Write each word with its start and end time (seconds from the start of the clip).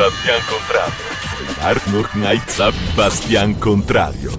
Bastian 0.00 0.40
Contrario. 0.48 1.04
Arnold 1.60 2.08
Knight 2.12 2.94
Bastian 2.94 3.58
Contrario. 3.58 4.30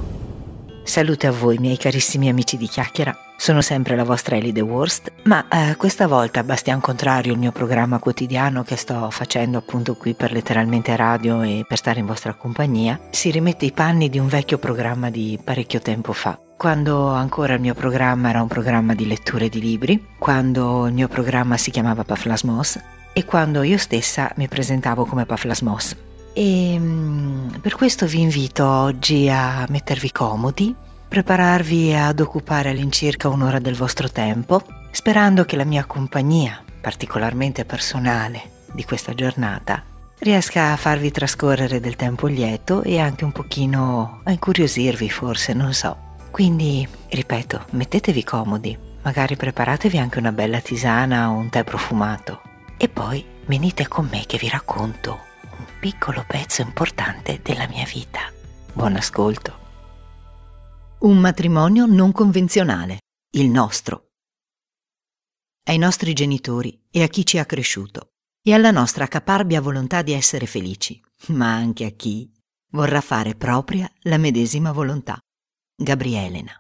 Salute 0.84 1.28
a 1.28 1.32
voi, 1.32 1.60
miei 1.60 1.78
carissimi 1.78 2.30
amici 2.30 2.58
di 2.58 2.66
chiacchiera. 2.66 3.16
Sono 3.38 3.62
sempre 3.62 3.96
la 3.96 4.04
vostra 4.04 4.38
Ellie 4.38 4.54
The 4.54 4.62
Worst, 4.62 5.12
ma 5.26 5.46
eh, 5.50 5.76
questa 5.76 6.08
volta 6.08 6.44
Bastian 6.44 6.82
Contrario, 6.82 7.34
il 7.34 7.38
mio 7.38 7.52
programma 7.52 8.00
quotidiano 8.00 8.64
che 8.64 8.76
sto 8.76 9.12
facendo 9.12 9.60
appunto 9.60 9.94
qui 9.94 10.16
per 10.16 10.32
letteralmente 10.32 10.96
radio 10.96 11.44
e 11.44 11.64
per 11.68 11.78
stare 11.78 12.00
in 12.00 12.08
vostra 12.08 12.34
compagnia, 12.34 13.00
si 13.12 13.30
rimette 13.30 13.66
i 13.66 13.72
panni 13.72 14.10
di 14.10 14.18
un 14.18 14.30
vecchio 14.30 14.58
programma 14.58 15.12
di 15.12 15.40
parecchio 15.44 15.80
tempo 15.80 16.12
fa. 16.12 16.40
Quando 16.58 17.10
ancora 17.10 17.54
il 17.54 17.62
mio 17.62 17.76
programma 17.76 18.30
era 18.30 18.42
un 18.42 18.48
programma 18.48 18.96
di 18.96 19.06
letture 19.06 19.48
di 19.48 19.62
libri, 19.62 20.08
quando 20.18 20.88
il 20.88 20.94
mio 20.94 21.08
programma 21.08 21.56
si 21.58 21.70
chiamava 21.70 22.04
Paflasmos 22.04 22.80
e 23.14 23.26
quando 23.26 23.64
io 23.64 23.78
stessa 23.78 24.32
mi 24.36 24.48
presentavo 24.48 25.06
come 25.06 25.26
Paflasmos. 25.26 25.96
E 26.34 26.78
mm, 26.80 27.56
per 27.62 27.76
questo 27.76 28.06
vi 28.06 28.22
invito 28.22 28.66
oggi 28.66 29.30
a 29.30 29.66
mettervi 29.70 30.12
comodi, 30.12 30.74
prepararvi 31.08 31.94
ad 31.94 32.20
occupare 32.22 32.70
all'incirca 32.70 33.28
un'ora 33.28 33.60
del 33.60 33.76
vostro 33.76 34.10
tempo, 34.10 34.64
sperando 34.92 35.44
che 35.44 35.58
la 35.58 35.66
mia 35.66 35.84
compagnia, 35.86 36.64
particolarmente 36.80 37.66
personale, 37.66 38.60
di 38.72 38.86
questa 38.86 39.14
giornata 39.14 39.84
riesca 40.20 40.72
a 40.72 40.78
farvi 40.78 41.12
trascorrere 41.12 41.80
del 41.80 41.96
tempo 41.96 42.28
lieto 42.28 42.84
e 42.84 43.00
anche 43.00 43.26
un 43.26 43.32
pochino 43.32 44.22
a 44.24 44.32
incuriosirvi 44.32 45.10
forse, 45.10 45.54
non 45.54 45.74
so. 45.74 45.98
Quindi, 46.30 46.88
ripeto, 47.10 47.66
mettetevi 47.72 48.24
comodi, 48.24 48.78
magari 49.02 49.36
preparatevi 49.36 49.98
anche 49.98 50.20
una 50.20 50.32
bella 50.32 50.62
tisana 50.62 51.32
o 51.32 51.34
un 51.34 51.50
tè 51.50 51.64
profumato 51.66 52.42
e 52.82 52.90
poi 52.90 53.24
venite 53.46 53.88
con 53.88 54.08
me 54.08 54.26
che 54.26 54.40
vi 54.40 54.50
racconto 54.50 55.12
un 55.52 55.66
piccolo 55.80 56.26
pezzo 56.26 56.64
importante 56.64 57.40
della 57.44 57.68
mia 57.68 57.86
vita. 57.86 58.22
Buon 58.74 58.96
ascolto. 58.96 59.60
Un 61.02 61.20
matrimonio 61.20 61.86
non 61.86 62.12
convenzionale, 62.12 63.02
il 63.36 63.50
nostro. 63.50 64.08
Ai 65.66 65.78
nostri 65.78 66.14
genitori 66.14 66.88
e 66.90 67.04
a 67.04 67.08
chi 67.08 67.24
ci 67.24 67.38
ha 67.38 67.46
cresciuto, 67.46 68.14
e 68.42 68.52
alla 68.52 68.72
nostra 68.72 69.08
caparbia 69.08 69.62
volontà 69.62 70.02
di 70.02 70.14
essere 70.14 70.48
felici, 70.48 71.00
ma 71.28 71.54
anche 71.54 71.86
a 71.86 71.92
chi 71.92 72.34
vorrà 72.72 73.02
fare 73.02 73.36
propria 73.36 73.88
la 74.06 74.18
medesima 74.18 74.72
volontà. 74.72 75.20
Gabrielena. 75.76 76.60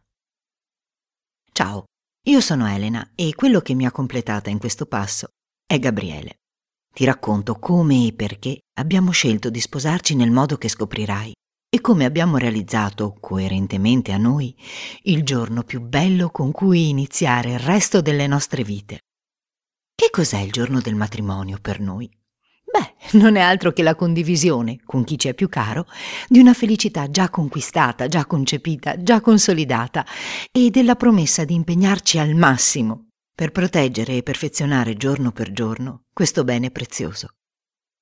Ciao, 1.52 1.85
io 2.28 2.41
sono 2.41 2.67
Elena 2.67 3.13
e 3.16 3.33
quello 3.33 3.59
che 3.61 3.73
mi 3.73 3.88
ha 3.88 3.91
completata 3.91 4.52
in 4.52 4.59
questo 4.59 4.85
passo 4.85 5.31
è 5.72 5.80
Gabriele. 5.80 6.39
Ti 6.94 7.05
racconto 7.05 7.58
come 7.58 8.08
e 8.08 8.14
perché 8.14 8.59
abbiamo 8.80 9.11
scelto 9.11 9.50
di 9.50 9.61
sposarci 9.61 10.16
nel 10.16 10.30
modo 10.30 10.58
che 10.58 10.67
scoprirai 10.67 11.31
e 11.73 11.80
come 11.80 12.03
abbiamo 12.03 12.36
realizzato, 12.36 13.16
coerentemente 13.17 14.11
a 14.11 14.17
noi, 14.17 14.53
il 15.03 15.23
giorno 15.23 15.63
più 15.63 15.80
bello 15.80 16.30
con 16.30 16.52
cui 16.52 16.89
iniziare 16.89 17.53
il 17.53 17.59
resto 17.59 18.02
delle 18.02 18.28
nostre 18.28 18.66
vite. 18.66 19.00
Che 19.95 20.09
cos'è 20.09 20.39
il 20.39 20.52
giorno 20.52 20.81
del 20.81 20.95
matrimonio 20.95 21.58
per 21.61 21.80
noi? 21.80 22.11
Beh, 22.66 23.17
non 23.17 23.38
è 23.38 23.39
altro 23.39 23.72
che 23.72 23.81
la 23.81 23.95
condivisione, 23.95 24.81
con 24.83 25.06
chi 25.06 25.17
ci 25.17 25.30
è 25.30 25.33
più 25.33 25.47
caro, 25.47 25.85
di 26.28 26.39
una 26.39 26.53
felicità 26.53 27.09
già 27.09 27.30
conquistata, 27.30 28.09
già 28.09 28.25
concepita, 28.25 29.02
già 29.02 29.22
consolidata 29.22 30.06
e 30.52 30.69
della 30.69 30.95
promessa 30.95 31.45
di 31.45 31.53
impegnarci 31.53 32.19
al 32.19 32.35
massimo 32.35 33.11
per 33.42 33.50
proteggere 33.50 34.17
e 34.17 34.22
perfezionare 34.22 34.94
giorno 34.94 35.31
per 35.31 35.52
giorno 35.52 36.03
questo 36.14 36.44
bene 36.44 36.70
prezioso. 36.70 37.38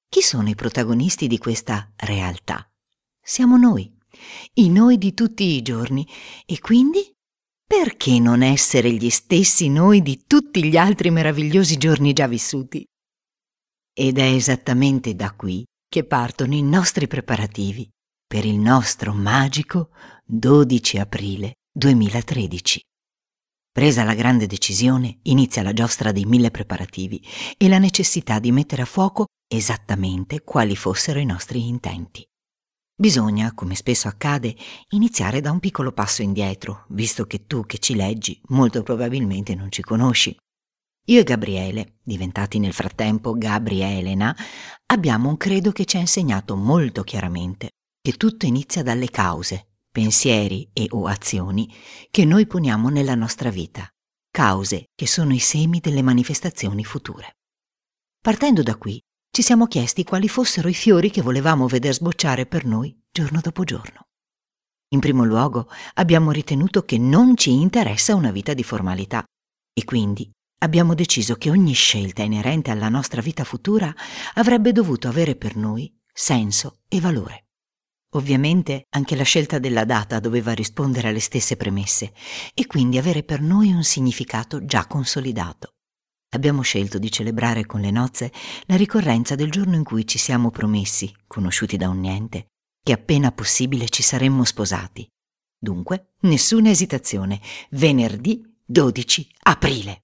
Chi 0.09 0.21
sono 0.21 0.49
i 0.49 0.53
protagonisti 0.53 1.27
di 1.27 1.37
questa 1.37 1.93
realtà? 1.95 2.69
siamo 3.21 3.55
noi, 3.55 3.89
i 4.55 4.69
noi 4.69 4.97
di 4.97 5.13
tutti 5.13 5.45
i 5.45 5.61
giorni, 5.61 6.05
e 6.45 6.59
quindi 6.59 7.09
perché 7.65 8.19
non 8.19 8.41
essere 8.41 8.91
gli 8.91 9.09
stessi 9.09 9.69
noi 9.69 10.01
di 10.01 10.25
tutti 10.27 10.61
gli 10.65 10.75
altri 10.75 11.09
meravigliosi 11.09 11.77
giorni 11.77 12.11
già 12.11 12.27
vissuti? 12.27 12.85
Ed 13.93 14.17
è 14.17 14.33
esattamente 14.33 15.15
da 15.15 15.31
qui 15.31 15.63
che 15.87 16.03
partono 16.03 16.53
i 16.53 16.63
nostri 16.63 17.07
preparativi 17.07 17.89
per 18.27 18.43
il 18.43 18.57
nostro 18.57 19.13
magico 19.13 19.91
12 20.25 20.97
aprile 20.97 21.53
2013. 21.71 22.81
Presa 23.71 24.03
la 24.03 24.15
grande 24.15 24.47
decisione, 24.47 25.19
inizia 25.23 25.61
la 25.61 25.73
giostra 25.73 26.11
dei 26.11 26.25
mille 26.25 26.51
preparativi 26.51 27.23
e 27.57 27.67
la 27.69 27.77
necessità 27.77 28.39
di 28.39 28.51
mettere 28.51 28.81
a 28.81 28.85
fuoco 28.85 29.27
esattamente 29.47 30.41
quali 30.41 30.75
fossero 30.75 31.19
i 31.19 31.25
nostri 31.25 31.67
intenti. 31.67 32.25
Bisogna, 32.99 33.53
come 33.53 33.75
spesso 33.75 34.07
accade, 34.07 34.55
iniziare 34.89 35.39
da 35.39 35.51
un 35.51 35.59
piccolo 35.59 35.93
passo 35.93 36.21
indietro, 36.21 36.85
visto 36.89 37.25
che 37.25 37.45
tu 37.45 37.65
che 37.65 37.77
ci 37.77 37.95
leggi 37.95 38.41
molto 38.47 38.83
probabilmente 38.83 39.55
non 39.55 39.71
ci 39.71 39.81
conosci. 39.81 40.35
Io 41.05 41.21
e 41.21 41.23
Gabriele, 41.23 41.99
diventati 42.03 42.59
nel 42.59 42.73
frattempo 42.73 43.37
Gabrielena, 43.37 44.35
abbiamo 44.87 45.29
un 45.29 45.37
credo 45.37 45.71
che 45.71 45.85
ci 45.85 45.97
ha 45.97 46.01
insegnato 46.01 46.55
molto 46.55 47.03
chiaramente 47.03 47.69
che 48.01 48.13
tutto 48.13 48.45
inizia 48.45 48.83
dalle 48.83 49.09
cause, 49.09 49.68
pensieri 49.99 50.69
e 50.71 50.87
o 50.91 51.07
azioni 51.07 51.69
che 52.09 52.23
noi 52.23 52.47
poniamo 52.47 52.87
nella 52.87 53.15
nostra 53.15 53.49
vita, 53.49 53.85
cause 54.31 54.85
che 54.95 55.05
sono 55.05 55.33
i 55.33 55.39
semi 55.39 55.81
delle 55.81 56.01
manifestazioni 56.01 56.85
future. 56.85 57.35
Partendo 58.23 58.63
da 58.63 58.77
qui, 58.77 58.97
ci 59.29 59.41
siamo 59.41 59.67
chiesti 59.67 60.05
quali 60.05 60.29
fossero 60.29 60.69
i 60.69 60.73
fiori 60.73 61.09
che 61.09 61.21
volevamo 61.21 61.67
veder 61.67 61.93
sbocciare 61.93 62.45
per 62.45 62.63
noi 62.63 62.97
giorno 63.11 63.41
dopo 63.41 63.65
giorno. 63.65 64.07
In 64.93 65.01
primo 65.01 65.25
luogo 65.25 65.67
abbiamo 65.95 66.31
ritenuto 66.31 66.85
che 66.85 66.97
non 66.97 67.35
ci 67.35 67.51
interessa 67.51 68.15
una 68.15 68.31
vita 68.31 68.53
di 68.53 68.63
formalità 68.63 69.21
e 69.73 69.83
quindi 69.83 70.31
abbiamo 70.59 70.93
deciso 70.93 71.35
che 71.35 71.49
ogni 71.49 71.73
scelta 71.73 72.23
inerente 72.23 72.71
alla 72.71 72.87
nostra 72.87 73.19
vita 73.19 73.43
futura 73.43 73.93
avrebbe 74.35 74.71
dovuto 74.71 75.09
avere 75.09 75.35
per 75.35 75.57
noi 75.57 75.93
senso 76.13 76.79
e 76.87 77.01
valore. 77.01 77.48
Ovviamente 78.13 78.87
anche 78.89 79.15
la 79.15 79.23
scelta 79.23 79.59
della 79.59 79.85
data 79.85 80.19
doveva 80.19 80.53
rispondere 80.53 81.09
alle 81.09 81.19
stesse 81.19 81.55
premesse 81.57 82.11
e 82.55 82.65
quindi 82.65 82.97
avere 82.97 83.21
per 83.21 83.39
noi 83.39 83.71
un 83.71 83.83
significato 83.83 84.65
già 84.65 84.87
consolidato. 84.87 85.75
Abbiamo 86.31 86.63
scelto 86.63 86.97
di 86.97 87.11
celebrare 87.11 87.67
con 87.67 87.81
le 87.81 87.91
nozze 87.91 88.31
la 88.65 88.75
ricorrenza 88.75 89.35
del 89.35 89.51
giorno 89.51 89.75
in 89.75 89.83
cui 89.83 90.07
ci 90.07 90.17
siamo 90.17 90.49
promessi, 90.49 91.13
conosciuti 91.27 91.77
da 91.77 91.87
un 91.89 91.99
niente, 91.99 92.47
che 92.83 92.93
appena 92.93 93.31
possibile 93.31 93.89
ci 93.89 94.01
saremmo 94.01 94.43
sposati. 94.43 95.07
Dunque, 95.59 96.13
nessuna 96.21 96.69
esitazione, 96.69 97.39
venerdì 97.71 98.41
12 98.65 99.35
aprile. 99.43 100.01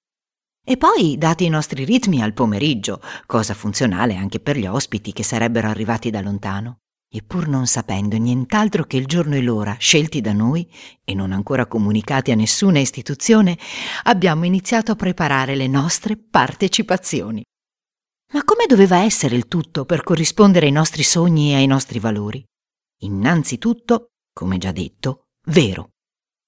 E 0.64 0.78
poi, 0.78 1.18
dati 1.18 1.46
i 1.46 1.50
nostri 1.50 1.86
ritmi, 1.86 2.22
al 2.22 2.34
pomeriggio, 2.34 3.02
cosa 3.26 3.54
funzionale 3.54 4.16
anche 4.16 4.40
per 4.40 4.58
gli 4.58 4.66
ospiti 4.66 5.14
che 5.14 5.24
sarebbero 5.24 5.70
arrivati 5.70 6.10
da 6.10 6.22
lontano 6.22 6.82
e 7.16 7.24
pur 7.24 7.48
non 7.48 7.66
sapendo 7.66 8.18
nient'altro 8.18 8.84
che 8.84 8.98
il 8.98 9.06
giorno 9.06 9.36
e 9.36 9.42
l'ora 9.42 9.78
scelti 9.80 10.20
da 10.20 10.34
noi 10.34 10.70
e 11.06 11.14
non 11.14 11.32
ancora 11.32 11.66
comunicati 11.66 12.32
a 12.32 12.36
nessuna 12.36 12.80
istituzione, 12.80 13.58
abbiamo 14.04 14.44
iniziato 14.44 14.92
a 14.92 14.98
preparare 14.98 15.56
le 15.56 15.68
nostre 15.68 16.18
partecipazioni. 16.18 17.42
Ma 18.34 18.44
come 18.44 18.66
doveva 18.66 18.98
essere 18.98 19.38
il 19.38 19.48
tutto 19.48 19.86
per 19.86 20.04
corrispondere 20.04 20.66
ai 20.66 20.74
nostri 20.74 21.04
sogni 21.04 21.54
e 21.54 21.56
ai 21.56 21.68
nostri 21.68 22.00
valori? 22.00 22.44
Innanzitutto, 23.04 24.08
come 24.34 24.58
già 24.58 24.74
detto, 24.74 25.28
vero. 25.48 25.92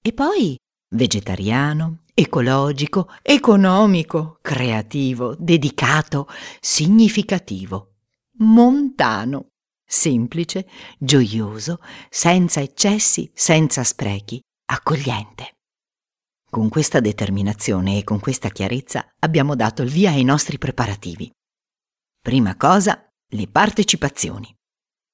E 0.04 0.12
poi 0.12 0.58
vegetariano, 0.94 2.00
ecologico, 2.14 3.10
economico, 3.22 4.40
creativo, 4.42 5.34
dedicato, 5.40 6.28
significativo, 6.60 7.94
montano 8.40 9.52
semplice, 9.88 10.68
gioioso, 11.00 11.80
senza 12.10 12.60
eccessi, 12.60 13.31
senza 13.34 13.84
sprechi, 13.84 14.39
accogliente. 14.66 15.54
Con 16.50 16.69
questa 16.69 17.00
determinazione 17.00 17.98
e 17.98 18.04
con 18.04 18.19
questa 18.19 18.50
chiarezza 18.50 19.13
abbiamo 19.19 19.56
dato 19.56 19.81
il 19.81 19.89
via 19.89 20.12
ai 20.12 20.24
nostri 20.24 20.57
preparativi. 20.57 21.31
Prima 22.22 22.56
cosa, 22.56 23.07
le 23.30 23.48
partecipazioni. 23.48 24.54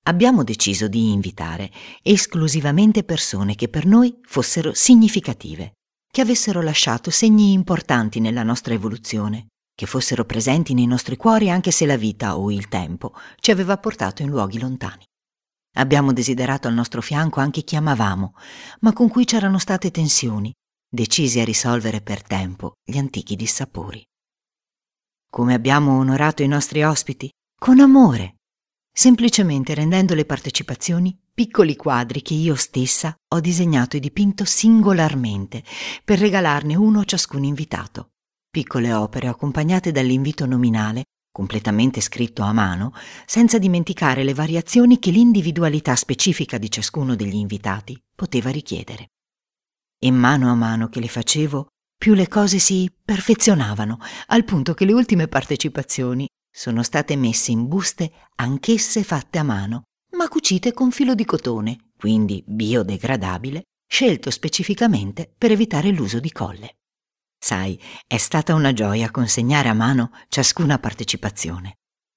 Abbiamo 0.06 0.44
deciso 0.44 0.88
di 0.88 1.12
invitare 1.12 1.72
esclusivamente 2.02 3.04
persone 3.04 3.56
che 3.56 3.70
per 3.70 3.86
noi 3.86 4.20
fossero 4.22 4.74
significative, 4.74 5.74
che 6.12 6.22
avessero 6.22 6.62
lasciato 6.62 7.10
segni 7.10 7.54
importanti 7.54 8.20
nella 8.20 8.44
nostra 8.44 8.74
evoluzione, 8.74 9.48
che 9.76 9.86
fossero 9.86 10.26
presenti 10.26 10.74
nei 10.74 10.86
nostri 10.86 11.16
cuori 11.18 11.50
anche 11.50 11.72
se 11.72 11.86
la 11.86 11.98
vita 11.98 12.38
o 12.38 12.52
il 12.52 12.68
tempo 12.68 13.14
ci 13.40 13.52
aveva 13.52 13.78
portato 13.78 14.22
in 14.22 14.30
luoghi 14.30 14.60
lontani. 14.60 15.04
Abbiamo 15.76 16.14
desiderato 16.14 16.68
al 16.68 16.76
nostro 16.76 17.02
fianco 17.02 17.40
anche 17.40 17.64
chi 17.64 17.76
amavamo, 17.76 18.36
ma 18.82 18.94
con 18.94 19.10
cui 19.10 19.26
c'erano 19.26 19.58
state 19.58 19.90
tensioni, 19.90 20.54
decisi 20.88 21.40
a 21.40 21.44
risolvere 21.44 22.02
per 22.02 22.22
tempo 22.22 22.74
gli 22.84 22.98
antichi 22.98 23.36
dissapori. 23.36 24.04
Come 25.30 25.56
abbiamo 25.56 25.98
onorato 25.98 26.44
i 26.44 26.48
nostri 26.48 26.84
ospiti? 26.84 27.32
Con 27.60 27.80
amore. 27.80 28.36
semplicemente 28.96 29.74
rendendo 29.74 30.14
le 30.14 30.24
partecipazioni 30.24 31.20
piccoli 31.34 31.76
quadri 31.76 32.22
che 32.22 32.36
io 32.36 32.54
stessa 32.54 33.16
ho 33.34 33.40
disegnato 33.40 33.98
e 33.98 34.00
dipinto 34.00 34.46
singolarmente 34.46 35.64
per 36.06 36.20
regalarne 36.20 36.76
uno 36.76 37.00
a 37.00 37.04
ciascun 37.04 37.44
invitato. 37.44 38.13
Piccole 38.54 38.94
opere 38.94 39.26
accompagnate 39.30 39.92
dall'invito 39.92 40.46
nominale, 40.46 41.06
completamente 41.32 42.02
scritto 42.02 42.44
a 42.44 42.54
mano, 42.54 42.94
senza 43.26 43.58
dimenticare 43.58 44.24
le 44.24 44.36
variazioni 44.36 45.00
che 45.00 45.10
l'individualità 45.10 45.96
specifica 45.96 46.60
di 46.60 46.70
ciascuno 46.70 47.16
degli 47.16 47.34
invitati 47.34 48.00
poteva 48.14 48.52
richiedere. 48.52 49.08
E 49.98 50.12
mano 50.12 50.52
a 50.52 50.54
mano 50.54 50.88
che 50.90 51.00
le 51.00 51.08
facevo, 51.08 51.70
più 51.98 52.14
le 52.14 52.28
cose 52.28 52.60
si 52.60 52.94
perfezionavano, 53.04 53.98
al 54.28 54.44
punto 54.44 54.76
che 54.76 54.86
le 54.86 54.94
ultime 54.94 55.28
partecipazioni 55.28 56.28
sono 56.48 56.84
state 56.84 57.16
messe 57.16 57.50
in 57.50 57.68
buste 57.68 58.12
anch'esse 58.36 59.02
fatte 59.02 59.40
a 59.40 59.44
mano, 59.44 59.86
ma 60.12 60.28
cucite 60.28 60.74
con 60.74 60.92
filo 60.92 61.16
di 61.16 61.26
cotone, 61.26 61.90
quindi 61.98 62.44
biodegradabile, 62.46 63.64
scelto 63.90 64.30
specificamente 64.30 65.34
per 65.36 65.50
evitare 65.50 65.90
l'uso 65.90 66.20
di 66.20 66.32
colle. 66.32 66.76
Sai, 67.44 67.78
è 68.08 68.16
stata 68.16 68.54
una 68.54 68.72
gioia 68.72 69.12
consegnare 69.12 69.68
a 69.68 69.74
mano 69.74 70.12
ciascuna 70.30 70.80
partecipazione, 70.80 71.74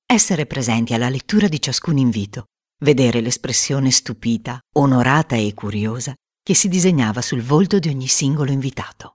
essere 0.06 0.46
presenti 0.46 0.94
alla 0.94 1.08
lettura 1.08 1.48
di 1.48 1.60
ciascun 1.60 1.98
invito, 1.98 2.44
vedere 2.84 3.20
l'espressione 3.20 3.90
stupita, 3.90 4.60
onorata 4.76 5.34
e 5.34 5.52
curiosa 5.52 6.14
che 6.40 6.54
si 6.54 6.68
disegnava 6.68 7.22
sul 7.22 7.42
volto 7.42 7.80
di 7.80 7.88
ogni 7.88 8.06
singolo 8.06 8.52
invitato. 8.52 9.14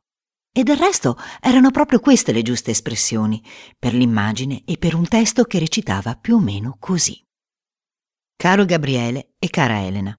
E 0.51 0.63
del 0.63 0.75
resto 0.75 1.17
erano 1.39 1.71
proprio 1.71 2.01
queste 2.01 2.33
le 2.33 2.41
giuste 2.41 2.71
espressioni, 2.71 3.41
per 3.79 3.93
l'immagine 3.93 4.63
e 4.65 4.77
per 4.77 4.95
un 4.95 5.07
testo 5.07 5.45
che 5.45 5.59
recitava 5.59 6.15
più 6.15 6.35
o 6.35 6.39
meno 6.41 6.75
così. 6.77 7.23
Caro 8.35 8.65
Gabriele 8.65 9.35
e 9.39 9.49
cara 9.49 9.85
Elena, 9.85 10.13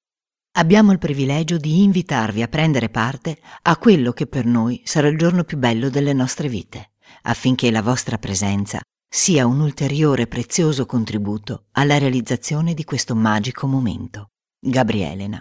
abbiamo 0.53 0.93
il 0.93 0.99
privilegio 0.99 1.57
di 1.57 1.83
invitarvi 1.83 2.43
a 2.43 2.49
prendere 2.49 2.89
parte 2.89 3.39
a 3.63 3.77
quello 3.77 4.13
che 4.13 4.27
per 4.27 4.45
noi 4.45 4.81
sarà 4.85 5.09
il 5.09 5.17
giorno 5.17 5.45
più 5.45 5.57
bello 5.57 5.89
delle 5.89 6.13
nostre 6.13 6.49
vite, 6.49 6.93
affinché 7.23 7.71
la 7.71 7.83
vostra 7.83 8.19
presenza 8.19 8.81
sia 9.09 9.47
un 9.47 9.61
ulteriore 9.61 10.27
prezioso 10.27 10.87
contributo 10.87 11.67
alla 11.73 11.99
realizzazione 11.99 12.75
di 12.75 12.85
questo 12.85 13.15
magico 13.15 13.67
momento. 13.67 14.29
Gabrielena. 14.59 15.41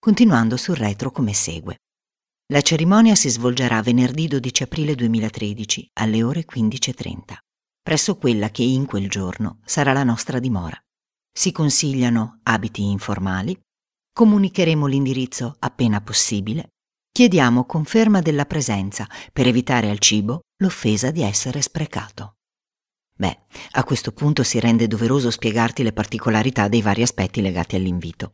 Continuando 0.00 0.56
sul 0.56 0.76
retro 0.76 1.10
come 1.10 1.32
segue. 1.32 1.76
La 2.50 2.60
cerimonia 2.62 3.14
si 3.14 3.28
svolgerà 3.28 3.82
venerdì 3.82 4.26
12 4.26 4.62
aprile 4.62 4.94
2013 4.94 5.90
alle 5.94 6.22
ore 6.22 6.44
15.30, 6.44 7.36
presso 7.82 8.16
quella 8.16 8.50
che 8.50 8.62
in 8.62 8.86
quel 8.86 9.08
giorno 9.08 9.60
sarà 9.64 9.92
la 9.92 10.04
nostra 10.04 10.38
dimora. 10.38 10.80
Si 11.30 11.52
consigliano 11.52 12.40
abiti 12.44 12.82
informali, 12.82 13.56
comunicheremo 14.18 14.86
l'indirizzo 14.86 15.54
appena 15.60 16.00
possibile, 16.00 16.70
chiediamo 17.12 17.66
conferma 17.66 18.20
della 18.20 18.46
presenza 18.46 19.06
per 19.32 19.46
evitare 19.46 19.90
al 19.90 20.00
cibo 20.00 20.40
l'offesa 20.60 21.12
di 21.12 21.22
essere 21.22 21.62
sprecato. 21.62 22.38
Beh, 23.14 23.42
a 23.70 23.84
questo 23.84 24.10
punto 24.10 24.42
si 24.42 24.58
rende 24.58 24.88
doveroso 24.88 25.30
spiegarti 25.30 25.84
le 25.84 25.92
particolarità 25.92 26.66
dei 26.66 26.82
vari 26.82 27.02
aspetti 27.02 27.40
legati 27.40 27.76
all'invito. 27.76 28.32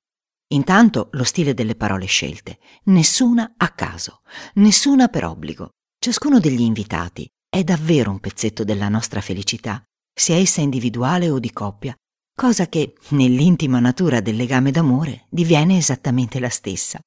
Intanto 0.55 1.11
lo 1.13 1.25
stile 1.25 1.53
delle 1.53 1.75
parole 1.75 2.07
scelte, 2.07 2.61
nessuna 2.85 3.53
a 3.55 3.69
caso, 3.69 4.23
nessuna 4.55 5.09
per 5.09 5.27
obbligo. 5.27 5.73
Ciascuno 5.99 6.41
degli 6.41 6.63
invitati 6.63 7.29
è 7.47 7.63
davvero 7.63 8.11
un 8.11 8.21
pezzetto 8.21 8.65
della 8.65 8.89
nostra 8.89 9.21
felicità, 9.21 9.83
sia 10.19 10.37
essa 10.37 10.63
individuale 10.63 11.29
o 11.29 11.39
di 11.39 11.53
coppia, 11.53 11.95
cosa 12.35 12.67
che, 12.67 12.95
nell'intima 13.11 13.79
natura 13.79 14.21
del 14.21 14.37
legame 14.37 14.71
d'amore, 14.71 15.27
diviene 15.31 15.77
esattamente 15.77 16.41
la 16.41 16.49
stessa. 16.49 16.99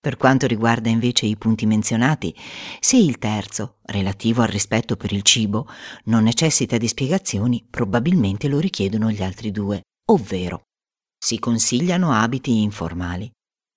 Per 0.00 0.16
quanto 0.18 0.46
riguarda 0.46 0.90
invece 0.90 1.24
i 1.24 1.36
punti 1.36 1.64
menzionati, 1.64 2.34
se 2.80 2.98
il 2.98 3.18
terzo, 3.18 3.78
relativo 3.84 4.42
al 4.42 4.48
rispetto 4.48 4.96
per 4.96 5.12
il 5.12 5.22
cibo, 5.22 5.66
non 6.04 6.24
necessita 6.24 6.76
di 6.76 6.88
spiegazioni, 6.88 7.64
probabilmente 7.70 8.48
lo 8.48 8.58
richiedono 8.58 9.10
gli 9.10 9.22
altri 9.22 9.50
due, 9.50 9.80
ovvero 10.10 10.64
si 11.18 11.38
consigliano 11.38 12.12
abiti 12.12 12.60
informali, 12.60 13.30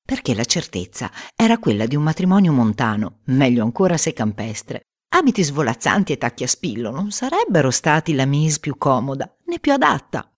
perché 0.06 0.36
la 0.36 0.44
certezza 0.44 1.10
era 1.34 1.60
quella 1.60 1.86
di 1.86 1.96
un 1.96 2.04
matrimonio 2.04 2.52
montano, 2.52 3.20
meglio 3.28 3.64
ancora 3.64 3.96
se 3.96 4.12
campestre. 4.12 4.82
Abiti 5.16 5.42
svolazzanti 5.42 6.12
e 6.12 6.18
tacchi 6.18 6.44
a 6.44 6.48
spillo 6.48 6.92
non 6.92 7.12
sarebbero 7.12 7.72
stati 7.72 8.14
la 8.14 8.26
mise 8.26 8.60
più 8.60 8.78
comoda 8.78 9.34
né 9.46 9.60
più 9.60 9.72
adatta. 9.72 10.30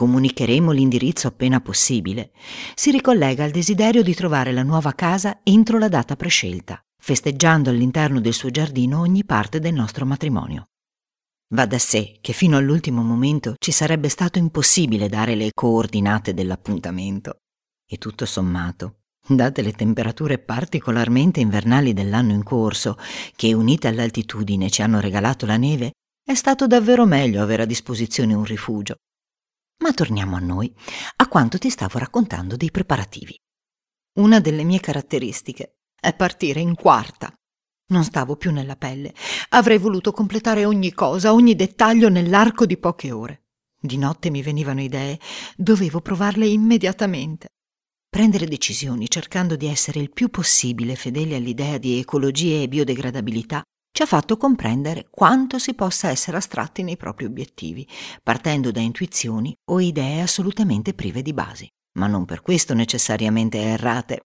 Comunicheremo 0.00 0.70
l'indirizzo 0.70 1.26
appena 1.26 1.60
possibile. 1.60 2.30
Si 2.74 2.90
ricollega 2.90 3.44
al 3.44 3.50
desiderio 3.50 4.02
di 4.02 4.14
trovare 4.14 4.50
la 4.50 4.62
nuova 4.62 4.94
casa 4.94 5.40
entro 5.42 5.76
la 5.76 5.90
data 5.90 6.16
prescelta, 6.16 6.82
festeggiando 6.98 7.68
all'interno 7.68 8.18
del 8.18 8.32
suo 8.32 8.48
giardino 8.48 9.00
ogni 9.00 9.26
parte 9.26 9.60
del 9.60 9.74
nostro 9.74 10.06
matrimonio. 10.06 10.68
Va 11.54 11.66
da 11.66 11.78
sé 11.78 12.16
che 12.22 12.32
fino 12.32 12.56
all'ultimo 12.56 13.02
momento 13.02 13.56
ci 13.58 13.72
sarebbe 13.72 14.08
stato 14.08 14.38
impossibile 14.38 15.10
dare 15.10 15.34
le 15.34 15.50
coordinate 15.52 16.32
dell'appuntamento. 16.32 17.40
E 17.86 17.98
tutto 17.98 18.24
sommato, 18.24 19.00
date 19.26 19.60
le 19.60 19.72
temperature 19.72 20.38
particolarmente 20.38 21.40
invernali 21.40 21.92
dell'anno 21.92 22.32
in 22.32 22.42
corso, 22.42 22.96
che 23.36 23.52
unite 23.52 23.88
all'altitudine 23.88 24.70
ci 24.70 24.80
hanno 24.80 24.98
regalato 24.98 25.44
la 25.44 25.58
neve, 25.58 25.90
è 26.24 26.32
stato 26.32 26.66
davvero 26.66 27.04
meglio 27.04 27.42
avere 27.42 27.64
a 27.64 27.66
disposizione 27.66 28.32
un 28.32 28.44
rifugio. 28.44 28.94
Ma 29.80 29.92
torniamo 29.92 30.36
a 30.36 30.40
noi, 30.40 30.72
a 31.16 31.28
quanto 31.28 31.58
ti 31.58 31.70
stavo 31.70 31.98
raccontando 31.98 32.56
dei 32.56 32.70
preparativi. 32.70 33.38
Una 34.18 34.40
delle 34.40 34.64
mie 34.64 34.80
caratteristiche 34.80 35.76
è 35.98 36.14
partire 36.14 36.60
in 36.60 36.74
quarta 36.74 37.32
non 37.90 38.04
stavo 38.04 38.36
più 38.36 38.50
nella 38.50 38.76
pelle. 38.76 39.12
Avrei 39.50 39.78
voluto 39.78 40.12
completare 40.12 40.64
ogni 40.64 40.92
cosa, 40.92 41.32
ogni 41.32 41.54
dettaglio 41.54 42.08
nell'arco 42.08 42.66
di 42.66 42.76
poche 42.76 43.10
ore. 43.10 43.42
Di 43.80 43.96
notte 43.96 44.30
mi 44.30 44.42
venivano 44.42 44.80
idee, 44.80 45.18
dovevo 45.56 46.00
provarle 46.00 46.46
immediatamente. 46.46 47.48
Prendere 48.08 48.46
decisioni 48.46 49.08
cercando 49.08 49.56
di 49.56 49.66
essere 49.66 50.00
il 50.00 50.10
più 50.10 50.28
possibile 50.28 50.96
fedeli 50.96 51.34
all'idea 51.34 51.78
di 51.78 51.98
ecologia 51.98 52.62
e 52.62 52.68
biodegradabilità 52.68 53.62
ci 53.92 54.02
ha 54.02 54.06
fatto 54.06 54.36
comprendere 54.36 55.08
quanto 55.10 55.58
si 55.58 55.74
possa 55.74 56.08
essere 56.08 56.36
astratti 56.36 56.82
nei 56.82 56.96
propri 56.96 57.24
obiettivi, 57.24 57.86
partendo 58.22 58.70
da 58.70 58.80
intuizioni 58.80 59.54
o 59.70 59.80
idee 59.80 60.20
assolutamente 60.20 60.94
prive 60.94 61.22
di 61.22 61.32
basi, 61.32 61.68
ma 61.98 62.06
non 62.06 62.24
per 62.24 62.42
questo 62.42 62.74
necessariamente 62.74 63.58
errate. 63.58 64.20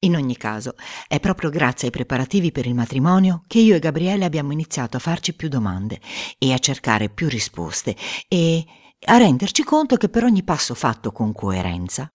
In 0.00 0.14
ogni 0.14 0.36
caso, 0.36 0.74
è 1.08 1.18
proprio 1.20 1.48
grazie 1.48 1.88
ai 1.88 1.92
preparativi 1.92 2.52
per 2.52 2.66
il 2.66 2.74
matrimonio 2.74 3.42
che 3.46 3.58
io 3.58 3.74
e 3.74 3.78
Gabriele 3.78 4.26
abbiamo 4.26 4.52
iniziato 4.52 4.98
a 4.98 5.00
farci 5.00 5.34
più 5.34 5.48
domande 5.48 6.00
e 6.38 6.52
a 6.52 6.58
cercare 6.58 7.08
più 7.08 7.28
risposte 7.28 7.96
e 8.28 8.64
a 9.06 9.16
renderci 9.16 9.64
conto 9.64 9.96
che 9.96 10.10
per 10.10 10.24
ogni 10.24 10.44
passo 10.44 10.74
fatto 10.74 11.12
con 11.12 11.32
coerenza 11.32 12.08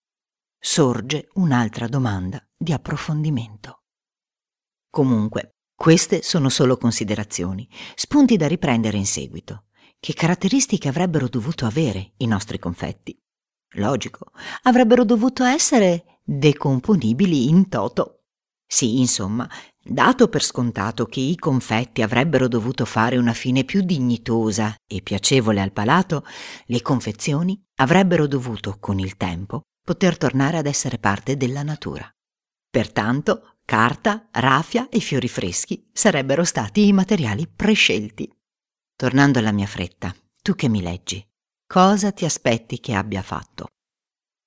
sorge 0.58 1.28
un'altra 1.34 1.88
domanda 1.88 2.40
di 2.56 2.72
approfondimento. 2.72 3.82
Comunque, 4.88 5.51
queste 5.82 6.22
sono 6.22 6.48
solo 6.48 6.76
considerazioni, 6.76 7.68
spunti 7.96 8.36
da 8.36 8.46
riprendere 8.46 8.96
in 8.96 9.04
seguito. 9.04 9.64
Che 9.98 10.14
caratteristiche 10.14 10.86
avrebbero 10.86 11.26
dovuto 11.26 11.66
avere 11.66 12.12
i 12.18 12.26
nostri 12.28 12.60
confetti? 12.60 13.20
Logico, 13.78 14.30
avrebbero 14.62 15.04
dovuto 15.04 15.42
essere 15.42 16.20
decomponibili 16.22 17.48
in 17.48 17.68
toto. 17.68 18.26
Sì, 18.64 19.00
insomma, 19.00 19.50
dato 19.82 20.28
per 20.28 20.44
scontato 20.44 21.06
che 21.06 21.18
i 21.18 21.34
confetti 21.34 22.02
avrebbero 22.02 22.46
dovuto 22.46 22.84
fare 22.84 23.16
una 23.16 23.32
fine 23.32 23.64
più 23.64 23.80
dignitosa 23.80 24.76
e 24.86 25.02
piacevole 25.02 25.60
al 25.60 25.72
palato, 25.72 26.24
le 26.66 26.80
confezioni 26.80 27.60
avrebbero 27.80 28.28
dovuto, 28.28 28.76
con 28.78 29.00
il 29.00 29.16
tempo, 29.16 29.62
poter 29.84 30.16
tornare 30.16 30.58
ad 30.58 30.66
essere 30.66 30.98
parte 30.98 31.36
della 31.36 31.64
natura. 31.64 32.08
Pertanto, 32.70 33.51
carta, 33.64 34.28
raffia 34.32 34.88
e 34.88 35.00
fiori 35.00 35.28
freschi 35.28 35.88
sarebbero 35.92 36.44
stati 36.44 36.86
i 36.86 36.92
materiali 36.92 37.46
prescelti. 37.46 38.30
Tornando 38.96 39.38
alla 39.38 39.52
mia 39.52 39.66
fretta, 39.66 40.14
tu 40.42 40.54
che 40.54 40.68
mi 40.68 40.82
leggi, 40.82 41.24
cosa 41.66 42.12
ti 42.12 42.24
aspetti 42.24 42.80
che 42.80 42.94
abbia 42.94 43.22
fatto? 43.22 43.68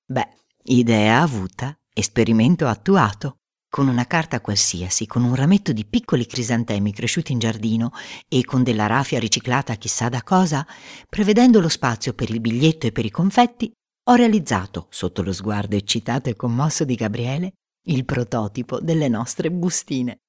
Beh, 0.06 0.36
Idea 0.68 1.22
avuta, 1.22 1.78
esperimento 1.94 2.66
attuato. 2.66 3.36
Con 3.70 3.88
una 3.88 4.08
carta 4.08 4.42
qualsiasi, 4.42 5.06
con 5.06 5.24
un 5.24 5.36
rametto 5.36 5.74
di 5.74 5.86
piccoli 5.86 6.26
crisantemi 6.26 6.92
cresciuti 6.92 7.34
in 7.34 7.38
giardino 7.40 7.92
e 8.28 8.44
con 8.46 8.64
della 8.64 8.88
raffia 8.88 9.20
riciclata 9.20 9.76
chissà 9.76 10.10
da 10.10 10.24
cosa, 10.24 10.66
prevedendo 11.08 11.60
lo 11.60 11.70
spazio 11.70 12.14
per 12.16 12.32
il 12.32 12.40
biglietto 12.40 12.88
e 12.88 12.92
per 12.92 13.06
i 13.06 13.12
confetti, 13.12 13.72
ho 14.08 14.16
realizzato, 14.16 14.88
sotto 14.90 15.22
lo 15.22 15.32
sguardo 15.32 15.76
eccitato 15.76 16.30
e 16.30 16.36
commosso 16.36 16.84
di 16.84 16.96
Gabriele, 16.96 17.52
il 17.86 18.06
prototipo 18.06 18.80
delle 18.80 19.08
nostre 19.08 19.52
bustine. 19.52 20.20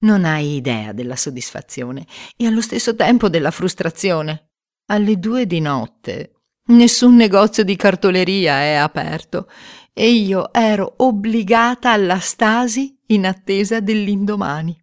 Non 0.00 0.24
hai 0.24 0.56
idea 0.56 0.92
della 0.92 1.16
soddisfazione 1.16 2.06
e 2.36 2.46
allo 2.46 2.60
stesso 2.60 2.96
tempo 2.96 3.28
della 3.28 3.50
frustrazione. 3.50 4.50
Alle 4.86 5.18
due 5.18 5.46
di 5.46 5.60
notte, 5.60 6.42
Nessun 6.64 7.16
negozio 7.16 7.64
di 7.64 7.74
cartoleria 7.74 8.60
è 8.60 8.74
aperto 8.74 9.48
e 9.92 10.10
io 10.10 10.52
ero 10.52 10.94
obbligata 10.98 11.90
alla 11.90 12.20
stasi 12.20 12.96
in 13.06 13.26
attesa 13.26 13.80
dell'indomani. 13.80 14.80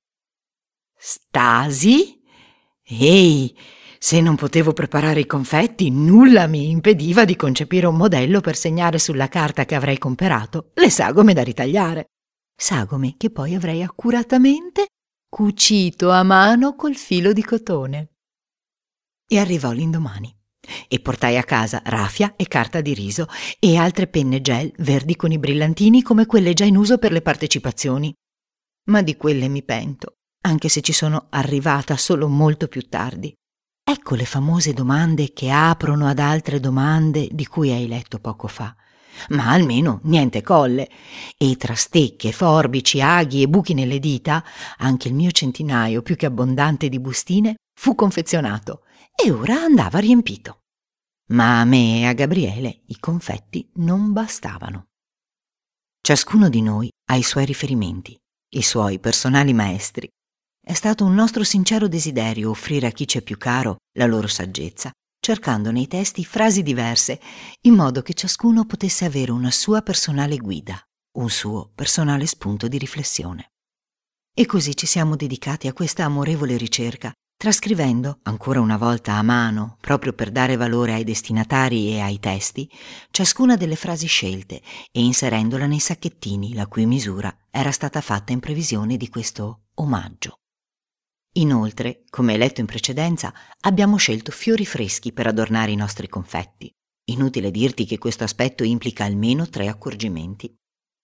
Stasi? 0.94 2.22
Ehi, 2.84 3.56
se 4.02 4.22
non 4.22 4.38
potevo 4.38 4.72
preparare 4.72 5.20
i 5.20 5.26
confetti, 5.26 5.92
nulla 5.92 6.48
mi 6.48 6.70
impediva 6.70 7.26
di 7.26 7.36
concepire 7.36 7.86
un 7.86 7.98
modello 7.98 8.40
per 8.40 8.56
segnare 8.56 8.98
sulla 8.98 9.28
carta 9.28 9.66
che 9.66 9.76
avrei 9.76 9.98
comperato 9.98 10.72
le 10.76 10.90
sagome 10.90 11.34
da 11.34 11.44
ritagliare. 11.44 12.06
Sagome 12.56 13.16
che 13.18 13.30
poi 13.30 13.56
avrei 13.56 13.84
accuratamente 13.84 14.88
cucito 15.30 16.12
a 16.12 16.24
mano 16.24 16.76
col 16.76 16.96
filo 16.96 17.34
di 17.34 17.44
cotone. 17.44 18.14
E 19.28 19.38
arrivò 19.38 19.72
l'indomani 19.72 20.34
e 20.88 21.00
portai 21.02 21.38
a 21.38 21.44
casa 21.44 21.82
raffia 21.84 22.36
e 22.38 22.48
carta 22.48 22.80
di 22.80 22.94
riso 22.94 23.28
e 23.60 23.76
altre 23.76 24.08
penne 24.08 24.40
gel 24.40 24.72
verdi 24.78 25.18
con 25.18 25.34
i 25.34 25.40
brillantini 25.40 26.02
come 26.02 26.26
quelle 26.26 26.54
già 26.54 26.64
in 26.64 26.78
uso 26.78 27.00
per 27.00 27.12
le 27.12 27.22
partecipazioni. 27.22 28.14
Ma 28.86 29.02
di 29.02 29.18
quelle 29.18 29.50
mi 29.50 29.62
pento, 29.62 30.20
anche 30.42 30.70
se 30.70 30.80
ci 30.80 30.94
sono 30.94 31.28
arrivata 31.32 31.98
solo 31.98 32.30
molto 32.30 32.68
più 32.68 32.88
tardi. 32.88 33.34
Ecco 33.90 34.14
le 34.14 34.26
famose 34.26 34.72
domande 34.72 35.34
che 35.34 35.50
aprono 35.50 36.06
ad 36.06 36.20
altre 36.20 36.60
domande 36.60 37.28
di 37.32 37.48
cui 37.48 37.72
hai 37.72 37.88
letto 37.88 38.20
poco 38.20 38.48
fa. 38.48 38.76
Ma 39.30 39.50
almeno 39.50 40.00
niente 40.04 40.44
colle. 40.44 40.88
E 41.36 41.56
tra 41.56 41.74
stecche, 41.74 42.32
forbici, 42.32 43.02
aghi 43.02 43.42
e 43.42 43.48
buchi 43.48 43.74
nelle 43.74 43.98
dita, 43.98 44.46
anche 44.78 45.08
il 45.08 45.16
mio 45.16 45.32
centinaio 45.32 46.04
più 46.04 46.16
che 46.16 46.28
abbondante 46.28 46.88
di 46.88 47.00
bustine 47.00 47.56
fu 47.74 47.96
confezionato 47.96 48.84
e 49.16 49.32
ora 49.32 49.56
andava 49.56 49.98
riempito. 49.98 50.60
Ma 51.30 51.60
a 51.60 51.66
me 51.66 52.02
e 52.02 52.06
a 52.06 52.14
Gabriele 52.14 52.84
i 52.90 53.00
confetti 53.00 53.68
non 53.78 54.14
bastavano. 54.14 54.90
Ciascuno 56.00 56.48
di 56.48 56.62
noi 56.62 56.92
ha 57.08 57.16
i 57.16 57.24
suoi 57.24 57.46
riferimenti, 57.46 58.16
i 58.50 58.62
suoi 58.62 59.00
personali 59.00 59.52
maestri. 59.52 60.08
È 60.70 60.76
stato 60.76 61.04
un 61.04 61.16
nostro 61.16 61.44
sincero 61.44 61.88
desiderio 61.88 62.52
offrire 62.52 62.86
a 62.86 62.92
chi 62.92 63.06
c'è 63.06 63.24
più 63.24 63.40
caro 63.40 63.78
la 63.98 64.06
loro 64.06 64.28
saggezza, 64.28 64.92
cercando 65.20 65.72
nei 65.72 65.88
testi 65.88 66.24
frasi 66.24 66.62
diverse, 66.62 67.20
in 67.62 67.74
modo 67.74 68.04
che 68.04 68.14
ciascuno 68.14 68.66
potesse 68.66 69.04
avere 69.04 69.32
una 69.32 69.50
sua 69.50 69.82
personale 69.82 70.38
guida, 70.38 70.80
un 71.18 71.32
suo 71.32 71.72
personale 71.74 72.28
spunto 72.28 72.68
di 72.68 72.78
riflessione. 72.78 73.48
E 74.32 74.46
così 74.46 74.76
ci 74.76 74.86
siamo 74.86 75.16
dedicati 75.16 75.68
a 75.68 75.74
questa 75.74 76.04
amorevole 76.04 76.56
ricerca 76.56 77.12
trascrivendo, 77.36 78.20
ancora 78.24 78.60
una 78.60 78.78
volta 78.78 79.14
a 79.14 79.24
mano, 79.24 79.78
proprio 79.82 80.14
per 80.14 80.30
dare 80.30 80.56
valore 80.56 80.94
ai 80.94 81.04
destinatari 81.04 81.94
e 81.94 82.00
ai 82.00 82.20
testi, 82.20 82.70
ciascuna 83.10 83.56
delle 83.56 83.76
frasi 83.76 84.06
scelte 84.06 84.62
e 84.92 85.02
inserendola 85.02 85.66
nei 85.66 85.80
sacchettini 85.80 86.54
la 86.54 86.68
cui 86.68 86.86
misura 86.86 87.36
era 87.50 87.72
stata 87.72 88.02
fatta 88.02 88.34
in 88.34 88.40
previsione 88.40 88.98
di 88.98 89.10
questo 89.10 89.62
omaggio. 89.76 90.39
Inoltre, 91.34 92.04
come 92.10 92.38
letto 92.38 92.60
in 92.60 92.66
precedenza, 92.66 93.34
abbiamo 93.62 93.98
scelto 93.98 94.32
fiori 94.32 94.66
freschi 94.66 95.14
per 95.14 95.28
adornare 95.28 95.72
i 95.72 95.76
nostri 95.76 96.08
confetti. 96.08 96.72
Inutile 97.10 97.52
dirti 97.52 97.86
che 97.86 97.98
questo 97.98 98.24
aspetto 98.24 98.64
implica 98.64 99.06
almeno 99.06 99.48
tre 99.48 99.68
accorgimenti. 99.68 100.54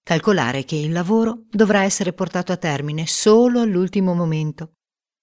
Calcolare 0.03 0.65
che 0.65 0.75
il 0.75 0.91
lavoro 0.91 1.45
dovrà 1.49 1.83
essere 1.83 2.13
portato 2.13 2.51
a 2.51 2.57
termine 2.57 3.07
solo 3.07 3.61
all'ultimo 3.61 4.13
momento 4.13 4.73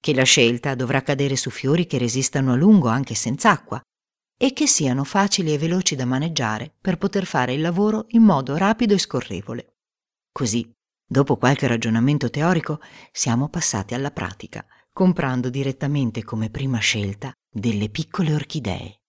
che 0.03 0.15
la 0.15 0.25
scelta 0.25 0.75
dovrà 0.75 1.01
cadere 1.01 1.37
su 1.37 1.49
fiori 1.49 1.87
che 1.87 1.97
resistano 1.97 2.53
a 2.53 2.57
lungo 2.57 2.89
anche 2.89 3.15
senza 3.15 3.51
acqua 3.51 3.81
e 4.37 4.53
che 4.53 4.67
siano 4.67 5.05
facili 5.05 5.53
e 5.53 5.59
veloci 5.59 5.95
da 5.95 6.05
maneggiare 6.05 6.75
per 6.81 6.99
poter 6.99 7.25
fare 7.25 7.53
il 7.53 7.61
lavoro 7.61 8.07
in 8.09 8.23
modo 8.23 8.57
rapido 8.57 8.95
e 8.95 8.99
scorrevole. 8.99 9.77
Così, 10.33 10.69
dopo 11.07 11.37
qualche 11.37 11.69
ragionamento 11.69 12.31
teorico, 12.31 12.81
siamo 13.13 13.49
passati 13.49 13.95
alla 13.95 14.11
pratica, 14.11 14.67
comprando 14.93 15.49
direttamente 15.49 16.23
come 16.23 16.51
prima 16.51 16.79
scelta 16.79 17.33
delle 17.51 17.89
piccole 17.89 18.35
orchidee. 18.35 19.01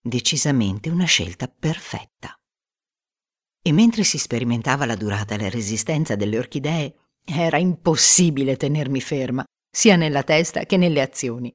Decisamente 0.00 0.90
una 0.90 1.06
scelta 1.06 1.48
perfetta. 1.48 2.34
E 3.62 3.72
mentre 3.72 4.04
si 4.04 4.18
sperimentava 4.18 4.84
la 4.84 4.94
durata 4.94 5.34
e 5.34 5.38
la 5.38 5.48
resistenza 5.48 6.14
delle 6.14 6.38
orchidee, 6.38 6.94
era 7.24 7.56
impossibile 7.56 8.56
tenermi 8.56 9.00
ferma 9.00 9.44
sia 9.68 9.96
nella 9.96 10.22
testa 10.22 10.64
che 10.64 10.76
nelle 10.76 11.00
azioni. 11.00 11.52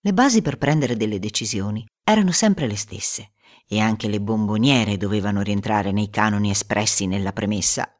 Le 0.00 0.12
basi 0.12 0.42
per 0.42 0.58
prendere 0.58 0.96
delle 0.96 1.18
decisioni 1.18 1.84
erano 2.04 2.30
sempre 2.30 2.68
le 2.68 2.76
stesse 2.76 3.32
e 3.66 3.80
anche 3.80 4.06
le 4.08 4.20
bomboniere 4.20 4.96
dovevano 4.96 5.42
rientrare 5.42 5.90
nei 5.92 6.08
canoni 6.08 6.50
espressi 6.50 7.06
nella 7.06 7.32
premessa. 7.32 7.97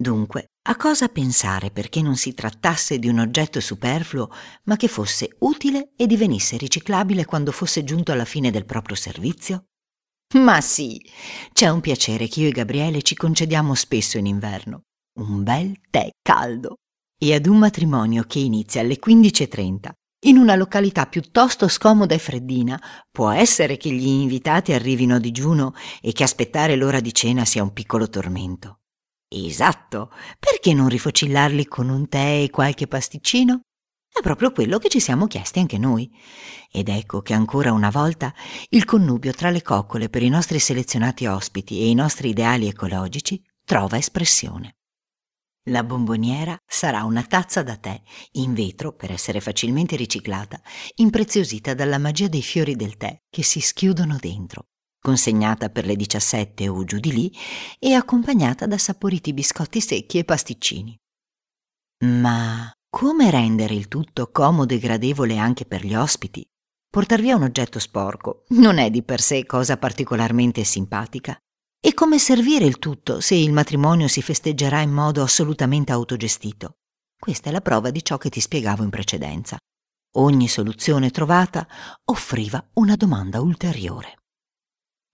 Dunque, 0.00 0.52
a 0.66 0.76
cosa 0.76 1.08
pensare 1.08 1.70
perché 1.70 2.00
non 2.00 2.16
si 2.16 2.32
trattasse 2.32 2.98
di 2.98 3.06
un 3.06 3.18
oggetto 3.18 3.60
superfluo, 3.60 4.30
ma 4.64 4.76
che 4.76 4.88
fosse 4.88 5.36
utile 5.40 5.90
e 5.94 6.06
divenisse 6.06 6.56
riciclabile 6.56 7.26
quando 7.26 7.52
fosse 7.52 7.84
giunto 7.84 8.10
alla 8.10 8.24
fine 8.24 8.50
del 8.50 8.64
proprio 8.64 8.96
servizio? 8.96 9.66
Ma 10.36 10.62
sì, 10.62 10.98
c'è 11.52 11.68
un 11.68 11.82
piacere 11.82 12.28
che 12.28 12.40
io 12.40 12.48
e 12.48 12.52
Gabriele 12.52 13.02
ci 13.02 13.14
concediamo 13.14 13.74
spesso 13.74 14.16
in 14.16 14.24
inverno. 14.24 14.84
Un 15.18 15.42
bel 15.42 15.78
tè 15.90 16.08
caldo 16.22 16.76
e 17.22 17.34
ad 17.34 17.44
un 17.44 17.58
matrimonio 17.58 18.22
che 18.22 18.38
inizia 18.38 18.80
alle 18.80 18.98
15.30 18.98 19.90
in 20.24 20.38
una 20.38 20.54
località 20.54 21.04
piuttosto 21.04 21.68
scomoda 21.68 22.14
e 22.14 22.18
freddina, 22.18 22.80
può 23.10 23.28
essere 23.30 23.76
che 23.76 23.90
gli 23.90 24.06
invitati 24.06 24.72
arrivino 24.72 25.16
a 25.16 25.18
digiuno 25.18 25.74
e 26.00 26.12
che 26.12 26.22
aspettare 26.22 26.76
l'ora 26.76 27.00
di 27.00 27.12
cena 27.12 27.44
sia 27.44 27.62
un 27.62 27.74
piccolo 27.74 28.08
tormento. 28.08 28.79
Esatto, 29.32 30.10
perché 30.40 30.74
non 30.74 30.88
rifocillarli 30.88 31.66
con 31.66 31.88
un 31.88 32.08
tè 32.08 32.42
e 32.42 32.50
qualche 32.50 32.88
pasticcino? 32.88 33.60
È 34.12 34.20
proprio 34.22 34.50
quello 34.50 34.78
che 34.78 34.88
ci 34.88 34.98
siamo 34.98 35.28
chiesti 35.28 35.60
anche 35.60 35.78
noi. 35.78 36.10
Ed 36.68 36.88
ecco 36.88 37.20
che 37.20 37.32
ancora 37.32 37.72
una 37.72 37.90
volta 37.90 38.34
il 38.70 38.84
connubio 38.84 39.30
tra 39.32 39.50
le 39.50 39.62
coccole 39.62 40.08
per 40.08 40.24
i 40.24 40.28
nostri 40.28 40.58
selezionati 40.58 41.26
ospiti 41.26 41.80
e 41.80 41.88
i 41.88 41.94
nostri 41.94 42.30
ideali 42.30 42.66
ecologici 42.66 43.40
trova 43.64 43.96
espressione. 43.96 44.78
La 45.68 45.84
bomboniera 45.84 46.56
sarà 46.66 47.04
una 47.04 47.22
tazza 47.22 47.62
da 47.62 47.76
tè 47.76 48.02
in 48.32 48.52
vetro 48.52 48.94
per 48.96 49.12
essere 49.12 49.40
facilmente 49.40 49.94
riciclata, 49.94 50.60
impreziosita 50.96 51.74
dalla 51.74 51.98
magia 51.98 52.26
dei 52.26 52.42
fiori 52.42 52.74
del 52.74 52.96
tè 52.96 53.16
che 53.30 53.44
si 53.44 53.60
schiudono 53.60 54.16
dentro, 54.18 54.69
consegnata 55.00 55.70
per 55.70 55.86
le 55.86 55.96
17 55.96 56.68
o 56.68 56.84
giù 56.84 56.98
di 56.98 57.12
lì 57.12 57.32
e 57.78 57.94
accompagnata 57.94 58.66
da 58.66 58.78
saporiti 58.78 59.32
biscotti 59.32 59.80
secchi 59.80 60.18
e 60.18 60.24
pasticcini. 60.24 60.96
Ma 62.04 62.70
come 62.88 63.30
rendere 63.30 63.74
il 63.74 63.88
tutto 63.88 64.30
comodo 64.30 64.74
e 64.74 64.78
gradevole 64.78 65.36
anche 65.36 65.64
per 65.64 65.84
gli 65.84 65.94
ospiti? 65.94 66.44
Portar 66.90 67.20
via 67.20 67.36
un 67.36 67.42
oggetto 67.42 67.78
sporco 67.78 68.44
non 68.48 68.78
è 68.78 68.90
di 68.90 69.02
per 69.02 69.20
sé 69.20 69.46
cosa 69.46 69.76
particolarmente 69.76 70.64
simpatica 70.64 71.38
e 71.82 71.94
come 71.94 72.18
servire 72.18 72.66
il 72.66 72.78
tutto 72.78 73.20
se 73.20 73.36
il 73.36 73.52
matrimonio 73.52 74.08
si 74.08 74.20
festeggerà 74.20 74.80
in 74.80 74.90
modo 74.90 75.22
assolutamente 75.22 75.92
autogestito? 75.92 76.74
Questa 77.18 77.48
è 77.48 77.52
la 77.52 77.60
prova 77.60 77.90
di 77.90 78.02
ciò 78.04 78.18
che 78.18 78.28
ti 78.28 78.40
spiegavo 78.40 78.82
in 78.82 78.90
precedenza. 78.90 79.56
Ogni 80.16 80.48
soluzione 80.48 81.10
trovata 81.10 81.66
offriva 82.06 82.62
una 82.74 82.96
domanda 82.96 83.40
ulteriore. 83.40 84.19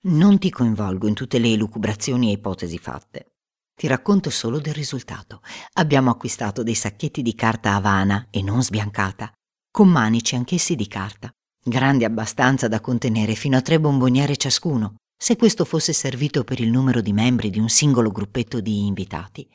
Non 0.05 0.39
ti 0.39 0.51
coinvolgo 0.51 1.09
in 1.09 1.15
tutte 1.15 1.39
le 1.39 1.53
elucubrazioni 1.53 2.29
e 2.29 2.33
ipotesi 2.33 2.79
fatte. 2.79 3.33
Ti 3.75 3.87
racconto 3.89 4.31
solo 4.31 4.59
del 4.61 4.73
risultato. 4.73 5.43
Abbiamo 5.75 6.11
acquistato 6.11 6.63
dei 6.63 6.75
sacchetti 6.75 7.23
di 7.23 7.35
carta 7.35 7.75
Havana 7.75 8.29
e 8.31 8.41
non 8.41 8.63
sbiancata, 8.63 9.33
con 9.71 9.89
manici 9.89 10.35
anch'essi 10.35 10.77
di 10.77 10.87
carta, 10.87 11.31
grandi 11.63 12.05
abbastanza 12.05 12.69
da 12.69 12.81
contenere 12.81 13.35
fino 13.35 13.57
a 13.57 13.61
tre 13.61 13.81
bomboniere 13.81 14.37
ciascuno, 14.37 14.95
se 15.19 15.37
questo 15.37 15.65
fosse 15.65 15.93
servito 15.93 16.45
per 16.45 16.61
il 16.61 16.71
numero 16.71 17.01
di 17.01 17.13
membri 17.13 17.51
di 17.51 17.59
un 17.59 17.69
singolo 17.69 18.11
gruppetto 18.11 18.61
di 18.61 18.87
invitati, 18.87 19.49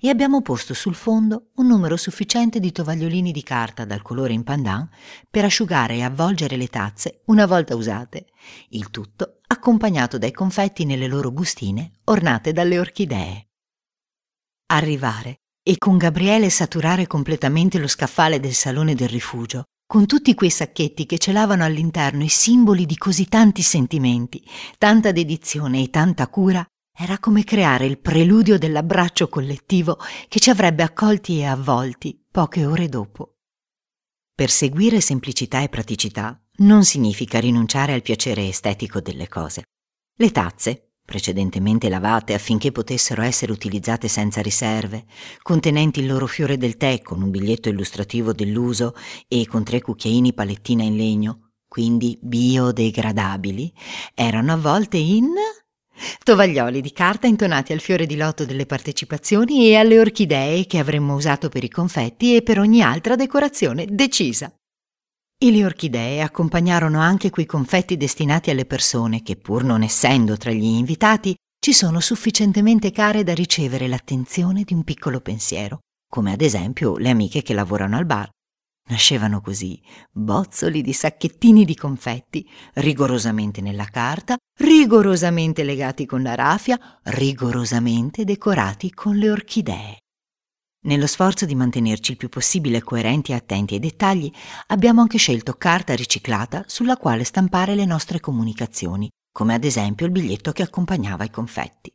e 0.00 0.08
abbiamo 0.08 0.42
posto 0.42 0.74
sul 0.74 0.94
fondo 0.94 1.50
un 1.56 1.66
numero 1.66 1.96
sufficiente 1.96 2.60
di 2.60 2.72
tovagliolini 2.72 3.32
di 3.32 3.42
carta 3.42 3.84
dal 3.84 4.02
colore 4.02 4.32
in 4.32 4.44
pandan 4.44 4.88
per 5.28 5.44
asciugare 5.44 5.96
e 5.96 6.02
avvolgere 6.02 6.56
le 6.56 6.68
tazze 6.68 7.22
una 7.26 7.46
volta 7.46 7.74
usate, 7.74 8.26
il 8.70 8.90
tutto 8.90 9.37
accompagnato 9.48 10.18
dai 10.18 10.32
confetti 10.32 10.84
nelle 10.84 11.06
loro 11.06 11.30
bustine 11.30 11.92
ornate 12.04 12.52
dalle 12.52 12.78
orchidee. 12.78 13.48
Arrivare 14.70 15.40
e 15.62 15.76
con 15.78 15.96
Gabriele 15.96 16.50
saturare 16.50 17.06
completamente 17.06 17.78
lo 17.78 17.88
scaffale 17.88 18.40
del 18.40 18.54
salone 18.54 18.94
del 18.94 19.08
rifugio 19.08 19.64
con 19.86 20.04
tutti 20.04 20.34
quei 20.34 20.50
sacchetti 20.50 21.06
che 21.06 21.16
celavano 21.16 21.64
all'interno 21.64 22.22
i 22.22 22.28
simboli 22.28 22.84
di 22.84 22.98
così 22.98 23.26
tanti 23.26 23.62
sentimenti, 23.62 24.44
tanta 24.76 25.12
dedizione 25.12 25.82
e 25.82 25.88
tanta 25.88 26.28
cura, 26.28 26.62
era 26.94 27.18
come 27.18 27.42
creare 27.42 27.86
il 27.86 27.98
preludio 27.98 28.58
dell'abbraccio 28.58 29.28
collettivo 29.28 29.98
che 30.28 30.40
ci 30.40 30.50
avrebbe 30.50 30.82
accolti 30.82 31.38
e 31.38 31.46
avvolti 31.46 32.22
poche 32.30 32.66
ore 32.66 32.90
dopo. 32.90 33.36
Perseguire 34.34 35.00
semplicità 35.00 35.62
e 35.62 35.70
praticità 35.70 36.38
non 36.58 36.84
significa 36.84 37.38
rinunciare 37.38 37.92
al 37.92 38.02
piacere 38.02 38.48
estetico 38.48 39.00
delle 39.00 39.28
cose. 39.28 39.64
Le 40.16 40.30
tazze, 40.32 40.90
precedentemente 41.04 41.88
lavate 41.88 42.34
affinché 42.34 42.72
potessero 42.72 43.22
essere 43.22 43.52
utilizzate 43.52 44.08
senza 44.08 44.42
riserve, 44.42 45.04
contenenti 45.42 46.00
il 46.00 46.06
loro 46.06 46.26
fiore 46.26 46.56
del 46.56 46.76
tè 46.76 47.00
con 47.00 47.22
un 47.22 47.30
biglietto 47.30 47.68
illustrativo 47.68 48.32
dell'uso 48.32 48.94
e 49.28 49.46
con 49.46 49.64
tre 49.64 49.80
cucchiaini 49.80 50.34
palettina 50.34 50.82
in 50.82 50.96
legno, 50.96 51.52
quindi 51.68 52.18
biodegradabili, 52.20 53.72
erano 54.14 54.52
avvolte 54.52 54.96
in 54.96 55.28
tovaglioli 56.22 56.80
di 56.80 56.92
carta 56.92 57.26
intonati 57.26 57.72
al 57.72 57.80
fiore 57.80 58.06
di 58.06 58.16
lotto 58.16 58.44
delle 58.44 58.66
partecipazioni 58.66 59.68
e 59.68 59.76
alle 59.76 59.98
orchidee 59.98 60.66
che 60.66 60.78
avremmo 60.78 61.14
usato 61.14 61.48
per 61.48 61.64
i 61.64 61.68
confetti 61.68 62.36
e 62.36 62.42
per 62.42 62.58
ogni 62.58 62.82
altra 62.82 63.16
decorazione 63.16 63.86
decisa. 63.88 64.52
E 65.40 65.52
le 65.52 65.64
orchidee 65.64 66.20
accompagnarono 66.20 66.98
anche 66.98 67.30
quei 67.30 67.46
confetti 67.46 67.96
destinati 67.96 68.50
alle 68.50 68.66
persone 68.66 69.22
che, 69.22 69.36
pur 69.36 69.62
non 69.62 69.84
essendo 69.84 70.36
tra 70.36 70.50
gli 70.50 70.64
invitati, 70.64 71.32
ci 71.60 71.72
sono 71.72 72.00
sufficientemente 72.00 72.90
care 72.90 73.22
da 73.22 73.34
ricevere 73.34 73.86
l'attenzione 73.86 74.64
di 74.64 74.74
un 74.74 74.82
piccolo 74.82 75.20
pensiero, 75.20 75.78
come 76.10 76.32
ad 76.32 76.40
esempio 76.40 76.96
le 76.96 77.10
amiche 77.10 77.42
che 77.42 77.54
lavorano 77.54 77.96
al 77.96 78.04
bar. 78.04 78.28
Nascevano 78.88 79.40
così 79.40 79.80
bozzoli 80.10 80.82
di 80.82 80.92
sacchettini 80.92 81.64
di 81.64 81.76
confetti, 81.76 82.44
rigorosamente 82.74 83.60
nella 83.60 83.84
carta, 83.84 84.36
rigorosamente 84.58 85.62
legati 85.62 86.04
con 86.04 86.20
la 86.24 86.34
rafia, 86.34 86.98
rigorosamente 87.04 88.24
decorati 88.24 88.92
con 88.92 89.14
le 89.14 89.30
orchidee. 89.30 89.98
Nello 90.88 91.06
sforzo 91.06 91.44
di 91.44 91.54
mantenerci 91.54 92.12
il 92.12 92.16
più 92.16 92.30
possibile 92.30 92.82
coerenti 92.82 93.32
e 93.32 93.34
attenti 93.34 93.74
ai 93.74 93.80
dettagli, 93.80 94.32
abbiamo 94.68 95.02
anche 95.02 95.18
scelto 95.18 95.52
carta 95.52 95.94
riciclata 95.94 96.64
sulla 96.66 96.96
quale 96.96 97.24
stampare 97.24 97.74
le 97.74 97.84
nostre 97.84 98.20
comunicazioni, 98.20 99.10
come 99.30 99.52
ad 99.52 99.64
esempio 99.64 100.06
il 100.06 100.12
biglietto 100.12 100.50
che 100.52 100.62
accompagnava 100.62 101.24
i 101.24 101.30
confetti. 101.30 101.92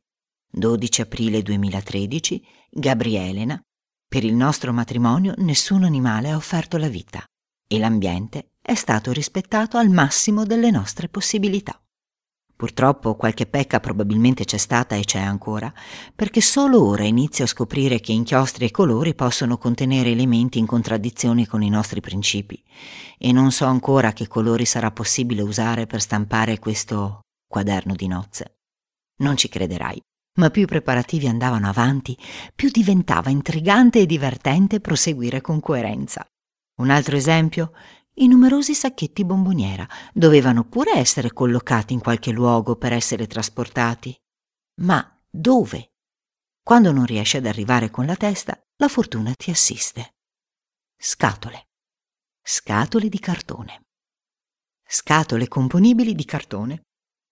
12 0.47 1.01
aprile 1.01 1.41
2013, 1.41 2.45
Gabrielena. 2.69 3.59
Per 4.07 4.23
il 4.23 4.35
nostro 4.35 4.71
matrimonio 4.71 5.33
nessun 5.37 5.85
animale 5.85 6.29
ha 6.29 6.35
offerto 6.35 6.77
la 6.77 6.87
vita 6.87 7.25
e 7.67 7.79
l'ambiente 7.79 8.51
è 8.61 8.75
stato 8.75 9.11
rispettato 9.11 9.77
al 9.77 9.89
massimo 9.89 10.45
delle 10.45 10.69
nostre 10.69 11.09
possibilità. 11.09 11.82
Purtroppo 12.63 13.15
qualche 13.15 13.45
pecca 13.45 13.81
probabilmente 13.81 14.45
c'è 14.45 14.55
stata 14.55 14.95
e 14.95 15.01
c'è 15.01 15.19
ancora, 15.19 15.69
perché 16.15 16.39
solo 16.39 16.81
ora 16.87 17.03
inizio 17.03 17.43
a 17.43 17.47
scoprire 17.47 17.99
che 17.99 18.13
inchiostri 18.13 18.63
e 18.63 18.71
colori 18.71 19.15
possono 19.15 19.57
contenere 19.57 20.11
elementi 20.11 20.59
in 20.59 20.65
contraddizione 20.65 21.45
con 21.45 21.61
i 21.61 21.67
nostri 21.67 21.99
principi 21.99 22.63
e 23.17 23.33
non 23.33 23.51
so 23.51 23.65
ancora 23.65 24.13
che 24.13 24.29
colori 24.29 24.63
sarà 24.63 24.91
possibile 24.91 25.41
usare 25.41 25.87
per 25.87 25.99
stampare 25.99 26.57
questo 26.59 27.19
quaderno 27.45 27.95
di 27.95 28.07
nozze. 28.07 28.59
Non 29.17 29.35
ci 29.35 29.49
crederai, 29.49 29.99
ma 30.39 30.49
più 30.49 30.61
i 30.61 30.65
preparativi 30.65 31.27
andavano 31.27 31.67
avanti, 31.67 32.17
più 32.55 32.69
diventava 32.71 33.29
intrigante 33.29 33.99
e 33.99 34.05
divertente 34.05 34.79
proseguire 34.79 35.41
con 35.41 35.59
coerenza. 35.59 36.25
Un 36.79 36.91
altro 36.91 37.17
esempio 37.17 37.73
i 38.15 38.27
numerosi 38.27 38.75
sacchetti 38.75 39.25
bomboniera 39.25 39.87
dovevano 40.13 40.63
pure 40.65 40.93
essere 40.93 41.33
collocati 41.33 41.93
in 41.93 41.99
qualche 41.99 42.31
luogo 42.31 42.75
per 42.75 42.93
essere 42.93 43.25
trasportati. 43.25 44.15
Ma 44.81 45.19
dove? 45.29 45.93
Quando 46.61 46.91
non 46.91 47.05
riesci 47.05 47.37
ad 47.37 47.45
arrivare 47.45 47.89
con 47.89 48.05
la 48.05 48.15
testa, 48.15 48.59
la 48.77 48.87
fortuna 48.87 49.33
ti 49.33 49.49
assiste. 49.49 50.15
Scatole. 50.95 51.69
Scatole 52.41 53.09
di 53.09 53.19
cartone. 53.19 53.85
Scatole 54.85 55.47
componibili 55.47 56.13
di 56.13 56.25
cartone. 56.25 56.83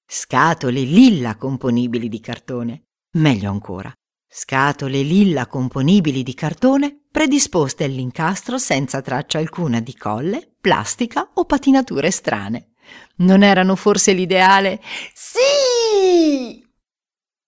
Scatole 0.05 0.81
lilla 0.81 1.35
componibili 1.35 2.09
di 2.09 2.19
cartone. 2.19 2.85
Meglio 3.17 3.51
ancora, 3.51 3.93
Scatole 4.33 5.01
lilla 5.01 5.45
componibili 5.45 6.23
di 6.23 6.33
cartone 6.33 6.97
predisposte 7.11 7.83
all'incastro 7.83 8.57
senza 8.57 9.01
traccia 9.01 9.39
alcuna 9.39 9.81
di 9.81 9.93
colle, 9.93 10.55
plastica 10.61 11.31
o 11.33 11.43
patinature 11.43 12.11
strane. 12.11 12.69
Non 13.17 13.43
erano 13.43 13.75
forse 13.75 14.13
l'ideale? 14.13 14.79
Sì! 15.13 16.65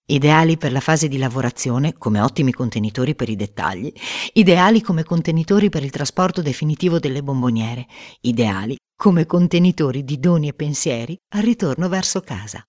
Ideali 0.07 0.57
per 0.57 0.73
la 0.73 0.81
fase 0.81 1.07
di 1.07 1.17
lavorazione 1.17 1.93
come 1.93 2.19
ottimi 2.19 2.51
contenitori 2.51 3.15
per 3.15 3.29
i 3.29 3.38
dettagli, 3.38 3.89
ideali 4.34 4.81
come 4.81 5.05
contenitori 5.05 5.69
per 5.69 5.86
il 5.86 5.89
trasporto 5.89 6.41
definitivo 6.41 6.99
delle 6.99 7.23
bomboniere, 7.23 7.88
ideali 8.19 8.75
come 8.93 9.25
contenitori 9.25 10.03
di 10.03 10.19
doni 10.19 10.49
e 10.49 10.53
pensieri 10.53 11.17
al 11.29 11.43
ritorno 11.43 11.88
verso 11.88 12.19
casa. 12.19 12.62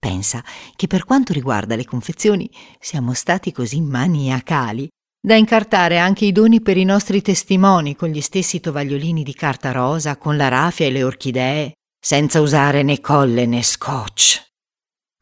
Pensa 0.00 0.42
che 0.76 0.86
per 0.86 1.04
quanto 1.04 1.34
riguarda 1.34 1.76
le 1.76 1.84
confezioni 1.84 2.50
siamo 2.80 3.12
stati 3.12 3.52
così 3.52 3.82
maniacali 3.82 4.88
da 5.22 5.36
incartare 5.36 5.98
anche 5.98 6.24
i 6.24 6.32
doni 6.32 6.62
per 6.62 6.78
i 6.78 6.84
nostri 6.84 7.20
testimoni 7.20 7.94
con 7.94 8.08
gli 8.08 8.22
stessi 8.22 8.58
tovagliolini 8.58 9.22
di 9.22 9.34
carta 9.34 9.70
rosa, 9.70 10.16
con 10.16 10.38
la 10.38 10.48
rafia 10.48 10.86
e 10.86 10.90
le 10.90 11.02
orchidee, 11.02 11.72
senza 12.00 12.40
usare 12.40 12.82
né 12.82 13.00
colle 13.00 13.44
né 13.44 13.62
scotch. 13.62 14.49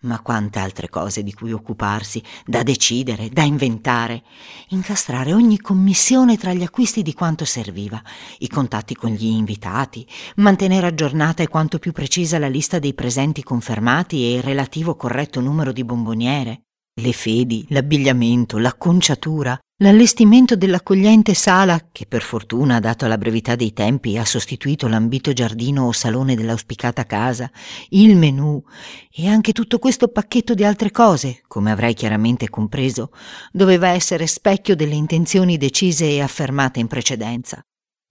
Ma 0.02 0.20
quante 0.20 0.60
altre 0.60 0.88
cose 0.88 1.24
di 1.24 1.32
cui 1.32 1.50
occuparsi, 1.50 2.22
da 2.46 2.62
decidere, 2.62 3.30
da 3.30 3.42
inventare, 3.42 4.22
incastrare 4.68 5.32
ogni 5.32 5.58
commissione 5.58 6.36
tra 6.36 6.52
gli 6.52 6.62
acquisti 6.62 7.02
di 7.02 7.12
quanto 7.12 7.44
serviva, 7.44 8.00
i 8.38 8.48
contatti 8.48 8.94
con 8.94 9.10
gli 9.10 9.24
invitati, 9.24 10.06
mantenere 10.36 10.86
aggiornata 10.86 11.42
e 11.42 11.48
quanto 11.48 11.80
più 11.80 11.90
precisa 11.90 12.38
la 12.38 12.46
lista 12.46 12.78
dei 12.78 12.94
presenti 12.94 13.42
confermati 13.42 14.22
e 14.22 14.34
il 14.34 14.42
relativo 14.42 14.94
corretto 14.94 15.40
numero 15.40 15.72
di 15.72 15.82
bomboniere, 15.82 16.67
le 17.00 17.12
fedi, 17.12 17.64
l'abbigliamento, 17.68 18.58
l'acconciatura, 18.58 19.58
L'allestimento 19.80 20.56
dell'accogliente 20.56 21.34
sala, 21.34 21.90
che 21.92 22.04
per 22.04 22.20
fortuna, 22.20 22.80
dato 22.80 23.06
la 23.06 23.16
brevità 23.16 23.54
dei 23.54 23.72
tempi, 23.72 24.18
ha 24.18 24.24
sostituito 24.24 24.88
l'ambito 24.88 25.32
giardino 25.32 25.84
o 25.84 25.92
salone 25.92 26.34
dell'auspicata 26.34 27.06
casa, 27.06 27.48
il 27.90 28.16
menù 28.16 28.60
e 29.08 29.28
anche 29.28 29.52
tutto 29.52 29.78
questo 29.78 30.08
pacchetto 30.08 30.54
di 30.54 30.64
altre 30.64 30.90
cose, 30.90 31.42
come 31.46 31.70
avrai 31.70 31.94
chiaramente 31.94 32.50
compreso, 32.50 33.12
doveva 33.52 33.90
essere 33.90 34.26
specchio 34.26 34.74
delle 34.74 34.96
intenzioni 34.96 35.56
decise 35.56 36.06
e 36.06 36.22
affermate 36.22 36.80
in 36.80 36.88
precedenza. 36.88 37.62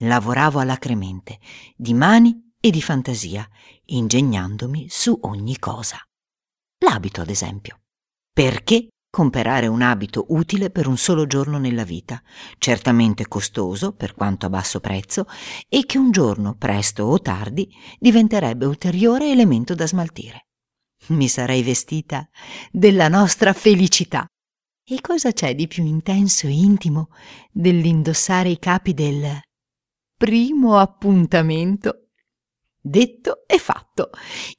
Lavoravo 0.04 0.60
alacremente, 0.60 1.38
di 1.76 1.92
mani 1.92 2.54
e 2.58 2.70
di 2.70 2.80
fantasia, 2.80 3.46
ingegnandomi 3.84 4.86
su 4.88 5.18
ogni 5.20 5.58
cosa. 5.58 5.98
L'abito, 6.78 7.20
ad 7.20 7.28
esempio. 7.28 7.80
Perché 8.38 8.90
Comprare 9.10 9.66
un 9.66 9.80
abito 9.80 10.26
utile 10.28 10.70
per 10.70 10.86
un 10.86 10.98
solo 10.98 11.26
giorno 11.26 11.58
nella 11.58 11.82
vita, 11.82 12.22
certamente 12.58 13.26
costoso 13.26 13.94
per 13.94 14.14
quanto 14.14 14.44
a 14.46 14.48
basso 14.50 14.80
prezzo, 14.80 15.26
e 15.66 15.86
che 15.86 15.96
un 15.96 16.10
giorno, 16.10 16.54
presto 16.54 17.04
o 17.04 17.18
tardi, 17.18 17.68
diventerebbe 17.98 18.66
ulteriore 18.66 19.30
elemento 19.30 19.74
da 19.74 19.86
smaltire. 19.86 20.48
Mi 21.08 21.26
sarei 21.26 21.62
vestita 21.62 22.28
della 22.70 23.08
nostra 23.08 23.54
felicità. 23.54 24.26
E 24.86 25.00
cosa 25.00 25.32
c'è 25.32 25.54
di 25.54 25.66
più 25.66 25.84
intenso 25.84 26.46
e 26.46 26.52
intimo 26.52 27.08
dell'indossare 27.50 28.50
i 28.50 28.58
capi 28.58 28.92
del 28.92 29.40
primo 30.16 30.76
appuntamento 30.76 32.07
Detto 32.88 33.46
e 33.46 33.58
fatto. 33.58 34.08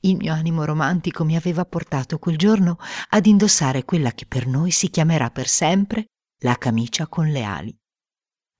Il 0.01 0.15
mio 0.17 0.33
animo 0.33 0.63
romantico 0.63 1.23
mi 1.23 1.35
aveva 1.35 1.65
portato 1.65 2.19
quel 2.19 2.37
giorno 2.37 2.77
ad 3.09 3.25
indossare 3.25 3.85
quella 3.85 4.11
che 4.11 4.27
per 4.27 4.45
noi 4.45 4.69
si 4.69 4.91
chiamerà 4.91 5.31
per 5.31 5.47
sempre 5.47 6.05
la 6.43 6.55
camicia 6.55 7.07
con 7.07 7.27
le 7.27 7.41
ali. 7.41 7.75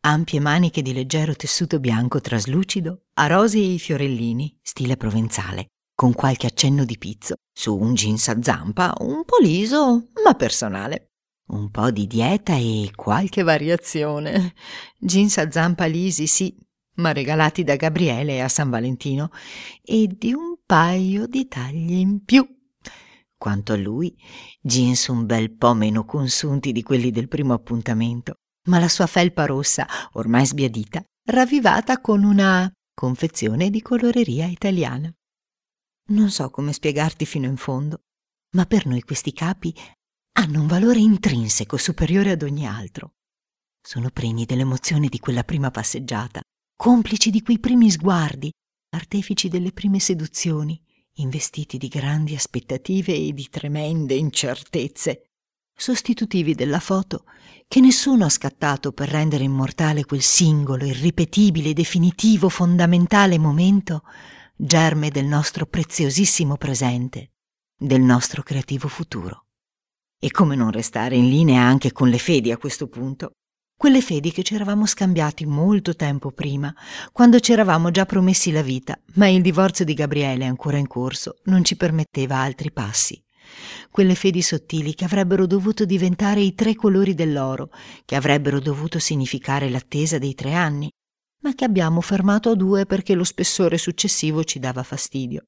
Ampie 0.01 0.39
maniche 0.39 0.81
di 0.81 0.91
leggero 0.91 1.35
tessuto 1.35 1.79
bianco 1.79 2.19
traslucido, 2.19 3.03
a 3.13 3.27
rose 3.27 3.59
e 3.59 3.77
fiorellini, 3.77 4.57
stile 4.59 4.97
provenzale, 4.97 5.67
con 5.93 6.13
qualche 6.13 6.47
accenno 6.47 6.83
di 6.83 6.97
pizzo, 6.97 7.35
su 7.53 7.77
un 7.77 7.93
jeans 7.93 8.27
a 8.29 8.41
zampa, 8.41 8.95
un 9.01 9.23
po' 9.23 9.37
liso, 9.39 10.07
ma 10.23 10.33
personale. 10.33 11.11
Un 11.49 11.69
po' 11.69 11.91
di 11.91 12.07
dieta 12.07 12.55
e 12.55 12.91
qualche 12.95 13.43
variazione. 13.43 14.55
Jeans 14.97 15.37
a 15.37 15.51
zampa 15.51 15.85
lisi, 15.85 16.25
sì, 16.25 16.57
ma 16.99 17.13
regalati 17.13 17.63
da 17.63 17.75
Gabriele 17.75 18.41
a 18.41 18.47
San 18.47 18.69
Valentino, 18.69 19.31
e 19.81 20.07
di 20.07 20.33
un 20.33 20.57
paio 20.65 21.25
di 21.25 21.47
taglie 21.47 21.95
in 21.95 22.23
più. 22.23 22.47
Quanto 23.37 23.73
a 23.73 23.77
lui, 23.77 24.15
jeans 24.61 25.07
un 25.07 25.25
bel 25.25 25.51
po' 25.55 25.73
meno 25.73 26.05
consunti 26.05 26.71
di 26.71 26.83
quelli 26.83 27.09
del 27.09 27.29
primo 27.29 27.53
appuntamento, 27.53 28.35
ma 28.67 28.79
la 28.79 28.89
sua 28.89 29.07
felpa 29.07 29.45
rossa, 29.45 29.87
ormai 30.13 30.45
sbiadita, 30.45 31.03
ravvivata 31.29 32.01
con 32.01 32.23
una 32.23 32.71
confezione 32.93 33.69
di 33.69 33.81
coloreria 33.81 34.45
italiana. 34.45 35.11
Non 36.09 36.29
so 36.29 36.49
come 36.49 36.73
spiegarti 36.73 37.25
fino 37.25 37.45
in 37.45 37.55
fondo, 37.55 38.01
ma 38.55 38.65
per 38.65 38.85
noi 38.85 39.03
questi 39.03 39.31
capi 39.31 39.73
hanno 40.33 40.61
un 40.61 40.67
valore 40.67 40.99
intrinseco 40.99 41.77
superiore 41.77 42.31
ad 42.31 42.43
ogni 42.43 42.65
altro. 42.65 43.13
Sono 43.81 44.09
pregni 44.09 44.45
dell'emozione 44.45 45.07
di 45.07 45.19
quella 45.19 45.43
prima 45.43 45.71
passeggiata, 45.71 46.41
complici 46.81 47.29
di 47.29 47.41
quei 47.41 47.59
primi 47.59 47.91
sguardi, 47.91 48.49
artefici 48.95 49.49
delle 49.49 49.73
prime 49.73 49.99
seduzioni, 49.99 50.81
investiti 51.15 51.77
di 51.77 51.89
grandi 51.89 52.35
aspettative 52.35 53.13
e 53.13 53.33
di 53.33 53.49
tremende 53.49 54.13
incertezze, 54.13 55.23
sostitutivi 55.75 56.55
della 56.55 56.79
foto 56.79 57.25
che 57.67 57.81
nessuno 57.81 58.23
ha 58.23 58.29
scattato 58.29 58.93
per 58.93 59.09
rendere 59.09 59.43
immortale 59.43 60.05
quel 60.05 60.21
singolo, 60.21 60.85
irripetibile, 60.85 61.73
definitivo, 61.73 62.47
fondamentale 62.47 63.37
momento, 63.37 64.03
germe 64.55 65.09
del 65.09 65.25
nostro 65.25 65.65
preziosissimo 65.65 66.55
presente, 66.55 67.31
del 67.77 67.99
nostro 67.99 68.41
creativo 68.41 68.87
futuro. 68.87 69.47
E 70.17 70.31
come 70.31 70.55
non 70.55 70.71
restare 70.71 71.17
in 71.17 71.27
linea 71.27 71.61
anche 71.61 71.91
con 71.91 72.07
le 72.07 72.19
fedi 72.19 72.53
a 72.53 72.57
questo 72.57 72.87
punto? 72.87 73.33
Quelle 73.79 74.01
fedi 74.01 74.33
che 74.33 74.43
ci 74.43 74.55
eravamo 74.55 74.85
scambiati 74.85 75.45
molto 75.45 75.95
tempo 75.95 76.31
prima, 76.31 76.75
quando 77.13 77.39
ci 77.39 77.53
eravamo 77.53 77.91
già 77.91 78.05
promessi 78.05 78.51
la 78.51 78.61
vita, 78.61 78.99
ma 79.13 79.29
il 79.29 79.41
divorzio 79.41 79.85
di 79.85 79.93
Gabriele 79.93 80.43
ancora 80.43 80.75
in 80.75 80.85
corso 80.85 81.37
non 81.45 81.63
ci 81.63 81.77
permetteva 81.77 82.35
altri 82.35 82.73
passi. 82.73 83.23
Quelle 83.89 84.15
fedi 84.15 84.41
sottili 84.41 84.93
che 84.95 85.05
avrebbero 85.05 85.47
dovuto 85.47 85.85
diventare 85.85 86.41
i 86.41 86.55
tre 86.55 86.75
colori 86.75 87.13
dell'oro, 87.13 87.69
che 88.03 88.17
avrebbero 88.17 88.59
dovuto 88.59 88.99
significare 88.99 89.69
l'attesa 89.69 90.17
dei 90.17 90.35
tre 90.35 90.55
anni, 90.55 90.89
ma 91.43 91.55
che 91.55 91.63
abbiamo 91.63 92.01
fermato 92.01 92.49
a 92.49 92.55
due 92.55 92.85
perché 92.85 93.13
lo 93.13 93.23
spessore 93.23 93.77
successivo 93.77 94.43
ci 94.43 94.59
dava 94.59 94.83
fastidio. 94.83 95.43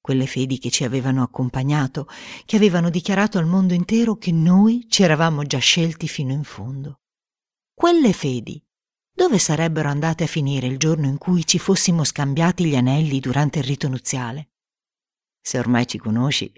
Quelle 0.00 0.24
fedi 0.24 0.58
che 0.58 0.70
ci 0.70 0.84
avevano 0.84 1.22
accompagnato, 1.22 2.08
che 2.46 2.56
avevano 2.56 2.88
dichiarato 2.88 3.36
al 3.36 3.44
mondo 3.44 3.74
intero 3.74 4.16
che 4.16 4.32
noi 4.32 4.86
ci 4.88 5.02
eravamo 5.02 5.42
già 5.42 5.58
scelti 5.58 6.08
fino 6.08 6.32
in 6.32 6.42
fondo. 6.42 7.00
Quelle 7.78 8.14
fedi, 8.14 8.58
dove 9.12 9.38
sarebbero 9.38 9.90
andate 9.90 10.24
a 10.24 10.26
finire 10.26 10.66
il 10.66 10.78
giorno 10.78 11.08
in 11.08 11.18
cui 11.18 11.46
ci 11.46 11.58
fossimo 11.58 12.04
scambiati 12.04 12.64
gli 12.64 12.74
anelli 12.74 13.20
durante 13.20 13.58
il 13.58 13.66
rito 13.66 13.86
nuziale? 13.86 14.48
Se 15.42 15.58
ormai 15.58 15.86
ci 15.86 15.98
conosci, 15.98 16.50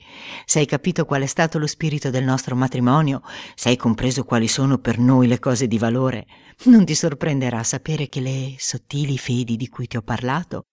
se 0.45 0.61
hai 0.61 0.67
capito 0.67 1.05
qual 1.07 1.23
è 1.23 1.27
stato 1.27 1.59
lo 1.59 1.67
spirito 1.67 2.11
del 2.11 2.23
nostro 2.23 2.55
matrimonio, 2.55 3.23
se 3.57 3.71
hai 3.71 3.77
compreso 3.77 4.23
quali 4.23 4.47
sono 4.47 4.79
per 4.79 5.01
noi 5.01 5.27
le 5.27 5.41
cose 5.41 5.67
di 5.67 5.77
valore, 5.77 6.25
non 6.67 6.85
ti 6.85 6.95
sorprenderà 6.95 7.65
sapere 7.65 8.09
che 8.09 8.21
le 8.21 8.55
sottili 8.57 9.19
fedi 9.19 9.57
di 9.57 9.69
cui 9.69 9.89
ti 9.89 9.97
ho 9.97 10.03
parlato 10.03 10.67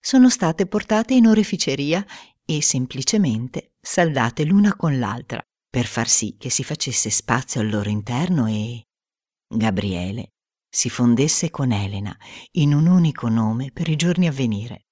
sono 0.00 0.30
state 0.30 0.66
portate 0.66 1.14
in 1.14 1.26
oreficeria 1.26 2.06
e 2.44 2.62
semplicemente 2.62 3.72
saldate 3.80 4.44
l'una 4.44 4.76
con 4.76 4.96
l'altra 5.00 5.42
per 5.68 5.86
far 5.86 6.08
sì 6.08 6.36
che 6.38 6.50
si 6.50 6.62
facesse 6.62 7.10
spazio 7.10 7.60
al 7.60 7.68
loro 7.68 7.90
interno 7.90 8.46
e 8.46 8.84
Gabriele 9.48 10.34
si 10.68 10.90
fondesse 10.90 11.50
con 11.50 11.72
Elena 11.72 12.14
in 12.52 12.74
un 12.74 12.86
unico 12.86 13.28
nome 13.28 13.70
per 13.72 13.88
i 13.88 13.96
giorni 13.96 14.26
a 14.26 14.32
venire. 14.32 14.88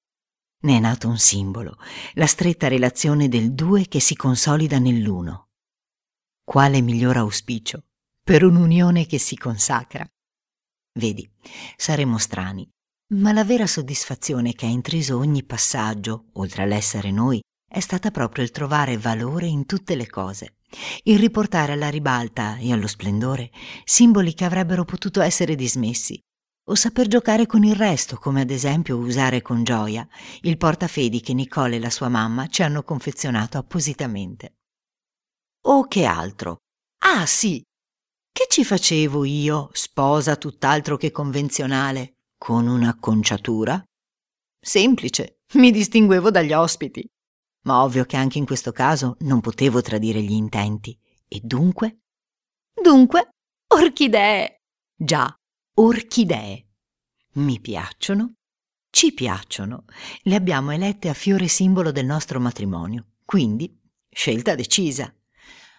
Ne 0.62 0.78
è 0.78 0.80
nato 0.80 1.08
un 1.08 1.18
simbolo, 1.18 1.76
la 2.14 2.26
stretta 2.26 2.66
relazione 2.66 3.28
del 3.28 3.52
due 3.52 3.86
che 3.86 4.00
si 4.00 4.16
consolida 4.16 4.78
nell'uno. 4.78 5.50
Quale 6.42 6.80
miglior 6.80 7.18
auspicio 7.18 7.84
per 8.22 8.42
un'unione 8.42 9.04
che 9.04 9.18
si 9.18 9.36
consacra? 9.36 10.08
Vedi, 10.98 11.30
saremo 11.76 12.16
strani, 12.16 12.66
ma 13.14 13.32
la 13.32 13.44
vera 13.44 13.66
soddisfazione 13.66 14.54
che 14.54 14.64
ha 14.64 14.70
intriso 14.70 15.18
ogni 15.18 15.44
passaggio, 15.44 16.30
oltre 16.34 16.62
all'essere 16.62 17.10
noi, 17.10 17.40
è 17.68 17.80
stata 17.80 18.10
proprio 18.10 18.42
il 18.42 18.50
trovare 18.50 18.96
valore 18.96 19.46
in 19.46 19.66
tutte 19.66 19.94
le 19.94 20.08
cose, 20.08 20.56
il 21.04 21.18
riportare 21.18 21.72
alla 21.72 21.88
ribalta 21.88 22.56
e 22.56 22.72
allo 22.72 22.86
splendore 22.86 23.50
simboli 23.84 24.34
che 24.34 24.44
avrebbero 24.44 24.84
potuto 24.84 25.20
essere 25.20 25.54
dismessi, 25.54 26.20
o 26.68 26.74
saper 26.74 27.06
giocare 27.06 27.46
con 27.46 27.62
il 27.64 27.74
resto, 27.74 28.16
come 28.16 28.40
ad 28.40 28.50
esempio 28.50 28.96
usare 28.96 29.42
con 29.42 29.62
gioia 29.64 30.06
il 30.42 30.56
portafedi 30.56 31.20
che 31.20 31.32
Nicole 31.32 31.76
e 31.76 31.80
la 31.80 31.90
sua 31.90 32.08
mamma 32.08 32.48
ci 32.48 32.62
hanno 32.62 32.82
confezionato 32.82 33.58
appositamente. 33.58 34.56
O 35.66 35.86
che 35.86 36.04
altro? 36.04 36.58
Ah 37.04 37.26
sì! 37.26 37.62
Che 38.32 38.46
ci 38.48 38.64
facevo 38.64 39.24
io, 39.24 39.70
sposa 39.72 40.36
tutt'altro 40.36 40.96
che 40.96 41.10
convenzionale, 41.10 42.16
con 42.36 42.66
un'acconciatura? 42.66 43.82
Semplice, 44.60 45.38
mi 45.54 45.70
distinguevo 45.70 46.30
dagli 46.30 46.52
ospiti. 46.52 47.06
Ma 47.66 47.82
ovvio 47.82 48.04
che 48.04 48.16
anche 48.16 48.38
in 48.38 48.46
questo 48.46 48.72
caso 48.72 49.16
non 49.20 49.40
potevo 49.40 49.80
tradire 49.82 50.22
gli 50.22 50.32
intenti. 50.32 50.96
E 51.28 51.40
dunque? 51.42 51.98
Dunque, 52.80 53.30
orchidee! 53.74 54.60
Già, 54.96 55.34
orchidee. 55.74 56.66
Mi 57.34 57.60
piacciono, 57.60 58.34
ci 58.90 59.12
piacciono, 59.12 59.84
le 60.22 60.34
abbiamo 60.36 60.70
elette 60.70 61.08
a 61.08 61.14
fiore 61.14 61.48
simbolo 61.48 61.90
del 61.90 62.06
nostro 62.06 62.40
matrimonio, 62.40 63.08
quindi 63.24 63.78
scelta 64.08 64.54
decisa. 64.54 65.12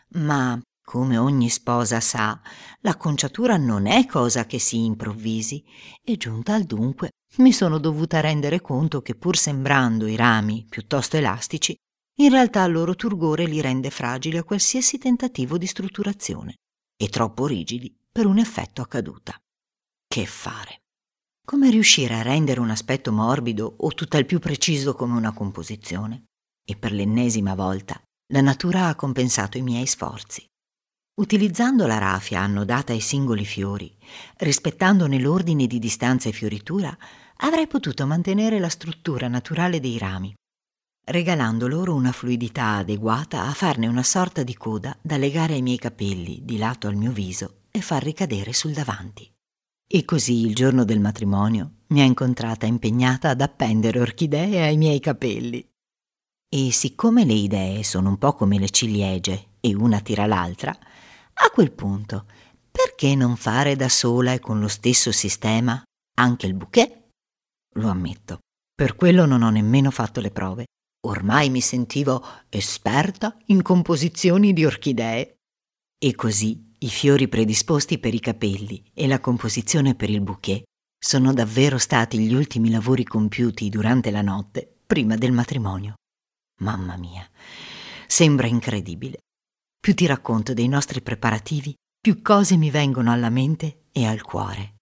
Ma, 0.10 0.60
come 0.84 1.18
ogni 1.18 1.50
sposa 1.50 2.00
sa, 2.02 2.40
la 2.82 2.96
conciatura 2.98 3.58
non 3.58 3.88
è 3.88 4.06
cosa 4.06 4.46
che 4.46 4.60
si 4.60 4.84
improvvisi 4.84 5.64
e 6.04 6.18
giunta 6.18 6.54
al 6.54 6.64
dunque 6.66 7.12
mi 7.38 7.52
sono 7.52 7.78
dovuta 7.78 8.20
rendere 8.20 8.62
conto 8.62 9.02
che 9.02 9.16
pur 9.16 9.38
sembrando 9.38 10.08
i 10.08 10.16
rami 10.16 10.66
piuttosto 10.68 11.18
elastici, 11.18 11.76
in 12.20 12.30
realtà 12.30 12.64
il 12.64 12.74
loro 12.74 12.96
turgore 12.96 13.46
li 13.46 13.62
rende 13.62 13.92
fragili 13.92 14.38
a 14.38 14.44
qualsiasi 14.44 14.98
tentativo 14.98 15.58
di 15.58 15.68
strutturazione 15.68 16.56
e 17.00 17.10
troppo 17.10 17.46
rigidi 17.46 17.96
per 18.12 18.26
un 18.26 18.40
effetto 18.40 18.82
a 18.82 18.88
caduta. 18.88 19.38
Che 20.08 20.26
fare? 20.26 20.82
Come 21.46 21.70
riuscire 21.70 22.16
a 22.16 22.24
rendere 22.24 22.60
un 22.60 22.72
aspetto 22.72 23.12
morbido 23.12 23.76
o 23.78 23.94
tutt'al 23.94 24.26
più 24.26 24.40
preciso 24.40 24.96
come 24.96 25.16
una 25.16 25.32
composizione? 25.32 26.24
E 26.66 26.76
per 26.76 26.92
l'ennesima 26.92 27.54
volta 27.54 28.02
la 28.34 28.42
natura 28.42 28.88
ha 28.88 28.96
compensato 28.96 29.58
i 29.58 29.62
miei 29.62 29.86
sforzi. 29.86 30.46
Utilizzando 31.20 31.88
la 31.88 31.98
rafia 31.98 32.42
annodata 32.42 32.94
ai 32.94 33.00
singoli 33.00 33.46
fiori, 33.46 33.96
rispettandone 34.38 35.20
l'ordine 35.20 35.66
di 35.66 35.80
distanza 35.80 36.30
e 36.30 36.32
fioritura, 36.32 36.96
avrei 37.38 37.68
potuto 37.68 38.06
mantenere 38.06 38.60
la 38.60 38.70
struttura 38.70 39.28
naturale 39.28 39.80
dei 39.80 39.98
rami, 39.98 40.34
regalando 41.06 41.68
loro 41.68 41.94
una 41.94 42.12
fluidità 42.12 42.76
adeguata 42.76 43.46
a 43.46 43.54
farne 43.54 43.88
una 43.88 44.04
sorta 44.04 44.44
di 44.44 44.56
coda 44.56 44.98
da 45.02 45.18
legare 45.18 45.54
ai 45.54 45.62
miei 45.62 45.78
capelli 45.78 46.42
di 46.44 46.58
lato 46.58 46.88
al 46.88 46.96
mio 46.96 47.12
viso 47.12 47.62
e 47.72 47.82
far 47.82 48.04
ricadere 48.04 48.54
sul 48.54 48.74
davanti. 48.74 49.30
E 49.90 50.04
così 50.04 50.46
il 50.46 50.54
giorno 50.54 50.84
del 50.84 51.00
matrimonio 51.00 51.72
mi 51.88 52.02
ha 52.02 52.04
incontrata 52.04 52.66
impegnata 52.66 53.30
ad 53.30 53.40
appendere 53.40 54.02
orchidee 54.02 54.64
ai 54.64 54.76
miei 54.76 55.00
capelli. 55.00 55.66
E 56.50 56.72
siccome 56.72 57.24
le 57.24 57.34
idee 57.34 57.84
sono 57.84 58.10
un 58.10 58.18
po' 58.18 58.34
come 58.34 58.60
le 58.60 58.70
ciliegie 58.70 59.52
e 59.62 59.76
una 59.76 60.02
tira 60.02 60.26
l'altra, 60.26 60.72
a 60.72 61.50
quel 61.52 61.72
punto 61.72 62.26
perché 62.70 63.16
non 63.16 63.38
fare 63.38 63.76
da 63.76 63.90
sola 63.90 64.34
e 64.34 64.40
con 64.40 64.60
lo 64.60 64.68
stesso 64.68 65.12
sistema 65.12 65.82
anche 66.20 66.48
il 66.48 66.54
bouquet? 66.54 67.07
Lo 67.78 67.90
ammetto, 67.90 68.40
per 68.74 68.96
quello 68.96 69.26
non 69.26 69.44
ho 69.44 69.50
nemmeno 69.50 69.92
fatto 69.92 70.20
le 70.20 70.32
prove. 70.32 70.66
Ormai 71.08 71.50
mi 71.50 71.62
sentivo 71.62 72.24
esperta 72.50 73.38
in 73.48 73.62
composizioni 73.62 74.52
di 74.52 74.66
orchidee. 74.66 75.36
E 75.98 76.16
così 76.16 76.74
i 76.80 76.90
fiori 76.90 77.28
predisposti 77.28 78.00
per 78.00 78.14
i 78.14 78.20
capelli 78.20 78.84
e 78.94 79.08
la 79.08 79.20
composizione 79.20 79.96
per 79.96 80.10
il 80.10 80.22
bouquet 80.22 80.64
sono 81.00 81.34
davvero 81.34 81.78
stati 81.78 82.20
gli 82.20 82.34
ultimi 82.34 82.70
lavori 82.70 83.04
compiuti 83.04 83.70
durante 83.70 84.12
la 84.12 84.22
notte 84.22 84.80
prima 84.86 85.16
del 85.16 85.32
matrimonio. 85.32 85.94
Mamma 86.62 86.98
mia, 86.98 87.28
sembra 88.08 88.48
incredibile. 88.48 89.20
Più 89.80 89.94
ti 89.94 90.06
racconto 90.08 90.54
dei 90.54 90.68
nostri 90.68 91.02
preparativi, 91.02 91.76
più 92.00 92.22
cose 92.22 92.58
mi 92.58 92.72
vengono 92.72 93.12
alla 93.12 93.30
mente 93.30 93.86
e 93.92 94.06
al 94.06 94.22
cuore. 94.22 94.77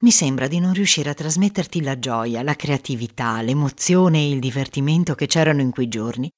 Mi 0.00 0.12
sembra 0.12 0.46
di 0.46 0.60
non 0.60 0.74
riuscire 0.74 1.10
a 1.10 1.14
trasmetterti 1.14 1.82
la 1.82 1.98
gioia, 1.98 2.42
la 2.42 2.54
creatività, 2.54 3.42
l'emozione 3.42 4.18
e 4.18 4.30
il 4.30 4.38
divertimento 4.38 5.16
che 5.16 5.26
c'erano 5.26 5.60
in 5.60 5.72
quei 5.72 5.88
giorni. 5.88 6.30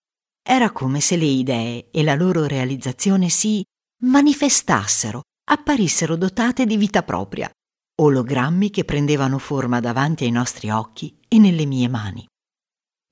Era 0.43 0.71
come 0.71 1.01
se 1.01 1.17
le 1.17 1.27
idee 1.27 1.91
e 1.91 2.03
la 2.03 2.15
loro 2.15 2.47
realizzazione 2.47 3.29
si 3.29 3.63
manifestassero, 4.05 5.21
apparissero 5.51 6.17
dotate 6.17 6.65
di 6.65 6.79
vita 6.79 7.03
propria, 7.03 7.51
ologrammi 8.01 8.71
che 8.71 8.87
prendevano 8.87 9.37
forma 9.37 9.79
davanti 9.79 10.25
ai 10.25 10.31
nostri 10.31 10.71
occhi 10.71 11.15
e 11.29 11.39
nelle 11.39 11.67
mie 11.67 11.89
mani. 11.89 12.27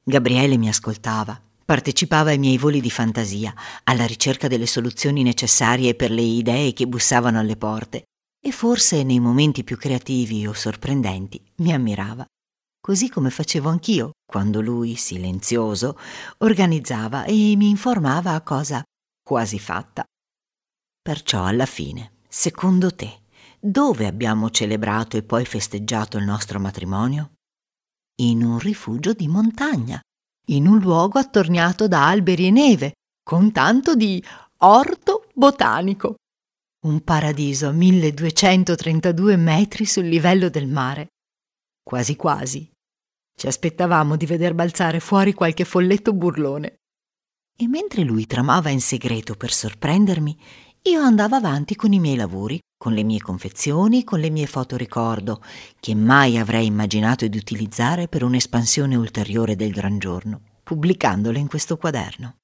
Gabriele 0.02 0.56
mi 0.56 0.70
ascoltava, 0.70 1.38
partecipava 1.62 2.30
ai 2.30 2.38
miei 2.38 2.56
voli 2.56 2.80
di 2.80 2.90
fantasia, 2.90 3.52
alla 3.84 4.06
ricerca 4.06 4.48
delle 4.48 4.66
soluzioni 4.66 5.22
necessarie 5.22 5.94
per 5.94 6.10
le 6.10 6.22
idee 6.22 6.72
che 6.72 6.86
bussavano 6.86 7.38
alle 7.38 7.56
porte, 7.56 8.04
e 8.40 8.52
forse 8.52 9.02
nei 9.02 9.20
momenti 9.20 9.64
più 9.64 9.76
creativi 9.76 10.46
o 10.46 10.52
sorprendenti 10.52 11.42
mi 11.56 11.72
ammirava, 11.72 12.24
così 12.80 13.08
come 13.08 13.30
facevo 13.30 13.68
anch'io 13.68 14.12
quando 14.24 14.60
lui, 14.60 14.94
silenzioso, 14.94 15.98
organizzava 16.38 17.24
e 17.24 17.54
mi 17.56 17.68
informava 17.68 18.34
a 18.34 18.42
cosa 18.42 18.82
quasi 19.22 19.58
fatta. 19.58 20.04
Perciò 21.02 21.44
alla 21.44 21.66
fine, 21.66 22.12
secondo 22.28 22.94
te, 22.94 23.22
dove 23.58 24.06
abbiamo 24.06 24.50
celebrato 24.50 25.16
e 25.16 25.22
poi 25.22 25.44
festeggiato 25.44 26.18
il 26.18 26.24
nostro 26.24 26.60
matrimonio? 26.60 27.32
In 28.20 28.42
un 28.44 28.58
rifugio 28.58 29.12
di 29.12 29.28
montagna. 29.28 30.00
in 30.50 30.66
un 30.66 30.78
luogo 30.78 31.18
attorniato 31.18 31.88
da 31.88 32.06
alberi 32.08 32.46
e 32.46 32.50
neve, 32.50 32.92
con 33.22 33.52
tanto 33.52 33.94
di 33.94 34.22
orto 34.58 35.26
botanico. 35.34 36.16
Un 36.80 37.02
paradiso 37.02 37.66
a 37.66 37.72
1232 37.72 39.36
metri 39.36 39.84
sul 39.84 40.04
livello 40.04 40.48
del 40.48 40.68
mare. 40.68 41.08
Quasi 41.82 42.14
quasi. 42.14 42.70
Ci 43.34 43.48
aspettavamo 43.48 44.14
di 44.14 44.26
veder 44.26 44.54
balzare 44.54 45.00
fuori 45.00 45.34
qualche 45.34 45.64
folletto 45.64 46.12
burlone. 46.12 46.76
E 47.58 47.66
mentre 47.66 48.04
lui 48.04 48.26
tramava 48.26 48.70
in 48.70 48.80
segreto 48.80 49.34
per 49.34 49.52
sorprendermi, 49.52 50.38
io 50.82 51.00
andavo 51.00 51.34
avanti 51.34 51.74
con 51.74 51.92
i 51.92 51.98
miei 51.98 52.14
lavori, 52.14 52.60
con 52.76 52.92
le 52.92 53.02
mie 53.02 53.18
confezioni, 53.18 54.04
con 54.04 54.20
le 54.20 54.30
mie 54.30 54.46
fotoricordo, 54.46 55.42
che 55.80 55.96
mai 55.96 56.38
avrei 56.38 56.66
immaginato 56.66 57.26
di 57.26 57.38
utilizzare 57.38 58.06
per 58.06 58.22
un'espansione 58.22 58.94
ulteriore 58.94 59.56
del 59.56 59.72
Gran 59.72 59.98
Giorno, 59.98 60.42
pubblicandole 60.62 61.40
in 61.40 61.48
questo 61.48 61.76
quaderno. 61.76 62.36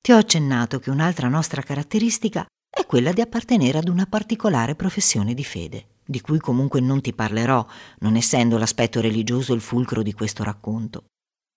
Ti 0.00 0.12
ho 0.12 0.16
accennato 0.16 0.78
che 0.78 0.90
un'altra 0.90 1.28
nostra 1.28 1.60
caratteristica 1.60 2.46
è 2.74 2.86
quella 2.86 3.12
di 3.12 3.20
appartenere 3.20 3.78
ad 3.78 3.88
una 3.88 4.04
particolare 4.04 4.74
professione 4.74 5.32
di 5.32 5.44
fede, 5.44 5.86
di 6.04 6.20
cui 6.20 6.40
comunque 6.40 6.80
non 6.80 7.00
ti 7.00 7.12
parlerò, 7.12 7.64
non 8.00 8.16
essendo 8.16 8.58
l'aspetto 8.58 9.00
religioso 9.00 9.54
il 9.54 9.60
fulcro 9.60 10.02
di 10.02 10.12
questo 10.12 10.42
racconto. 10.42 11.04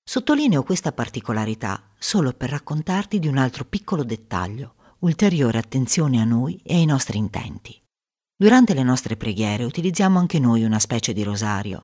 Sottolineo 0.08 0.62
questa 0.62 0.92
particolarità 0.92 1.90
solo 1.98 2.34
per 2.34 2.52
raccontarti 2.52 3.18
di 3.18 3.28
un 3.28 3.38
altro 3.38 3.66
piccolo 3.66 4.04
dettaglio, 4.04 4.76
ulteriore 5.00 5.58
attenzione 5.58 6.22
a 6.22 6.24
noi 6.24 6.62
e 6.64 6.76
ai 6.76 6.86
nostri 6.86 7.18
intenti. 7.18 7.76
Durante 8.36 8.76
le 8.76 8.84
nostre 8.84 9.18
preghiere 9.18 9.64
utilizziamo 9.64 10.20
anche 10.20 10.38
noi 10.38 10.64
una 10.64 10.80
specie 10.80 11.14
di 11.14 11.24
rosario. 11.24 11.82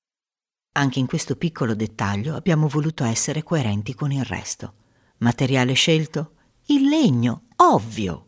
Anche 0.74 1.00
in 1.00 1.08
questo 1.08 1.36
piccolo 1.36 1.74
dettaglio 1.74 2.36
abbiamo 2.36 2.68
voluto 2.68 3.04
essere 3.04 3.42
coerenti 3.42 3.96
con 3.96 4.12
il 4.12 4.24
resto. 4.24 4.76
Materiale 5.18 5.74
scelto? 5.74 6.36
Il 6.68 6.88
legno, 6.88 7.48
ovvio. 7.58 8.28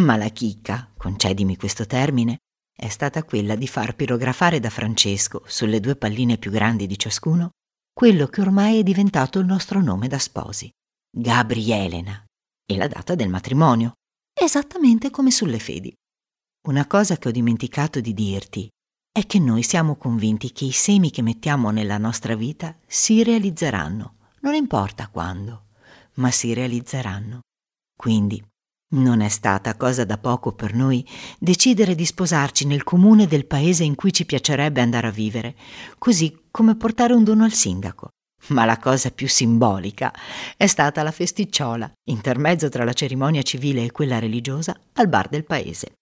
Ma 0.00 0.16
la 0.16 0.28
chicca, 0.30 0.90
concedimi 0.96 1.56
questo 1.56 1.86
termine, 1.86 2.38
è 2.74 2.88
stata 2.88 3.24
quella 3.24 3.54
di 3.54 3.68
far 3.68 3.94
pirografare 3.94 4.58
da 4.58 4.70
Francesco, 4.70 5.42
sulle 5.46 5.80
due 5.80 5.96
palline 5.96 6.38
più 6.38 6.50
grandi 6.50 6.86
di 6.86 6.98
ciascuno, 6.98 7.50
quello 7.92 8.26
che 8.26 8.40
ormai 8.40 8.78
è 8.78 8.82
diventato 8.82 9.38
il 9.38 9.46
nostro 9.46 9.82
nome 9.82 10.08
da 10.08 10.18
sposi, 10.18 10.70
Gabrielena, 11.14 12.24
e 12.64 12.76
la 12.76 12.88
data 12.88 13.14
del 13.14 13.28
matrimonio, 13.28 13.92
esattamente 14.32 15.10
come 15.10 15.30
sulle 15.30 15.58
fedi. 15.58 15.92
Una 16.68 16.86
cosa 16.86 17.18
che 17.18 17.28
ho 17.28 17.30
dimenticato 17.32 18.00
di 18.00 18.14
dirti 18.14 18.68
è 19.12 19.26
che 19.26 19.38
noi 19.38 19.62
siamo 19.62 19.96
convinti 19.96 20.52
che 20.52 20.64
i 20.64 20.72
semi 20.72 21.10
che 21.10 21.20
mettiamo 21.20 21.70
nella 21.70 21.98
nostra 21.98 22.34
vita 22.34 22.74
si 22.86 23.22
realizzeranno, 23.22 24.16
non 24.40 24.54
importa 24.54 25.08
quando, 25.08 25.66
ma 26.14 26.30
si 26.30 26.54
realizzeranno. 26.54 27.40
Quindi 27.94 28.42
non 28.92 29.20
è 29.20 29.28
stata 29.28 29.76
cosa 29.76 30.04
da 30.04 30.18
poco 30.18 30.52
per 30.52 30.74
noi 30.74 31.06
decidere 31.38 31.94
di 31.94 32.04
sposarci 32.04 32.66
nel 32.66 32.82
comune 32.82 33.26
del 33.26 33.46
paese 33.46 33.84
in 33.84 33.94
cui 33.94 34.12
ci 34.12 34.24
piacerebbe 34.24 34.80
andare 34.80 35.06
a 35.06 35.10
vivere, 35.10 35.54
così 35.98 36.46
come 36.50 36.76
portare 36.76 37.14
un 37.14 37.24
dono 37.24 37.44
al 37.44 37.52
sindaco. 37.52 38.08
Ma 38.48 38.64
la 38.64 38.78
cosa 38.78 39.10
più 39.10 39.28
simbolica 39.28 40.12
è 40.56 40.66
stata 40.66 41.02
la 41.02 41.12
festicciola, 41.12 41.90
intermezzo 42.08 42.68
tra 42.68 42.84
la 42.84 42.92
cerimonia 42.92 43.42
civile 43.42 43.84
e 43.84 43.92
quella 43.92 44.18
religiosa, 44.18 44.76
al 44.94 45.08
bar 45.08 45.28
del 45.28 45.44
paese. 45.44 45.92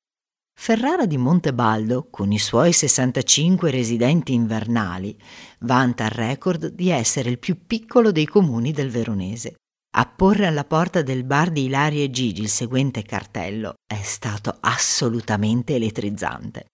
Ferrara 0.59 1.07
di 1.07 1.17
Montebaldo, 1.17 2.09
con 2.11 2.33
i 2.33 2.39
suoi 2.39 2.73
65 2.73 3.71
residenti 3.71 4.35
invernali, 4.35 5.19
vanta 5.61 6.05
il 6.05 6.11
record 6.11 6.67
di 6.73 6.91
essere 6.91 7.31
il 7.31 7.39
più 7.39 7.67
piccolo 7.67 8.13
dei 8.13 8.27
comuni 8.27 8.73
del 8.73 8.91
Veronese. 8.91 9.55
Apporre 9.93 10.47
alla 10.47 10.63
porta 10.63 11.03
del 11.03 11.25
bar 11.25 11.51
di 11.51 11.65
Ilaria 11.65 12.05
e 12.05 12.11
Gigi 12.11 12.43
il 12.43 12.49
seguente 12.49 13.03
cartello 13.03 13.75
è 13.85 14.01
stato 14.03 14.57
assolutamente 14.61 15.75
elettrizzante. 15.75 16.67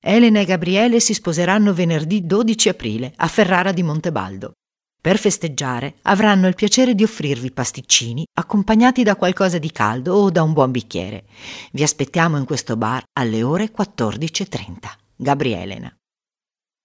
Elena 0.00 0.38
e 0.38 0.44
Gabriele 0.44 1.00
si 1.00 1.12
sposeranno 1.12 1.74
venerdì 1.74 2.24
12 2.24 2.68
aprile 2.68 3.12
a 3.16 3.26
Ferrara 3.26 3.72
di 3.72 3.82
Montebaldo. 3.82 4.52
Per 5.00 5.18
festeggiare 5.18 5.96
avranno 6.02 6.46
il 6.46 6.54
piacere 6.54 6.94
di 6.94 7.02
offrirvi 7.02 7.50
pasticcini 7.50 8.24
accompagnati 8.38 9.02
da 9.02 9.16
qualcosa 9.16 9.58
di 9.58 9.72
caldo 9.72 10.14
o 10.14 10.30
da 10.30 10.44
un 10.44 10.52
buon 10.52 10.70
bicchiere. 10.70 11.24
Vi 11.72 11.82
aspettiamo 11.82 12.38
in 12.38 12.44
questo 12.44 12.76
bar 12.76 13.02
alle 13.18 13.42
ore 13.42 13.72
14.30. 13.76 14.88
Gabrielena. 15.16 15.92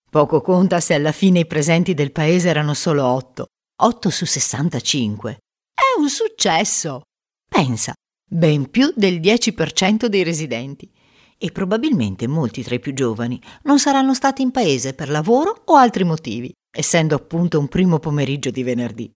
Poco 0.10 0.42
conta 0.42 0.80
se 0.80 0.96
alla 0.96 1.12
fine 1.12 1.40
i 1.40 1.46
presenti 1.46 1.94
del 1.94 2.12
paese 2.12 2.50
erano 2.50 2.74
solo 2.74 3.06
otto 3.06 3.50
8 3.78 4.10
su 4.10 4.26
65. 4.26 5.38
È 5.74 6.00
un 6.00 6.08
successo! 6.08 7.02
Pensa, 7.46 7.94
ben 8.26 8.70
più 8.70 8.94
del 8.96 9.20
10% 9.20 10.06
dei 10.06 10.24
residenti. 10.24 10.90
E 11.38 11.52
probabilmente 11.52 12.26
molti 12.26 12.64
tra 12.64 12.76
i 12.76 12.80
più 12.80 12.94
giovani 12.94 13.38
non 13.64 13.78
saranno 13.78 14.14
stati 14.14 14.42
in 14.42 14.52
paese 14.52 14.94
per 14.94 15.10
lavoro 15.10 15.64
o 15.66 15.76
altri 15.76 16.06
motivi, 16.06 16.54
essendo 16.74 17.16
appunto 17.16 17.60
un 17.60 17.68
primo 17.68 18.00
pomeriggio 18.00 18.50
di 18.50 18.64
venerdì. 18.64 19.12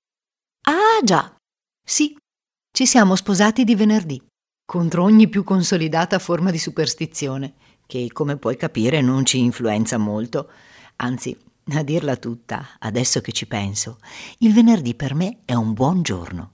Ah 0.68 1.02
già! 1.06 1.34
Sì, 1.82 2.14
ci 2.70 2.86
siamo 2.86 3.16
sposati 3.16 3.64
di 3.64 3.76
venerdì, 3.76 4.22
contro 4.66 5.04
ogni 5.04 5.30
più 5.30 5.46
consolidata 5.46 6.20
forma 6.20 6.52
di 6.52 6.60
superstizione, 6.60 7.54
che 7.88 8.10
come 8.12 8.36
puoi 8.36 8.58
capire 8.58 9.00
non 9.00 9.26
ci 9.26 9.40
influenza 9.40 9.98
molto, 9.98 10.52
anzi 10.98 11.36
a 11.78 11.84
dirla 11.84 12.16
tutta, 12.18 12.78
adesso 12.80 13.22
che 13.22 13.32
ci 13.32 13.48
penso, 13.48 14.00
il 14.40 14.54
venerdì 14.54 14.96
per 14.96 15.14
me 15.14 15.40
è 15.46 15.54
un 15.54 15.74
buon 15.74 16.02
giorno. 16.02 16.54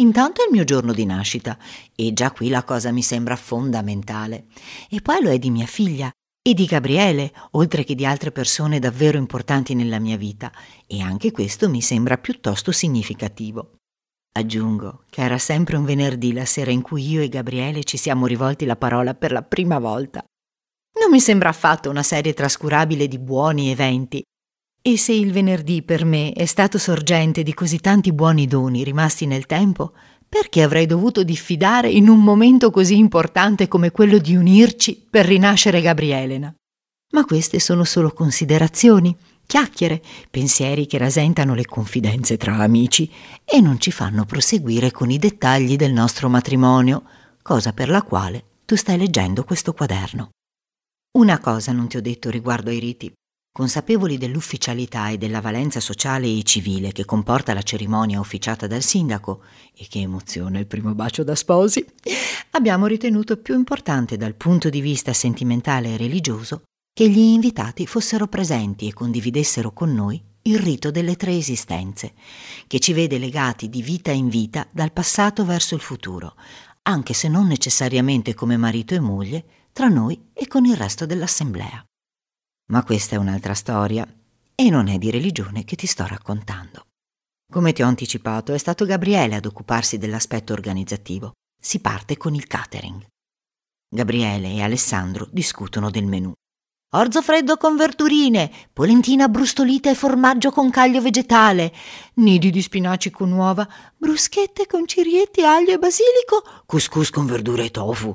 Intanto 0.00 0.42
è 0.42 0.46
il 0.46 0.52
mio 0.52 0.64
giorno 0.64 0.92
di 0.92 1.04
nascita 1.04 1.58
e 1.94 2.12
già 2.12 2.30
qui 2.30 2.48
la 2.48 2.64
cosa 2.64 2.90
mi 2.90 3.02
sembra 3.02 3.36
fondamentale. 3.36 4.46
E 4.88 5.02
poi 5.02 5.22
lo 5.22 5.30
è 5.30 5.38
di 5.38 5.50
mia 5.50 5.66
figlia 5.66 6.10
e 6.42 6.54
di 6.54 6.64
Gabriele, 6.64 7.32
oltre 7.52 7.84
che 7.84 7.94
di 7.94 8.06
altre 8.06 8.32
persone 8.32 8.78
davvero 8.78 9.18
importanti 9.18 9.74
nella 9.74 9.98
mia 9.98 10.16
vita, 10.16 10.50
e 10.86 11.00
anche 11.00 11.30
questo 11.32 11.68
mi 11.68 11.82
sembra 11.82 12.16
piuttosto 12.16 12.72
significativo. 12.72 13.74
Aggiungo 14.32 15.04
che 15.10 15.22
era 15.22 15.38
sempre 15.38 15.76
un 15.76 15.84
venerdì 15.84 16.32
la 16.32 16.46
sera 16.46 16.70
in 16.70 16.80
cui 16.80 17.06
io 17.06 17.20
e 17.20 17.28
Gabriele 17.28 17.84
ci 17.84 17.98
siamo 17.98 18.26
rivolti 18.26 18.64
la 18.64 18.76
parola 18.76 19.14
per 19.14 19.32
la 19.32 19.42
prima 19.42 19.78
volta. 19.78 20.24
Non 20.98 21.10
mi 21.10 21.20
sembra 21.20 21.50
affatto 21.50 21.90
una 21.90 22.02
serie 22.02 22.32
trascurabile 22.32 23.06
di 23.06 23.18
buoni 23.18 23.70
eventi, 23.70 24.22
e 24.82 24.96
se 24.96 25.12
il 25.12 25.32
venerdì 25.32 25.82
per 25.82 26.04
me 26.04 26.32
è 26.32 26.46
stato 26.46 26.78
sorgente 26.78 27.42
di 27.42 27.52
così 27.52 27.78
tanti 27.78 28.12
buoni 28.12 28.46
doni 28.46 28.82
rimasti 28.82 29.26
nel 29.26 29.46
tempo, 29.46 29.92
perché 30.28 30.62
avrei 30.62 30.86
dovuto 30.86 31.22
diffidare 31.22 31.90
in 31.90 32.08
un 32.08 32.22
momento 32.22 32.70
così 32.70 32.96
importante 32.96 33.68
come 33.68 33.90
quello 33.90 34.18
di 34.18 34.36
unirci 34.36 35.06
per 35.10 35.26
rinascere 35.26 35.80
Gabrielena? 35.80 36.54
Ma 37.12 37.24
queste 37.24 37.58
sono 37.58 37.82
solo 37.82 38.12
considerazioni, 38.12 39.14
chiacchiere, 39.44 40.00
pensieri 40.30 40.86
che 40.86 40.98
rasentano 40.98 41.54
le 41.54 41.66
confidenze 41.66 42.36
tra 42.36 42.56
amici 42.56 43.10
e 43.44 43.60
non 43.60 43.80
ci 43.80 43.90
fanno 43.90 44.24
proseguire 44.24 44.92
con 44.92 45.10
i 45.10 45.18
dettagli 45.18 45.74
del 45.74 45.92
nostro 45.92 46.28
matrimonio, 46.28 47.02
cosa 47.42 47.72
per 47.72 47.88
la 47.88 48.02
quale 48.02 48.44
tu 48.64 48.76
stai 48.76 48.96
leggendo 48.96 49.42
questo 49.42 49.72
quaderno. 49.72 50.30
Una 51.18 51.40
cosa 51.40 51.72
non 51.72 51.88
ti 51.88 51.96
ho 51.96 52.00
detto 52.00 52.30
riguardo 52.30 52.70
ai 52.70 52.78
riti. 52.78 53.12
Consapevoli 53.52 54.16
dell'ufficialità 54.16 55.08
e 55.08 55.18
della 55.18 55.40
valenza 55.40 55.80
sociale 55.80 56.28
e 56.28 56.44
civile 56.44 56.92
che 56.92 57.04
comporta 57.04 57.52
la 57.52 57.62
cerimonia 57.62 58.20
officiata 58.20 58.68
dal 58.68 58.82
sindaco 58.82 59.42
e 59.76 59.86
che 59.88 59.98
emoziona 59.98 60.60
il 60.60 60.68
primo 60.68 60.94
bacio 60.94 61.24
da 61.24 61.34
sposi, 61.34 61.84
abbiamo 62.52 62.86
ritenuto 62.86 63.38
più 63.38 63.56
importante 63.56 64.16
dal 64.16 64.36
punto 64.36 64.70
di 64.70 64.80
vista 64.80 65.12
sentimentale 65.12 65.94
e 65.94 65.96
religioso 65.96 66.62
che 66.92 67.08
gli 67.08 67.18
invitati 67.18 67.88
fossero 67.88 68.28
presenti 68.28 68.86
e 68.86 68.92
condividessero 68.92 69.72
con 69.72 69.92
noi 69.92 70.22
il 70.42 70.58
rito 70.58 70.92
delle 70.92 71.16
tre 71.16 71.36
esistenze, 71.36 72.12
che 72.68 72.78
ci 72.78 72.92
vede 72.92 73.18
legati 73.18 73.68
di 73.68 73.82
vita 73.82 74.12
in 74.12 74.28
vita 74.28 74.64
dal 74.70 74.92
passato 74.92 75.44
verso 75.44 75.74
il 75.74 75.80
futuro, 75.80 76.36
anche 76.82 77.14
se 77.14 77.26
non 77.26 77.48
necessariamente 77.48 78.32
come 78.32 78.56
marito 78.56 78.94
e 78.94 79.00
moglie, 79.00 79.44
tra 79.72 79.88
noi 79.88 80.28
e 80.32 80.46
con 80.46 80.66
il 80.66 80.76
resto 80.76 81.04
dell'assemblea. 81.04 81.84
Ma 82.70 82.84
questa 82.84 83.16
è 83.16 83.18
un'altra 83.18 83.54
storia 83.54 84.06
e 84.54 84.70
non 84.70 84.86
è 84.88 84.96
di 84.96 85.10
religione 85.10 85.64
che 85.64 85.74
ti 85.74 85.86
sto 85.86 86.06
raccontando. 86.06 86.86
Come 87.50 87.72
ti 87.72 87.82
ho 87.82 87.86
anticipato, 87.86 88.52
è 88.52 88.58
stato 88.58 88.84
Gabriele 88.84 89.34
ad 89.34 89.44
occuparsi 89.44 89.98
dell'aspetto 89.98 90.52
organizzativo. 90.52 91.32
Si 91.60 91.80
parte 91.80 92.16
con 92.16 92.34
il 92.34 92.46
catering. 92.46 93.04
Gabriele 93.92 94.52
e 94.52 94.62
Alessandro 94.62 95.28
discutono 95.32 95.90
del 95.90 96.06
menù. 96.06 96.32
Orzo 96.92 97.22
freddo 97.22 97.56
con 97.56 97.76
verdurine, 97.76 98.50
polentina 98.72 99.28
brustolita 99.28 99.90
e 99.90 99.94
formaggio 99.94 100.52
con 100.52 100.70
caglio 100.70 101.00
vegetale, 101.00 101.72
nidi 102.14 102.50
di 102.50 102.62
spinaci 102.62 103.10
con 103.10 103.32
uova, 103.32 103.68
bruschette 103.96 104.66
con 104.66 104.86
cirieti, 104.86 105.42
aglio 105.42 105.72
e 105.72 105.78
basilico, 105.78 106.42
couscous 106.66 107.10
con 107.10 107.26
verdure 107.26 107.64
e 107.64 107.70
tofu, 107.70 108.14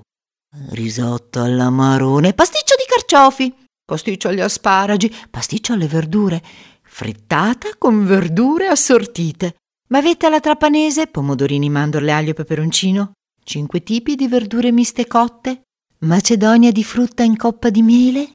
risotto 0.71 1.41
all'amarone, 1.41 2.33
pasticcio 2.33 2.75
di 2.77 2.83
carciofi 2.85 3.64
pasticcio 3.85 4.27
agli 4.27 4.41
asparagi, 4.41 5.13
pasticcio 5.29 5.73
alle 5.73 5.87
verdure, 5.87 6.41
frittata 6.81 7.69
con 7.77 8.05
verdure 8.05 8.67
assortite, 8.67 9.55
Bavetta 9.87 10.27
alla 10.27 10.39
trapanese, 10.39 11.05
pomodorini, 11.05 11.69
mandorle, 11.69 12.11
aglio 12.11 12.31
e 12.31 12.33
peperoncino, 12.33 13.11
cinque 13.43 13.83
tipi 13.83 14.15
di 14.15 14.27
verdure 14.27 14.71
miste 14.71 15.05
cotte, 15.05 15.61
macedonia 15.99 16.71
di 16.71 16.83
frutta 16.83 17.21
in 17.21 17.37
coppa 17.37 17.69
di 17.69 17.83
miele, 17.83 18.31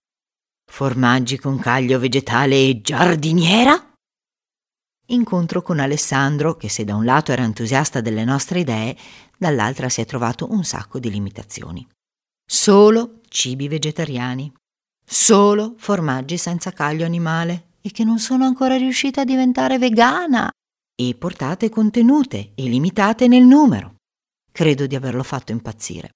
formaggi 0.70 1.38
con 1.38 1.58
caglio 1.58 1.98
vegetale 1.98 2.54
e 2.54 2.80
giardiniera? 2.80 3.92
Incontro 5.06 5.62
con 5.62 5.80
Alessandro, 5.80 6.54
che 6.54 6.68
se 6.68 6.84
da 6.84 6.94
un 6.94 7.04
lato 7.04 7.32
era 7.32 7.42
entusiasta 7.42 8.00
delle 8.00 8.24
nostre 8.24 8.60
idee, 8.60 8.96
dall'altra 9.36 9.88
si 9.88 10.00
è 10.00 10.04
trovato 10.04 10.52
un 10.52 10.62
sacco 10.62 11.00
di 11.00 11.10
limitazioni. 11.10 11.84
Solo 12.46 13.18
cibi 13.28 13.66
vegetariani, 13.66 14.52
solo 15.12 15.74
formaggi 15.76 16.36
senza 16.36 16.70
caglio 16.70 17.04
animale 17.04 17.70
e 17.80 17.90
che 17.90 18.04
non 18.04 18.20
sono 18.20 18.44
ancora 18.44 18.76
riuscita 18.76 19.22
a 19.22 19.24
diventare 19.24 19.76
vegana 19.76 20.48
e 20.94 21.16
portate 21.18 21.68
contenute 21.68 22.52
e 22.54 22.68
limitate 22.68 23.26
nel 23.26 23.42
numero. 23.42 23.96
Credo 24.52 24.86
di 24.86 24.94
averlo 24.94 25.24
fatto 25.24 25.50
impazzire. 25.50 26.10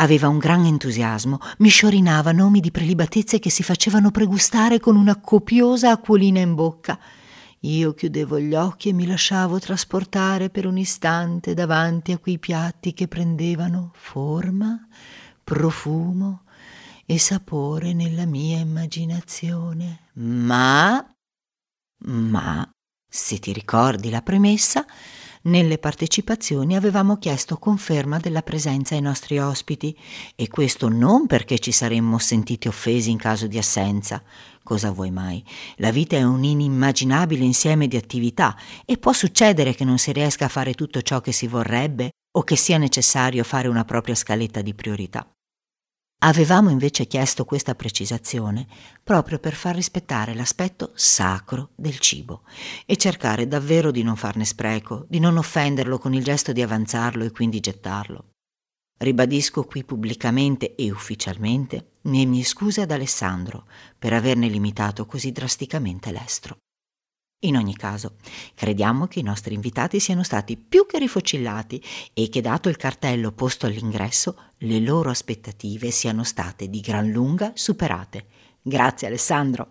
Aveva 0.00 0.28
un 0.28 0.38
gran 0.38 0.64
entusiasmo, 0.64 1.38
mi 1.58 1.68
sciorinava 1.68 2.32
nomi 2.32 2.60
di 2.60 2.70
prelibatezze 2.70 3.38
che 3.38 3.50
si 3.50 3.62
facevano 3.62 4.10
pregustare 4.10 4.80
con 4.80 4.96
una 4.96 5.20
copiosa 5.20 5.90
acquolina 5.90 6.40
in 6.40 6.54
bocca. 6.54 6.98
Io 7.64 7.92
chiudevo 7.92 8.40
gli 8.40 8.54
occhi 8.54 8.88
e 8.88 8.94
mi 8.94 9.06
lasciavo 9.06 9.58
trasportare 9.58 10.48
per 10.48 10.64
un 10.64 10.78
istante 10.78 11.52
davanti 11.52 12.12
a 12.12 12.18
quei 12.18 12.38
piatti 12.38 12.94
che 12.94 13.06
prendevano 13.06 13.90
forma, 13.92 14.88
profumo 15.44 16.44
e 17.10 17.18
sapore 17.18 17.92
nella 17.92 18.24
mia 18.24 18.58
immaginazione. 18.58 20.10
Ma, 20.12 21.04
ma, 22.04 22.70
se 23.08 23.40
ti 23.40 23.52
ricordi 23.52 24.10
la 24.10 24.22
premessa, 24.22 24.86
nelle 25.42 25.78
partecipazioni 25.78 26.76
avevamo 26.76 27.16
chiesto 27.16 27.56
conferma 27.56 28.18
della 28.18 28.42
presenza 28.42 28.94
ai 28.94 29.00
nostri 29.00 29.40
ospiti 29.40 29.98
e 30.36 30.46
questo 30.46 30.88
non 30.88 31.26
perché 31.26 31.58
ci 31.58 31.72
saremmo 31.72 32.16
sentiti 32.18 32.68
offesi 32.68 33.10
in 33.10 33.18
caso 33.18 33.48
di 33.48 33.58
assenza. 33.58 34.22
Cosa 34.62 34.92
vuoi 34.92 35.10
mai? 35.10 35.44
La 35.78 35.90
vita 35.90 36.14
è 36.14 36.22
un 36.22 36.44
inimmaginabile 36.44 37.42
insieme 37.42 37.88
di 37.88 37.96
attività 37.96 38.56
e 38.84 38.98
può 38.98 39.12
succedere 39.12 39.74
che 39.74 39.82
non 39.82 39.98
si 39.98 40.12
riesca 40.12 40.44
a 40.44 40.48
fare 40.48 40.74
tutto 40.74 41.02
ciò 41.02 41.20
che 41.20 41.32
si 41.32 41.48
vorrebbe 41.48 42.10
o 42.36 42.44
che 42.44 42.54
sia 42.54 42.78
necessario 42.78 43.42
fare 43.42 43.66
una 43.66 43.84
propria 43.84 44.14
scaletta 44.14 44.62
di 44.62 44.74
priorità. 44.74 45.28
Avevamo 46.22 46.68
invece 46.68 47.06
chiesto 47.06 47.46
questa 47.46 47.74
precisazione 47.74 48.66
proprio 49.02 49.38
per 49.38 49.54
far 49.54 49.74
rispettare 49.74 50.34
l'aspetto 50.34 50.92
sacro 50.94 51.70
del 51.74 51.98
cibo 51.98 52.42
e 52.84 52.98
cercare 52.98 53.48
davvero 53.48 53.90
di 53.90 54.02
non 54.02 54.16
farne 54.16 54.44
spreco, 54.44 55.06
di 55.08 55.18
non 55.18 55.38
offenderlo 55.38 55.96
con 55.96 56.12
il 56.12 56.22
gesto 56.22 56.52
di 56.52 56.60
avanzarlo 56.60 57.24
e 57.24 57.30
quindi 57.30 57.60
gettarlo. 57.60 58.32
Ribadisco 58.98 59.64
qui 59.64 59.82
pubblicamente 59.82 60.74
e 60.74 60.90
ufficialmente 60.90 61.92
le 62.02 62.26
mie 62.26 62.44
scuse 62.44 62.82
ad 62.82 62.90
Alessandro 62.90 63.66
per 63.98 64.12
averne 64.12 64.48
limitato 64.48 65.06
così 65.06 65.32
drasticamente 65.32 66.12
l'estro. 66.12 66.58
In 67.44 67.56
ogni 67.56 67.74
caso, 67.74 68.16
crediamo 68.54 69.06
che 69.06 69.20
i 69.20 69.22
nostri 69.22 69.54
invitati 69.54 69.98
siano 69.98 70.22
stati 70.22 70.58
più 70.58 70.84
che 70.84 70.98
rifocillati 70.98 71.82
e 72.12 72.28
che, 72.28 72.42
dato 72.42 72.68
il 72.68 72.76
cartello 72.76 73.32
posto 73.32 73.64
all'ingresso, 73.64 74.36
le 74.58 74.80
loro 74.80 75.08
aspettative 75.08 75.90
siano 75.90 76.22
state 76.22 76.68
di 76.68 76.80
gran 76.80 77.08
lunga 77.08 77.52
superate. 77.54 78.26
Grazie 78.60 79.06
Alessandro. 79.06 79.70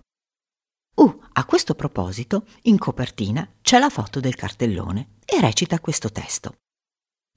Uh, 0.96 1.22
a 1.34 1.46
questo 1.46 1.76
proposito, 1.76 2.46
in 2.64 2.80
copertina 2.80 3.48
c'è 3.62 3.78
la 3.78 3.90
foto 3.90 4.20
del 4.20 4.36
cartellone 4.36 5.18
e 5.24 5.40
recita 5.40 5.80
questo 5.80 6.12
testo. 6.12 6.56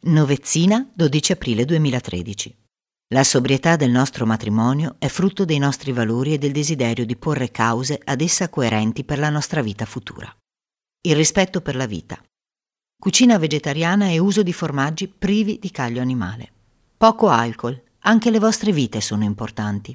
Novezzina, 0.05 0.91
12 0.95 1.33
aprile 1.33 1.65
2013. 1.67 2.62
La 3.13 3.25
sobrietà 3.25 3.77
del 3.77 3.91
nostro 3.91 4.25
matrimonio 4.25 4.97
è 4.99 5.07
frutto 5.07 5.45
dei 5.45 5.59
nostri 5.59 5.93
valori 5.93 6.33
e 6.33 6.39
del 6.39 6.51
desiderio 6.51 7.05
di 7.05 7.15
porre 7.15 7.51
cause 7.51 8.01
ad 8.03 8.23
essa 8.23 8.49
coerenti 8.49 9.05
per 9.05 9.19
la 9.19 9.29
nostra 9.29 9.61
vita 9.61 9.85
futura. 9.85 10.35
Il 11.03 11.15
rispetto 11.15 11.61
per 11.61 11.77
la 11.77 11.85
vita. 11.85 12.19
Cucina 12.99 13.37
vegetariana 13.37 14.09
e 14.09 14.19
uso 14.19 14.43
di 14.43 14.55
formaggi 14.55 15.09
privi 15.09 15.59
di 15.59 15.71
caglio 15.71 16.01
animale. 16.01 16.53
Poco 16.97 17.29
alcol, 17.29 17.79
anche 17.99 18.31
le 18.31 18.39
vostre 18.39 18.73
vite 18.73 19.03
sono 19.03 19.25
importanti. 19.25 19.95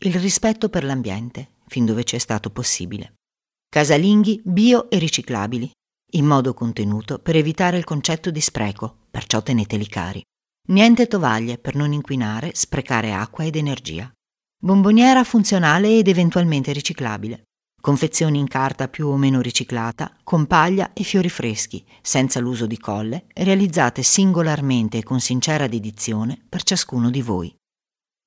Il 0.00 0.14
rispetto 0.14 0.68
per 0.68 0.82
l'ambiente, 0.82 1.50
fin 1.68 1.84
dove 1.84 2.02
c'è 2.02 2.18
stato 2.18 2.50
possibile. 2.50 3.14
Casalinghi 3.68 4.40
bio 4.44 4.90
e 4.90 4.98
riciclabili, 4.98 5.70
in 6.14 6.26
modo 6.26 6.52
contenuto 6.52 7.20
per 7.20 7.36
evitare 7.36 7.78
il 7.78 7.84
concetto 7.84 8.32
di 8.32 8.40
spreco, 8.40 9.02
perciò 9.08 9.40
teneteli 9.40 9.86
cari. 9.86 10.20
Niente 10.66 11.06
tovaglie 11.06 11.58
per 11.58 11.74
non 11.74 11.92
inquinare, 11.92 12.52
sprecare 12.54 13.12
acqua 13.12 13.44
ed 13.44 13.54
energia. 13.54 14.10
Bomboniera 14.58 15.22
funzionale 15.22 15.98
ed 15.98 16.08
eventualmente 16.08 16.72
riciclabile. 16.72 17.42
Confezioni 17.78 18.38
in 18.38 18.48
carta 18.48 18.88
più 18.88 19.08
o 19.08 19.16
meno 19.18 19.42
riciclata, 19.42 20.16
con 20.24 20.46
paglia 20.46 20.94
e 20.94 21.02
fiori 21.02 21.28
freschi, 21.28 21.84
senza 22.00 22.40
l'uso 22.40 22.64
di 22.64 22.78
colle, 22.78 23.26
realizzate 23.34 24.02
singolarmente 24.02 24.96
e 24.96 25.02
con 25.02 25.20
sincera 25.20 25.66
dedizione 25.66 26.42
per 26.48 26.62
ciascuno 26.62 27.10
di 27.10 27.20
voi. 27.20 27.54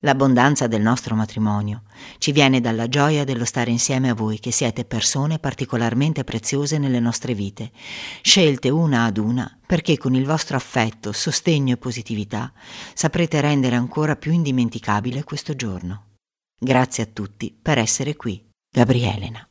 L'abbondanza 0.02 0.68
del 0.68 0.80
nostro 0.80 1.16
matrimonio 1.16 1.82
ci 2.18 2.30
viene 2.30 2.60
dalla 2.60 2.88
gioia 2.88 3.24
dello 3.24 3.44
stare 3.44 3.72
insieme 3.72 4.10
a 4.10 4.14
voi 4.14 4.38
che 4.38 4.52
siete 4.52 4.84
persone 4.84 5.40
particolarmente 5.40 6.22
preziose 6.22 6.78
nelle 6.78 7.00
nostre 7.00 7.34
vite, 7.34 7.72
scelte 8.22 8.68
una 8.68 9.06
ad 9.06 9.18
una 9.18 9.58
perché 9.66 9.98
con 9.98 10.14
il 10.14 10.24
vostro 10.24 10.56
affetto, 10.56 11.10
sostegno 11.10 11.74
e 11.74 11.78
positività 11.78 12.52
saprete 12.94 13.40
rendere 13.40 13.74
ancora 13.74 14.14
più 14.14 14.30
indimenticabile 14.30 15.24
questo 15.24 15.56
giorno. 15.56 16.10
Grazie 16.56 17.02
a 17.02 17.06
tutti 17.06 17.56
per 17.60 17.78
essere 17.78 18.14
qui. 18.14 18.48
Gabrielena. 18.72 19.44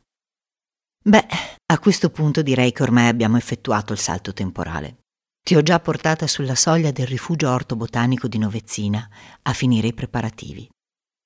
Beh, 1.04 1.26
a 1.66 1.78
questo 1.78 2.08
punto 2.08 2.40
direi 2.40 2.72
che 2.72 2.82
ormai 2.82 3.08
abbiamo 3.08 3.36
effettuato 3.36 3.92
il 3.92 3.98
salto 3.98 4.32
temporale. 4.32 4.96
Ti 5.48 5.56
ho 5.56 5.62
già 5.62 5.80
portata 5.80 6.26
sulla 6.26 6.54
soglia 6.54 6.90
del 6.90 7.06
rifugio 7.06 7.50
ortobotanico 7.50 8.28
di 8.28 8.36
Novezzina 8.36 9.08
a 9.40 9.54
finire 9.54 9.86
i 9.86 9.94
preparativi. 9.94 10.68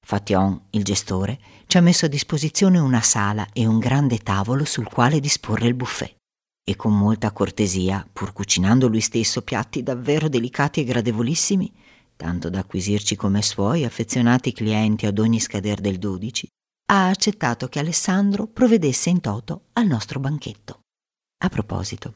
Fation, 0.06 0.66
il 0.70 0.84
gestore, 0.84 1.40
ci 1.66 1.76
ha 1.76 1.80
messo 1.80 2.04
a 2.04 2.08
disposizione 2.08 2.78
una 2.78 3.00
sala 3.00 3.48
e 3.52 3.66
un 3.66 3.80
grande 3.80 4.18
tavolo 4.18 4.64
sul 4.64 4.86
quale 4.86 5.18
disporre 5.18 5.66
il 5.66 5.74
buffet. 5.74 6.14
E 6.62 6.76
con 6.76 6.96
molta 6.96 7.32
cortesia, 7.32 8.08
pur 8.12 8.32
cucinando 8.32 8.86
lui 8.86 9.00
stesso 9.00 9.42
piatti 9.42 9.82
davvero 9.82 10.28
delicati 10.28 10.78
e 10.78 10.84
gradevolissimi, 10.84 11.72
tanto 12.14 12.48
da 12.48 12.60
acquisirci 12.60 13.16
come 13.16 13.42
suoi 13.42 13.84
affezionati 13.84 14.52
clienti 14.52 15.04
ad 15.04 15.18
ogni 15.18 15.40
scader 15.40 15.80
del 15.80 15.98
12, 15.98 16.46
ha 16.92 17.08
accettato 17.08 17.66
che 17.66 17.80
Alessandro 17.80 18.46
provvedesse 18.46 19.10
in 19.10 19.20
toto 19.20 19.70
al 19.72 19.88
nostro 19.88 20.20
banchetto. 20.20 20.78
A 21.42 21.48
proposito, 21.48 22.14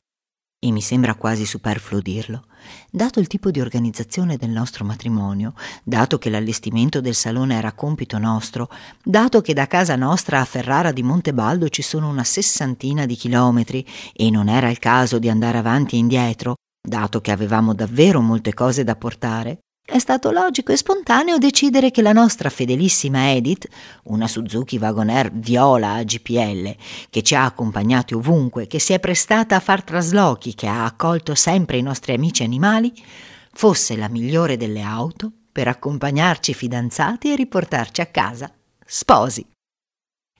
e 0.58 0.70
mi 0.72 0.80
sembra 0.80 1.14
quasi 1.14 1.44
superfluo 1.44 2.00
dirlo, 2.00 2.44
dato 2.90 3.20
il 3.20 3.26
tipo 3.26 3.50
di 3.50 3.60
organizzazione 3.60 4.36
del 4.36 4.50
nostro 4.50 4.84
matrimonio, 4.84 5.52
dato 5.84 6.18
che 6.18 6.30
l'allestimento 6.30 7.00
del 7.00 7.14
salone 7.14 7.56
era 7.56 7.72
compito 7.72 8.18
nostro, 8.18 8.68
dato 9.02 9.40
che 9.42 9.52
da 9.52 9.66
casa 9.66 9.96
nostra 9.96 10.40
a 10.40 10.44
Ferrara 10.44 10.92
di 10.92 11.02
Montebaldo 11.02 11.68
ci 11.68 11.82
sono 11.82 12.08
una 12.08 12.24
sessantina 12.24 13.06
di 13.06 13.14
chilometri 13.14 13.86
e 14.14 14.30
non 14.30 14.48
era 14.48 14.68
il 14.70 14.78
caso 14.78 15.18
di 15.18 15.28
andare 15.28 15.58
avanti 15.58 15.96
e 15.96 15.98
indietro, 15.98 16.54
dato 16.80 17.20
che 17.20 17.32
avevamo 17.32 17.74
davvero 17.74 18.20
molte 18.20 18.54
cose 18.54 18.82
da 18.82 18.96
portare, 18.96 19.58
è 19.86 20.00
stato 20.00 20.32
logico 20.32 20.72
e 20.72 20.76
spontaneo 20.76 21.38
decidere 21.38 21.92
che 21.92 22.02
la 22.02 22.12
nostra 22.12 22.50
fedelissima 22.50 23.30
Edith, 23.30 23.68
una 24.06 24.26
Suzuki 24.26 24.78
Wagoner 24.78 25.30
viola 25.30 25.92
a 25.92 26.02
GPL, 26.02 26.74
che 27.08 27.22
ci 27.22 27.36
ha 27.36 27.44
accompagnati 27.44 28.12
ovunque, 28.12 28.66
che 28.66 28.80
si 28.80 28.94
è 28.94 28.98
prestata 28.98 29.54
a 29.54 29.60
far 29.60 29.84
traslochi, 29.84 30.56
che 30.56 30.66
ha 30.66 30.84
accolto 30.84 31.36
sempre 31.36 31.76
i 31.76 31.82
nostri 31.82 32.14
amici 32.14 32.42
animali, 32.42 32.92
fosse 33.52 33.96
la 33.96 34.08
migliore 34.08 34.56
delle 34.56 34.82
auto 34.82 35.30
per 35.52 35.68
accompagnarci 35.68 36.52
fidanzati 36.52 37.30
e 37.30 37.36
riportarci 37.36 38.00
a 38.00 38.06
casa 38.06 38.52
sposi. 38.84 39.46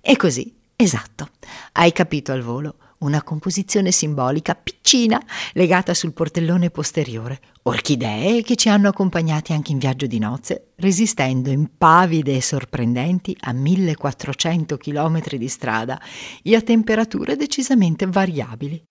E 0.00 0.16
così, 0.16 0.52
esatto, 0.74 1.28
hai 1.72 1.92
capito 1.92 2.32
al 2.32 2.42
volo 2.42 2.74
una 2.98 3.22
composizione 3.22 3.90
simbolica 3.92 4.54
piccina 4.54 5.20
legata 5.52 5.94
sul 5.94 6.12
portellone 6.12 6.70
posteriore, 6.70 7.40
orchidee 7.62 8.42
che 8.42 8.56
ci 8.56 8.68
hanno 8.68 8.88
accompagnati 8.88 9.52
anche 9.52 9.72
in 9.72 9.78
viaggio 9.78 10.06
di 10.06 10.18
nozze, 10.18 10.72
resistendo 10.76 11.50
impavide 11.50 12.36
e 12.36 12.42
sorprendenti 12.42 13.36
a 13.40 13.52
1400 13.52 14.76
km 14.76 15.36
di 15.36 15.48
strada 15.48 16.00
e 16.42 16.54
a 16.54 16.62
temperature 16.62 17.36
decisamente 17.36 18.06
variabili. 18.06 18.82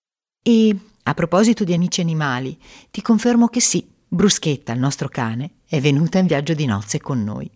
E 0.42 0.76
a 1.02 1.14
proposito 1.14 1.64
di 1.64 1.72
amici 1.72 2.00
animali, 2.00 2.58
ti 2.90 3.02
confermo 3.02 3.48
che 3.48 3.60
sì, 3.60 3.88
Bruschetta, 4.08 4.72
il 4.72 4.78
nostro 4.78 5.08
cane, 5.08 5.56
è 5.66 5.80
venuta 5.80 6.18
in 6.18 6.26
viaggio 6.26 6.54
di 6.54 6.64
nozze 6.64 7.00
con 7.00 7.22
noi. 7.22 7.50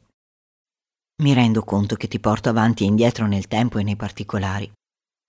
Mi 1.23 1.35
rendo 1.35 1.63
conto 1.63 1.97
che 1.97 2.09
ti 2.09 2.19
porto 2.19 2.49
avanti 2.49 2.85
e 2.85 2.87
indietro 2.87 3.27
nel 3.27 3.47
tempo 3.47 3.79
e 3.79 3.83
nei 3.83 3.97
particolari, 3.97 4.71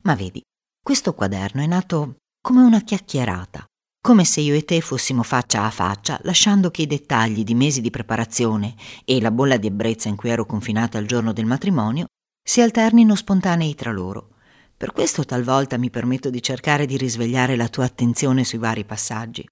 ma 0.03 0.15
vedi, 0.15 0.41
questo 0.83 1.13
quaderno 1.13 1.61
è 1.61 1.67
nato 1.67 2.15
come 2.41 2.63
una 2.63 2.81
chiacchierata, 2.81 3.63
come 4.01 4.25
se 4.25 4.41
io 4.41 4.55
e 4.55 4.65
te 4.65 4.81
fossimo 4.81 5.21
faccia 5.21 5.63
a 5.63 5.69
faccia, 5.69 6.19
lasciando 6.23 6.71
che 6.71 6.81
i 6.81 6.87
dettagli 6.87 7.43
di 7.43 7.53
mesi 7.53 7.81
di 7.81 7.91
preparazione 7.91 8.73
e 9.05 9.21
la 9.21 9.29
bolla 9.29 9.57
di 9.57 9.67
ebbrezza 9.67 10.09
in 10.09 10.15
cui 10.15 10.31
ero 10.31 10.45
confinata 10.45 10.97
al 10.97 11.05
giorno 11.05 11.33
del 11.33 11.45
matrimonio 11.45 12.07
si 12.43 12.61
alternino 12.61 13.15
spontanei 13.15 13.75
tra 13.75 13.91
loro. 13.91 14.29
Per 14.75 14.91
questo 14.91 15.23
talvolta 15.23 15.77
mi 15.77 15.91
permetto 15.91 16.31
di 16.31 16.41
cercare 16.41 16.87
di 16.87 16.97
risvegliare 16.97 17.55
la 17.55 17.69
tua 17.69 17.85
attenzione 17.85 18.43
sui 18.43 18.57
vari 18.57 18.83
passaggi. 18.83 19.47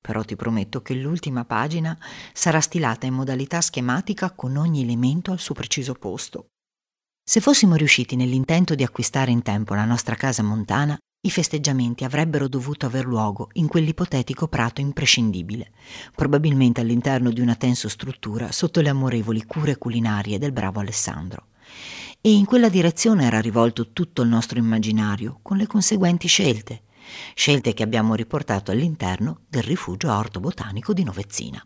Però 0.00 0.24
ti 0.24 0.34
prometto 0.34 0.82
che 0.82 0.94
l'ultima 0.94 1.44
pagina 1.44 1.96
sarà 2.32 2.60
stilata 2.60 3.06
in 3.06 3.14
modalità 3.14 3.60
schematica 3.60 4.32
con 4.32 4.56
ogni 4.56 4.82
elemento 4.82 5.30
al 5.30 5.38
suo 5.38 5.54
preciso 5.54 5.94
posto. 5.94 6.48
Se 7.24 7.40
fossimo 7.40 7.76
riusciti 7.76 8.16
nell'intento 8.16 8.74
di 8.74 8.82
acquistare 8.82 9.30
in 9.30 9.42
tempo 9.42 9.74
la 9.74 9.84
nostra 9.84 10.16
casa 10.16 10.42
montana, 10.42 10.96
i 11.24 11.30
festeggiamenti 11.30 12.02
avrebbero 12.02 12.48
dovuto 12.48 12.86
aver 12.86 13.06
luogo 13.06 13.48
in 13.52 13.68
quell'ipotetico 13.68 14.48
prato 14.48 14.80
imprescindibile, 14.80 15.70
probabilmente 16.16 16.80
all'interno 16.80 17.30
di 17.30 17.40
una 17.40 17.54
tensostruttura 17.54 18.50
sotto 18.50 18.80
le 18.80 18.88
amorevoli 18.88 19.44
cure 19.44 19.78
culinarie 19.78 20.38
del 20.38 20.50
bravo 20.50 20.80
Alessandro. 20.80 21.46
E 22.20 22.32
in 22.32 22.44
quella 22.44 22.68
direzione 22.68 23.24
era 23.24 23.40
rivolto 23.40 23.92
tutto 23.92 24.22
il 24.22 24.28
nostro 24.28 24.58
immaginario, 24.58 25.38
con 25.42 25.56
le 25.58 25.68
conseguenti 25.68 26.26
scelte, 26.26 26.82
scelte 27.34 27.72
che 27.72 27.84
abbiamo 27.84 28.16
riportato 28.16 28.72
all'interno 28.72 29.42
del 29.48 29.62
rifugio 29.62 30.12
orto 30.12 30.40
botanico 30.40 30.92
di 30.92 31.04
Novezzina. 31.04 31.62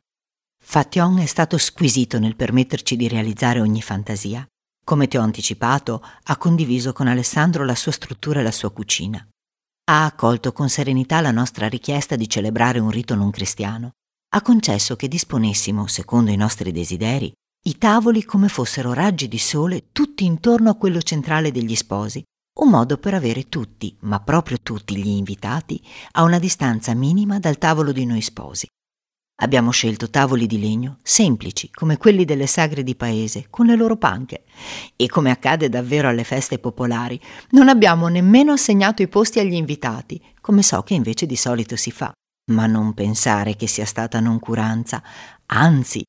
Fation 0.62 1.18
è 1.18 1.26
stato 1.26 1.56
squisito 1.56 2.18
nel 2.18 2.36
permetterci 2.36 2.94
di 2.94 3.08
realizzare 3.08 3.60
ogni 3.60 3.80
fantasia. 3.80 4.46
Come 4.86 5.08
ti 5.08 5.16
ho 5.16 5.22
anticipato, 5.22 6.00
ha 6.24 6.36
condiviso 6.36 6.92
con 6.92 7.08
Alessandro 7.08 7.64
la 7.64 7.74
sua 7.74 7.90
struttura 7.90 8.38
e 8.38 8.42
la 8.44 8.52
sua 8.52 8.70
cucina 8.70 9.26
ha 9.88 10.04
accolto 10.04 10.52
con 10.52 10.68
serenità 10.68 11.20
la 11.20 11.30
nostra 11.30 11.68
richiesta 11.68 12.16
di 12.16 12.28
celebrare 12.28 12.80
un 12.80 12.90
rito 12.90 13.14
non 13.14 13.30
cristiano, 13.30 13.92
ha 14.34 14.42
concesso 14.42 14.96
che 14.96 15.06
disponessimo, 15.06 15.86
secondo 15.86 16.32
i 16.32 16.36
nostri 16.36 16.72
desideri, 16.72 17.32
i 17.66 17.78
tavoli 17.78 18.24
come 18.24 18.48
fossero 18.48 18.92
raggi 18.92 19.28
di 19.28 19.38
sole 19.38 19.90
tutti 19.92 20.24
intorno 20.24 20.70
a 20.70 20.74
quello 20.74 21.00
centrale 21.02 21.52
degli 21.52 21.76
sposi, 21.76 22.20
un 22.58 22.68
modo 22.68 22.98
per 22.98 23.14
avere 23.14 23.48
tutti, 23.48 23.96
ma 24.00 24.18
proprio 24.18 24.58
tutti 24.60 24.96
gli 24.96 25.06
invitati, 25.06 25.80
a 26.12 26.24
una 26.24 26.40
distanza 26.40 26.92
minima 26.94 27.38
dal 27.38 27.58
tavolo 27.58 27.92
di 27.92 28.06
noi 28.06 28.22
sposi. 28.22 28.66
Abbiamo 29.38 29.70
scelto 29.70 30.08
tavoli 30.08 30.46
di 30.46 30.58
legno 30.58 30.96
semplici, 31.02 31.68
come 31.70 31.98
quelli 31.98 32.24
delle 32.24 32.46
sagre 32.46 32.82
di 32.82 32.94
paese, 32.94 33.48
con 33.50 33.66
le 33.66 33.76
loro 33.76 33.98
panche. 33.98 34.44
E 34.96 35.08
come 35.08 35.30
accade 35.30 35.68
davvero 35.68 36.08
alle 36.08 36.24
feste 36.24 36.58
popolari, 36.58 37.20
non 37.50 37.68
abbiamo 37.68 38.08
nemmeno 38.08 38.52
assegnato 38.52 39.02
i 39.02 39.08
posti 39.08 39.38
agli 39.38 39.52
invitati, 39.52 40.22
come 40.40 40.62
so 40.62 40.82
che 40.82 40.94
invece 40.94 41.26
di 41.26 41.36
solito 41.36 41.76
si 41.76 41.90
fa. 41.90 42.10
Ma 42.50 42.66
non 42.66 42.94
pensare 42.94 43.56
che 43.56 43.66
sia 43.66 43.84
stata 43.84 44.20
noncuranza, 44.20 45.02
anzi, 45.46 46.02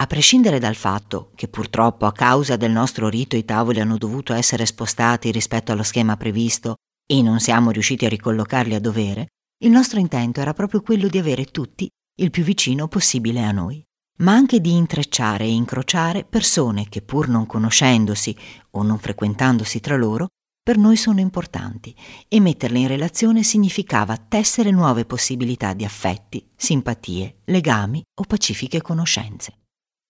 a 0.00 0.06
prescindere 0.06 0.58
dal 0.58 0.74
fatto 0.74 1.30
che 1.34 1.48
purtroppo 1.48 2.06
a 2.06 2.12
causa 2.12 2.56
del 2.56 2.70
nostro 2.70 3.10
rito 3.10 3.36
i 3.36 3.44
tavoli 3.44 3.80
hanno 3.80 3.98
dovuto 3.98 4.32
essere 4.32 4.64
spostati 4.64 5.30
rispetto 5.30 5.72
allo 5.72 5.82
schema 5.82 6.16
previsto 6.16 6.76
e 7.06 7.20
non 7.20 7.38
siamo 7.38 7.70
riusciti 7.70 8.06
a 8.06 8.08
ricollocarli 8.08 8.74
a 8.74 8.80
dovere, 8.80 9.26
il 9.62 9.70
nostro 9.70 10.00
intento 10.00 10.40
era 10.40 10.54
proprio 10.54 10.80
quello 10.80 11.08
di 11.08 11.18
avere 11.18 11.44
tutti 11.44 11.86
il 12.16 12.30
più 12.30 12.42
vicino 12.42 12.88
possibile 12.88 13.42
a 13.42 13.52
noi, 13.52 13.82
ma 14.18 14.32
anche 14.32 14.60
di 14.60 14.74
intrecciare 14.74 15.44
e 15.44 15.52
incrociare 15.52 16.24
persone 16.24 16.88
che 16.88 17.00
pur 17.00 17.28
non 17.28 17.46
conoscendosi 17.46 18.36
o 18.72 18.82
non 18.82 18.98
frequentandosi 18.98 19.80
tra 19.80 19.96
loro, 19.96 20.28
per 20.62 20.76
noi 20.76 20.96
sono 20.96 21.18
importanti 21.18 21.94
e 22.28 22.38
metterle 22.38 22.78
in 22.78 22.86
relazione 22.86 23.42
significava 23.42 24.16
tessere 24.16 24.70
nuove 24.70 25.04
possibilità 25.04 25.72
di 25.72 25.84
affetti, 25.84 26.46
simpatie, 26.54 27.40
legami 27.46 28.02
o 28.20 28.24
pacifiche 28.24 28.80
conoscenze. 28.80 29.58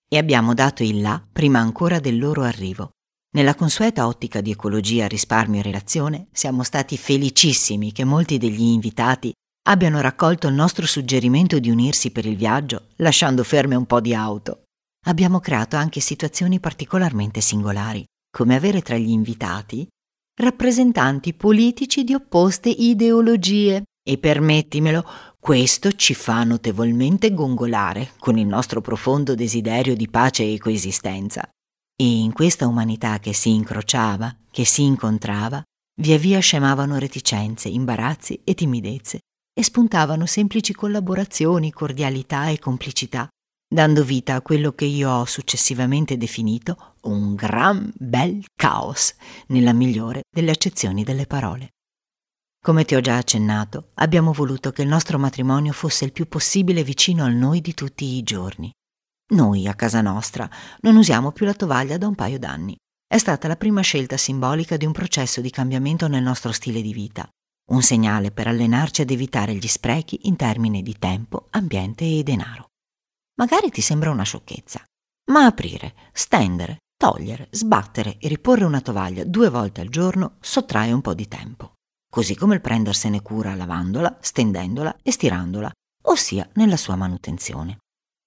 E 0.06 0.18
abbiamo 0.18 0.52
dato 0.52 0.82
il 0.82 1.00
là 1.00 1.24
prima 1.32 1.60
ancora 1.60 2.00
del 2.00 2.18
loro 2.18 2.42
arrivo. 2.42 2.90
Nella 3.34 3.54
consueta 3.54 4.06
ottica 4.06 4.42
di 4.42 4.50
ecologia, 4.50 5.06
risparmio 5.06 5.60
e 5.60 5.62
relazione 5.62 6.26
siamo 6.32 6.64
stati 6.64 6.98
felicissimi 6.98 7.90
che 7.92 8.04
molti 8.04 8.36
degli 8.36 8.60
invitati 8.60 9.32
abbiano 9.64 10.00
raccolto 10.00 10.48
il 10.48 10.54
nostro 10.54 10.86
suggerimento 10.86 11.58
di 11.58 11.70
unirsi 11.70 12.10
per 12.10 12.26
il 12.26 12.36
viaggio, 12.36 12.88
lasciando 12.96 13.44
ferme 13.44 13.76
un 13.76 13.86
po' 13.86 14.00
di 14.00 14.14
auto. 14.14 14.64
Abbiamo 15.06 15.40
creato 15.40 15.76
anche 15.76 16.00
situazioni 16.00 16.60
particolarmente 16.60 17.40
singolari, 17.40 18.04
come 18.30 18.56
avere 18.56 18.82
tra 18.82 18.96
gli 18.96 19.10
invitati 19.10 19.86
rappresentanti 20.34 21.34
politici 21.34 22.04
di 22.04 22.14
opposte 22.14 22.70
ideologie 22.70 23.82
e 24.02 24.18
permettimelo, 24.18 25.04
questo 25.38 25.92
ci 25.92 26.14
fa 26.14 26.42
notevolmente 26.42 27.34
gongolare 27.34 28.12
con 28.18 28.38
il 28.38 28.46
nostro 28.46 28.80
profondo 28.80 29.34
desiderio 29.34 29.94
di 29.94 30.08
pace 30.08 30.50
e 30.50 30.58
coesistenza. 30.58 31.46
E 31.94 32.04
in 32.04 32.32
questa 32.32 32.66
umanità 32.66 33.18
che 33.18 33.34
si 33.34 33.50
incrociava, 33.50 34.34
che 34.50 34.64
si 34.64 34.82
incontrava, 34.82 35.62
via 36.00 36.16
via 36.16 36.40
scemavano 36.40 36.98
reticenze, 36.98 37.68
imbarazzi 37.68 38.40
e 38.42 38.54
timidezze 38.54 39.20
e 39.54 39.62
spuntavano 39.62 40.26
semplici 40.26 40.72
collaborazioni, 40.72 41.72
cordialità 41.72 42.48
e 42.48 42.58
complicità, 42.58 43.28
dando 43.72 44.04
vita 44.04 44.34
a 44.34 44.42
quello 44.42 44.72
che 44.72 44.84
io 44.84 45.10
ho 45.10 45.24
successivamente 45.24 46.16
definito 46.16 46.96
un 47.02 47.34
gran 47.34 47.92
bel 47.96 48.44
caos, 48.54 49.14
nella 49.48 49.72
migliore 49.72 50.22
delle 50.30 50.50
accezioni 50.50 51.04
delle 51.04 51.26
parole. 51.26 51.68
Come 52.62 52.84
ti 52.84 52.94
ho 52.94 53.00
già 53.00 53.16
accennato, 53.16 53.90
abbiamo 53.94 54.32
voluto 54.32 54.70
che 54.70 54.82
il 54.82 54.88
nostro 54.88 55.18
matrimonio 55.18 55.72
fosse 55.72 56.04
il 56.04 56.12
più 56.12 56.28
possibile 56.28 56.84
vicino 56.84 57.24
al 57.24 57.34
noi 57.34 57.60
di 57.60 57.74
tutti 57.74 58.04
i 58.04 58.22
giorni. 58.22 58.70
Noi, 59.32 59.66
a 59.66 59.74
casa 59.74 60.00
nostra, 60.00 60.48
non 60.80 60.96
usiamo 60.96 61.32
più 61.32 61.44
la 61.44 61.54
tovaglia 61.54 61.98
da 61.98 62.06
un 62.06 62.14
paio 62.14 62.38
d'anni. 62.38 62.76
È 63.04 63.18
stata 63.18 63.48
la 63.48 63.56
prima 63.56 63.80
scelta 63.80 64.16
simbolica 64.16 64.76
di 64.76 64.86
un 64.86 64.92
processo 64.92 65.40
di 65.40 65.50
cambiamento 65.50 66.06
nel 66.06 66.22
nostro 66.22 66.52
stile 66.52 66.80
di 66.80 66.92
vita 66.92 67.28
un 67.72 67.82
segnale 67.82 68.30
per 68.30 68.46
allenarci 68.46 69.02
ad 69.02 69.10
evitare 69.10 69.54
gli 69.54 69.66
sprechi 69.66 70.20
in 70.22 70.36
termini 70.36 70.82
di 70.82 70.96
tempo, 70.98 71.48
ambiente 71.50 72.04
e 72.04 72.22
denaro. 72.22 72.68
Magari 73.38 73.70
ti 73.70 73.80
sembra 73.80 74.10
una 74.10 74.24
sciocchezza, 74.24 74.84
ma 75.30 75.46
aprire, 75.46 75.94
stendere, 76.12 76.78
togliere, 76.96 77.48
sbattere 77.50 78.18
e 78.18 78.28
riporre 78.28 78.64
una 78.64 78.80
tovaglia 78.80 79.24
due 79.24 79.48
volte 79.48 79.80
al 79.80 79.88
giorno 79.88 80.36
sottrae 80.40 80.92
un 80.92 81.00
po' 81.00 81.14
di 81.14 81.26
tempo, 81.26 81.72
così 82.10 82.36
come 82.36 82.54
il 82.54 82.60
prendersene 82.60 83.22
cura 83.22 83.54
lavandola, 83.54 84.18
stendendola 84.20 84.98
e 85.02 85.10
stirandola, 85.10 85.72
ossia 86.04 86.48
nella 86.54 86.76
sua 86.76 86.96
manutenzione. 86.96 87.78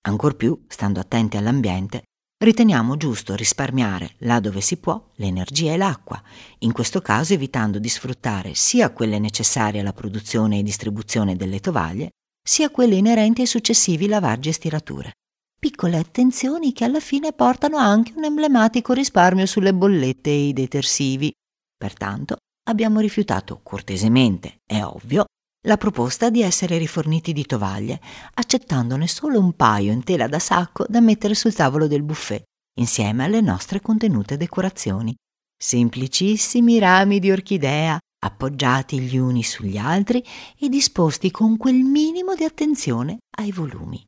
Ancor 0.08 0.36
più, 0.36 0.66
stando 0.68 1.00
attenti 1.00 1.38
all'ambiente, 1.38 2.04
riteniamo 2.38 2.98
giusto 2.98 3.36
risparmiare, 3.36 4.16
là 4.20 4.40
dove 4.40 4.62
si 4.62 4.78
può, 4.78 5.04
l'energia 5.16 5.74
e 5.74 5.78
l'acqua, 5.78 6.22
in 6.60 6.72
questo 6.72 7.02
caso 7.02 7.34
evitando 7.34 7.80
di 7.80 7.90
sfruttare 7.90 8.54
sia 8.54 8.92
quelle 8.92 9.20
necessarie 9.20 9.80
alla 9.80 9.94
produzione 9.94 10.60
e 10.60 10.64
distribuzione 10.64 11.36
delle 11.36 11.60
tovaglie, 11.60 12.10
sia 12.48 12.70
quelle 12.70 12.96
inerenti 12.96 13.42
ai 13.42 13.48
successivi 13.48 14.08
lavaggi 14.08 14.50
e 14.50 14.54
stirature. 14.54 15.12
Piccole 15.60 15.98
attenzioni 15.98 16.74
che 16.74 16.84
alla 16.84 17.00
fine 17.00 17.34
portano 17.34 17.78
anche 17.78 18.14
un 18.16 18.24
emblematico 18.24 18.94
risparmio 18.94 19.48
sulle 19.48 19.74
bollette 19.74 20.30
e 20.30 20.48
i 20.50 20.54
detersivi. 20.54 21.34
Pertanto 21.76 22.38
abbiamo 22.68 23.00
rifiutato 23.00 23.60
cortesemente, 23.64 24.58
è 24.64 24.84
ovvio, 24.84 25.26
la 25.66 25.78
proposta 25.78 26.30
di 26.30 26.42
essere 26.42 26.78
riforniti 26.78 27.34
di 27.34 27.46
tovaglie, 27.46 28.00
accettandone 28.36 29.08
solo 29.08 29.40
un 29.40 29.54
paio 29.54 29.92
in 29.92 30.04
tela 30.04 30.28
da 30.28 30.40
sacco 30.40 30.86
da 30.88 31.02
mettere 31.02 31.36
sul 31.36 31.54
tavolo 31.54 31.88
del 31.88 32.04
buffet, 32.04 32.44
insieme 32.80 33.24
alle 33.24 33.42
nostre 33.42 33.82
contenute 33.82 34.38
decorazioni. 34.38 35.16
Semplicissimi 35.58 36.80
rami 36.80 37.20
di 37.20 37.32
orchidea, 37.32 37.98
appoggiati 38.24 39.00
gli 39.00 39.18
uni 39.18 39.44
sugli 39.44 39.78
altri 39.78 40.24
e 40.60 40.70
disposti 40.70 41.32
con 41.32 41.58
quel 41.58 41.84
minimo 41.84 42.36
di 42.36 42.44
attenzione 42.44 43.18
ai 43.38 43.52
volumi. 43.52 44.04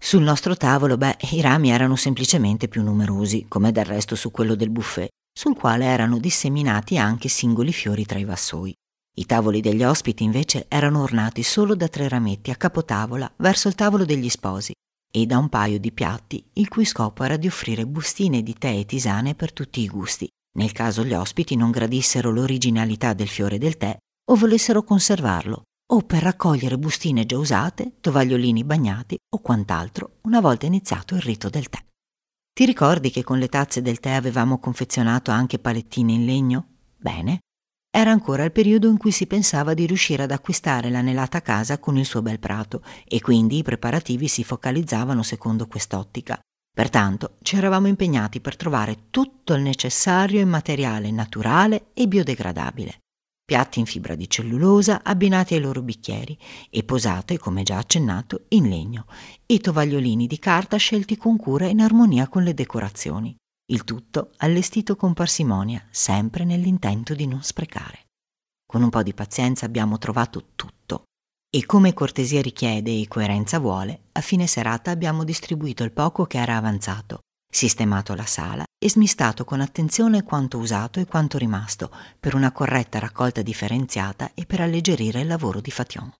Sul 0.00 0.22
nostro 0.22 0.56
tavolo, 0.56 0.96
beh, 0.96 1.16
i 1.32 1.40
rami 1.40 1.70
erano 1.70 1.96
semplicemente 1.96 2.68
più 2.68 2.82
numerosi, 2.82 3.46
come 3.48 3.72
del 3.72 3.84
resto 3.84 4.14
su 4.14 4.30
quello 4.30 4.54
del 4.54 4.70
buffet, 4.70 5.08
sul 5.36 5.56
quale 5.56 5.86
erano 5.86 6.18
disseminati 6.18 6.96
anche 6.96 7.28
singoli 7.28 7.72
fiori 7.72 8.06
tra 8.06 8.18
i 8.18 8.24
vassoi. 8.24 8.72
I 9.18 9.26
tavoli 9.26 9.60
degli 9.60 9.82
ospiti 9.82 10.22
invece 10.22 10.66
erano 10.68 11.02
ornati 11.02 11.42
solo 11.42 11.74
da 11.74 11.88
tre 11.88 12.08
rametti 12.08 12.52
a 12.52 12.56
capotavola 12.56 13.28
verso 13.38 13.66
il 13.66 13.74
tavolo 13.74 14.04
degli 14.04 14.28
sposi 14.28 14.72
e 15.10 15.26
da 15.26 15.38
un 15.38 15.48
paio 15.48 15.80
di 15.80 15.90
piatti 15.90 16.48
il 16.52 16.68
cui 16.68 16.84
scopo 16.84 17.24
era 17.24 17.36
di 17.36 17.48
offrire 17.48 17.84
bustine 17.84 18.44
di 18.44 18.54
tè 18.54 18.78
e 18.78 18.84
tisane 18.84 19.34
per 19.34 19.52
tutti 19.52 19.80
i 19.80 19.88
gusti, 19.88 20.28
nel 20.58 20.70
caso 20.70 21.02
gli 21.02 21.14
ospiti 21.14 21.56
non 21.56 21.72
gradissero 21.72 22.30
l'originalità 22.30 23.12
del 23.12 23.26
fiore 23.26 23.58
del 23.58 23.76
tè 23.76 23.96
o 24.30 24.36
volessero 24.36 24.84
conservarlo, 24.84 25.62
o 25.94 26.02
per 26.02 26.22
raccogliere 26.22 26.78
bustine 26.78 27.26
già 27.26 27.38
usate, 27.38 27.94
tovagliolini 28.00 28.62
bagnati 28.62 29.16
o 29.34 29.40
quant'altro 29.40 30.18
una 30.22 30.40
volta 30.40 30.66
iniziato 30.66 31.16
il 31.16 31.22
rito 31.22 31.48
del 31.48 31.68
tè. 31.68 31.84
Ti 32.52 32.64
ricordi 32.64 33.10
che 33.10 33.24
con 33.24 33.40
le 33.40 33.48
tazze 33.48 33.82
del 33.82 33.98
tè 33.98 34.10
avevamo 34.10 34.60
confezionato 34.60 35.32
anche 35.32 35.58
palettine 35.58 36.12
in 36.12 36.24
legno? 36.24 36.66
Bene, 36.96 37.40
era 37.98 38.12
ancora 38.12 38.44
il 38.44 38.52
periodo 38.52 38.88
in 38.88 38.96
cui 38.96 39.10
si 39.10 39.26
pensava 39.26 39.74
di 39.74 39.84
riuscire 39.84 40.22
ad 40.22 40.30
acquistare 40.30 40.88
l'anelata 40.88 41.42
casa 41.42 41.78
con 41.78 41.96
il 41.96 42.06
suo 42.06 42.22
bel 42.22 42.38
prato 42.38 42.82
e 43.04 43.20
quindi 43.20 43.58
i 43.58 43.62
preparativi 43.64 44.28
si 44.28 44.44
focalizzavano 44.44 45.24
secondo 45.24 45.66
quest'ottica. 45.66 46.38
Pertanto 46.72 47.38
ci 47.42 47.56
eravamo 47.56 47.88
impegnati 47.88 48.40
per 48.40 48.56
trovare 48.56 49.06
tutto 49.10 49.52
il 49.54 49.62
necessario 49.62 50.40
in 50.40 50.48
materiale 50.48 51.10
naturale 51.10 51.86
e 51.92 52.06
biodegradabile 52.06 53.00
piatti 53.48 53.78
in 53.78 53.86
fibra 53.86 54.14
di 54.14 54.28
cellulosa 54.28 55.00
abbinati 55.02 55.54
ai 55.54 55.60
loro 55.60 55.80
bicchieri 55.80 56.36
e 56.68 56.82
posate, 56.82 57.38
come 57.38 57.62
già 57.62 57.78
accennato, 57.78 58.44
in 58.48 58.68
legno, 58.68 59.06
e 59.46 59.58
tovagliolini 59.58 60.26
di 60.26 60.38
carta 60.38 60.76
scelti 60.76 61.16
con 61.16 61.38
cura 61.38 61.64
in 61.64 61.80
armonia 61.80 62.28
con 62.28 62.42
le 62.42 62.52
decorazioni. 62.52 63.34
Il 63.70 63.84
tutto 63.84 64.30
allestito 64.38 64.96
con 64.96 65.12
parsimonia, 65.12 65.86
sempre 65.90 66.44
nell'intento 66.44 67.14
di 67.14 67.26
non 67.26 67.42
sprecare. 67.42 68.06
Con 68.64 68.82
un 68.82 68.88
po' 68.88 69.02
di 69.02 69.12
pazienza 69.12 69.66
abbiamo 69.66 69.98
trovato 69.98 70.52
tutto 70.54 71.02
e 71.50 71.66
come 71.66 71.92
cortesia 71.92 72.40
richiede 72.40 72.98
e 72.98 73.08
coerenza 73.08 73.58
vuole, 73.58 74.04
a 74.12 74.20
fine 74.22 74.46
serata 74.46 74.90
abbiamo 74.90 75.22
distribuito 75.22 75.84
il 75.84 75.92
poco 75.92 76.24
che 76.24 76.38
era 76.38 76.56
avanzato, 76.56 77.20
sistemato 77.46 78.14
la 78.14 78.24
sala 78.24 78.64
e 78.78 78.88
smistato 78.88 79.44
con 79.44 79.60
attenzione 79.60 80.22
quanto 80.22 80.56
usato 80.56 80.98
e 80.98 81.04
quanto 81.04 81.36
rimasto 81.36 81.90
per 82.18 82.34
una 82.34 82.52
corretta 82.52 82.98
raccolta 82.98 83.42
differenziata 83.42 84.32
e 84.32 84.46
per 84.46 84.60
alleggerire 84.60 85.20
il 85.20 85.26
lavoro 85.26 85.60
di 85.60 85.70
Fation. 85.70 86.10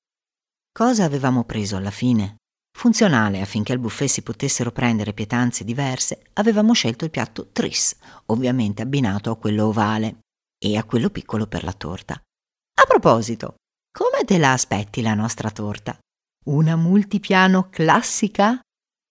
Cosa 0.70 1.04
avevamo 1.04 1.44
preso 1.44 1.76
alla 1.76 1.90
fine? 1.90 2.37
Funzionale 2.78 3.40
affinché 3.40 3.72
al 3.72 3.80
buffet 3.80 4.08
si 4.08 4.22
potessero 4.22 4.70
prendere 4.70 5.12
pietanze 5.12 5.64
diverse, 5.64 6.22
avevamo 6.34 6.74
scelto 6.74 7.04
il 7.04 7.10
piatto 7.10 7.48
tris, 7.50 7.96
ovviamente 8.26 8.82
abbinato 8.82 9.32
a 9.32 9.36
quello 9.36 9.66
ovale 9.66 10.18
e 10.56 10.76
a 10.76 10.84
quello 10.84 11.10
piccolo 11.10 11.48
per 11.48 11.64
la 11.64 11.72
torta. 11.72 12.14
A 12.14 12.84
proposito, 12.86 13.56
come 13.90 14.22
te 14.24 14.38
la 14.38 14.52
aspetti 14.52 15.02
la 15.02 15.14
nostra 15.14 15.50
torta? 15.50 15.98
Una 16.44 16.76
multipiano 16.76 17.68
classica 17.68 18.60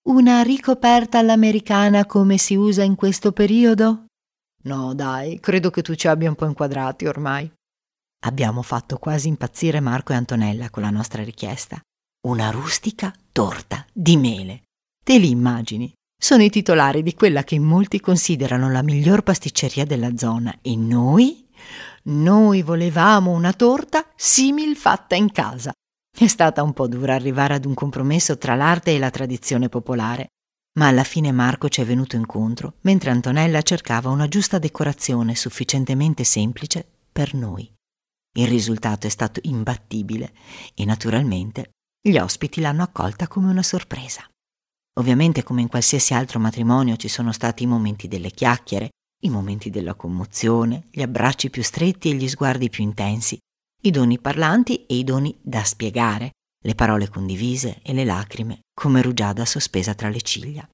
una 0.07 0.43
ricoperta 0.43 1.19
all'americana 1.19 2.05
come 2.05 2.37
si 2.37 2.55
usa 2.55 2.83
in 2.83 2.95
questo 2.95 3.33
periodo? 3.33 4.05
No, 4.63 4.93
dai, 4.93 5.41
credo 5.41 5.71
che 5.71 5.81
tu 5.81 5.93
ci 5.95 6.07
abbia 6.07 6.29
un 6.29 6.35
po' 6.35 6.45
inquadrati 6.45 7.05
ormai. 7.05 7.51
Abbiamo 8.23 8.61
fatto 8.61 8.97
quasi 8.97 9.27
impazzire 9.27 9.81
Marco 9.81 10.13
e 10.13 10.15
Antonella 10.15 10.69
con 10.69 10.83
la 10.83 10.89
nostra 10.89 11.21
richiesta. 11.21 11.81
Una 12.25 12.49
rustica 12.49 13.13
torta 13.31 13.85
di 13.93 14.17
mele. 14.17 14.63
Te 15.03 15.17
li 15.17 15.29
immagini? 15.29 15.93
Sono 16.19 16.43
i 16.43 16.49
titolari 16.49 17.03
di 17.03 17.13
quella 17.13 17.43
che 17.43 17.59
molti 17.59 17.99
considerano 17.99 18.71
la 18.71 18.81
miglior 18.81 19.21
pasticceria 19.21 19.85
della 19.85 20.17
zona 20.17 20.57
e 20.61 20.75
noi? 20.75 21.47
Noi 22.05 22.63
volevamo 22.63 23.31
una 23.31 23.53
torta 23.53 24.05
simil 24.15 24.75
fatta 24.75 25.15
in 25.15 25.31
casa, 25.31 25.71
è 26.19 26.25
stata 26.25 26.63
un 26.63 26.73
po' 26.73 26.87
dura 26.87 27.13
arrivare 27.13 27.53
ad 27.53 27.65
un 27.65 27.75
compromesso 27.75 28.39
tra 28.39 28.55
l'arte 28.55 28.95
e 28.95 28.97
la 28.97 29.11
tradizione 29.11 29.69
popolare, 29.69 30.29
ma 30.79 30.87
alla 30.87 31.03
fine 31.03 31.31
Marco 31.31 31.69
ci 31.69 31.81
è 31.81 31.85
venuto 31.85 32.15
incontro, 32.15 32.77
mentre 32.81 33.11
Antonella 33.11 33.61
cercava 33.61 34.09
una 34.09 34.27
giusta 34.27 34.57
decorazione 34.57 35.35
sufficientemente 35.35 36.23
semplice 36.23 36.83
per 37.11 37.35
noi. 37.35 37.71
Il 38.35 38.47
risultato 38.47 39.05
è 39.05 39.09
stato 39.11 39.39
imbattibile 39.43 40.33
e 40.73 40.85
naturalmente 40.85 41.73
gli 42.09 42.17
ospiti 42.17 42.61
l'hanno 42.61 42.83
accolta 42.83 43.27
come 43.27 43.49
una 43.49 43.63
sorpresa. 43.63 44.23
Ovviamente 44.99 45.43
come 45.43 45.61
in 45.61 45.67
qualsiasi 45.67 46.13
altro 46.13 46.39
matrimonio 46.39 46.95
ci 46.95 47.07
sono 47.07 47.31
stati 47.31 47.63
i 47.63 47.67
momenti 47.67 48.07
delle 48.07 48.31
chiacchiere, 48.31 48.89
i 49.23 49.29
momenti 49.29 49.69
della 49.69 49.93
commozione, 49.93 50.87
gli 50.91 51.01
abbracci 51.01 51.49
più 51.49 51.63
stretti 51.63 52.09
e 52.09 52.13
gli 52.13 52.27
sguardi 52.27 52.69
più 52.69 52.83
intensi, 52.83 53.37
i 53.81 53.91
doni 53.91 54.19
parlanti 54.19 54.85
e 54.85 54.95
i 54.95 55.03
doni 55.03 55.35
da 55.41 55.63
spiegare, 55.63 56.31
le 56.63 56.75
parole 56.75 57.09
condivise 57.09 57.79
e 57.83 57.93
le 57.93 58.05
lacrime 58.05 58.59
come 58.73 59.01
rugiada 59.01 59.45
sospesa 59.45 59.93
tra 59.93 60.09
le 60.09 60.21
ciglia. 60.21 60.67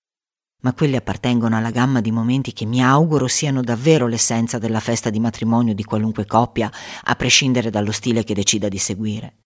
Ma 0.62 0.74
quelli 0.74 0.96
appartengono 0.96 1.58
alla 1.58 1.72
gamma 1.72 2.00
di 2.00 2.12
momenti 2.12 2.54
che 2.54 2.66
mi 2.66 2.82
auguro 2.82 3.28
siano 3.28 3.62
davvero 3.62 4.08
l'essenza 4.08 4.58
della 4.58 4.80
festa 4.80 5.10
di 5.10 5.20
matrimonio 5.20 5.74
di 5.74 5.84
qualunque 5.84 6.26
coppia, 6.26 6.72
a 7.04 7.16
prescindere 7.16 7.70
dallo 7.70 7.92
stile 7.92 8.24
che 8.24 8.34
decida 8.34 8.70
di 8.70 8.78
seguire. 8.78 9.40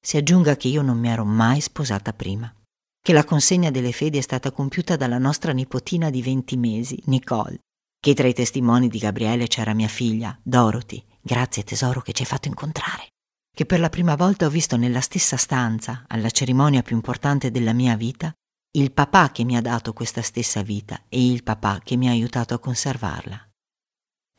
Si 0.00 0.16
aggiunga 0.16 0.56
che 0.56 0.68
io 0.68 0.82
non 0.82 0.98
mi 0.98 1.08
ero 1.08 1.24
mai 1.24 1.60
sposata 1.60 2.12
prima, 2.12 2.52
che 3.00 3.12
la 3.12 3.24
consegna 3.24 3.70
delle 3.70 3.92
fedi 3.92 4.18
è 4.18 4.22
stata 4.22 4.52
compiuta 4.52 4.96
dalla 4.96 5.18
nostra 5.18 5.52
nipotina 5.52 6.10
di 6.10 6.22
20 6.22 6.56
mesi, 6.56 7.02
Nicole, 7.06 7.58
che 8.00 8.14
tra 8.14 8.26
i 8.26 8.34
testimoni 8.34 8.88
di 8.88 8.98
Gabriele 8.98 9.46
c'era 9.46 9.74
mia 9.74 9.88
figlia, 9.88 10.38
Dorothy, 10.42 11.04
Grazie 11.28 11.62
tesoro 11.62 12.00
che 12.00 12.12
ci 12.12 12.22
hai 12.22 12.28
fatto 12.28 12.48
incontrare. 12.48 13.08
Che 13.54 13.66
per 13.66 13.80
la 13.80 13.90
prima 13.90 14.16
volta 14.16 14.46
ho 14.46 14.48
visto 14.48 14.78
nella 14.78 15.02
stessa 15.02 15.36
stanza, 15.36 16.04
alla 16.08 16.30
cerimonia 16.30 16.80
più 16.80 16.96
importante 16.96 17.50
della 17.50 17.74
mia 17.74 17.96
vita, 17.96 18.32
il 18.78 18.92
papà 18.92 19.30
che 19.30 19.44
mi 19.44 19.54
ha 19.54 19.60
dato 19.60 19.92
questa 19.92 20.22
stessa 20.22 20.62
vita 20.62 21.02
e 21.10 21.30
il 21.30 21.42
papà 21.42 21.80
che 21.84 21.96
mi 21.96 22.08
ha 22.08 22.12
aiutato 22.12 22.54
a 22.54 22.58
conservarla. 22.58 23.46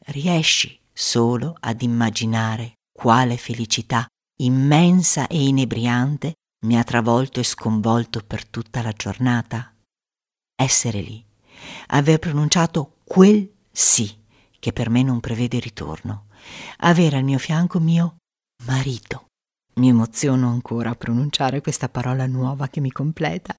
Riesci 0.07 0.80
solo 0.91 1.55
ad 1.60 1.84
immaginare 1.84 2.78
quale 2.91 3.38
felicità 3.38 4.07
immensa 4.41 5.27
e 5.27 5.47
inebriante 5.47 6.33
mi 6.65 6.77
ha 6.77 6.83
travolto 6.83 7.39
e 7.39 7.43
sconvolto 7.43 8.21
per 8.21 8.47
tutta 8.47 8.81
la 8.81 8.91
giornata? 8.91 9.73
Essere 10.55 11.01
lì, 11.01 11.23
aver 11.87 12.19
pronunciato 12.19 12.97
quel 13.03 13.51
sì 13.71 14.17
che 14.59 14.73
per 14.73 14.89
me 14.89 15.03
non 15.03 15.19
prevede 15.19 15.59
ritorno 15.59 16.27
avere 16.77 17.17
al 17.17 17.23
mio 17.23 17.37
fianco 17.37 17.79
mio 17.79 18.17
marito. 18.65 19.25
Mi 19.75 19.89
emoziono 19.89 20.49
ancora 20.49 20.91
a 20.91 20.95
pronunciare 20.95 21.61
questa 21.61 21.89
parola 21.89 22.25
nuova 22.25 22.67
che 22.67 22.81
mi 22.81 22.91
completa 22.91 23.53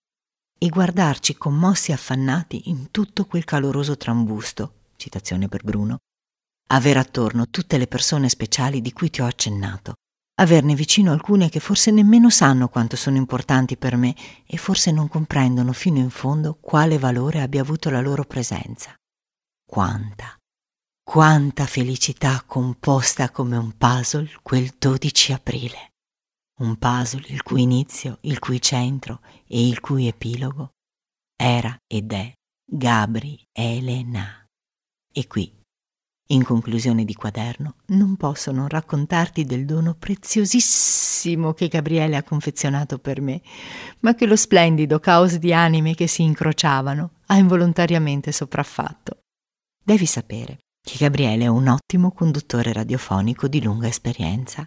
e 0.58 0.68
guardarci 0.68 1.36
commossi 1.36 1.90
e 1.90 1.94
affannati 1.94 2.68
in 2.68 2.90
tutto 2.90 3.24
quel 3.24 3.44
caloroso 3.44 3.96
trambusto, 3.96 4.74
citazione 4.96 5.48
per 5.48 5.62
Bruno, 5.62 5.98
avere 6.68 6.98
attorno 6.98 7.48
tutte 7.48 7.78
le 7.78 7.86
persone 7.86 8.28
speciali 8.28 8.82
di 8.82 8.92
cui 8.92 9.08
ti 9.08 9.22
ho 9.22 9.26
accennato, 9.26 9.94
averne 10.40 10.74
vicino 10.74 11.12
alcune 11.12 11.48
che 11.48 11.60
forse 11.60 11.90
nemmeno 11.90 12.30
sanno 12.30 12.68
quanto 12.68 12.96
sono 12.96 13.16
importanti 13.16 13.76
per 13.76 13.96
me 13.96 14.14
e 14.46 14.56
forse 14.56 14.90
non 14.90 15.08
comprendono 15.08 15.72
fino 15.72 15.98
in 15.98 16.10
fondo 16.10 16.58
quale 16.60 16.98
valore 16.98 17.40
abbia 17.40 17.60
avuto 17.60 17.90
la 17.90 18.00
loro 18.00 18.24
presenza. 18.24 18.94
Quanta, 19.64 20.36
quanta 21.02 21.66
felicità 21.66 22.42
composta 22.46 23.30
come 23.30 23.56
un 23.56 23.76
puzzle 23.76 24.30
quel 24.42 24.74
12 24.76 25.32
aprile. 25.32 25.92
Un 26.60 26.76
puzzle 26.76 27.24
il 27.28 27.42
cui 27.42 27.62
inizio, 27.62 28.18
il 28.22 28.38
cui 28.38 28.60
centro 28.60 29.20
e 29.46 29.66
il 29.66 29.80
cui 29.80 30.08
epilogo 30.08 30.72
era 31.36 31.74
ed 31.86 32.12
è 32.12 32.32
Gabri 32.64 33.42
Elena. 33.52 34.44
E 35.12 35.26
qui, 35.26 35.59
in 36.32 36.44
conclusione 36.44 37.04
di 37.04 37.14
quaderno, 37.14 37.74
non 37.86 38.16
posso 38.16 38.52
non 38.52 38.68
raccontarti 38.68 39.44
del 39.44 39.64
dono 39.64 39.94
preziosissimo 39.98 41.54
che 41.54 41.68
Gabriele 41.68 42.16
ha 42.16 42.22
confezionato 42.22 42.98
per 42.98 43.20
me, 43.20 43.40
ma 44.00 44.14
che 44.14 44.26
lo 44.26 44.36
splendido 44.36 44.98
caos 44.98 45.36
di 45.36 45.52
anime 45.52 45.94
che 45.94 46.06
si 46.06 46.22
incrociavano 46.22 47.10
ha 47.26 47.36
involontariamente 47.36 48.32
sopraffatto. 48.32 49.18
Devi 49.82 50.06
sapere 50.06 50.58
che 50.80 50.96
Gabriele 50.98 51.44
è 51.44 51.48
un 51.48 51.68
ottimo 51.68 52.12
conduttore 52.12 52.72
radiofonico 52.72 53.48
di 53.48 53.62
lunga 53.62 53.88
esperienza. 53.88 54.66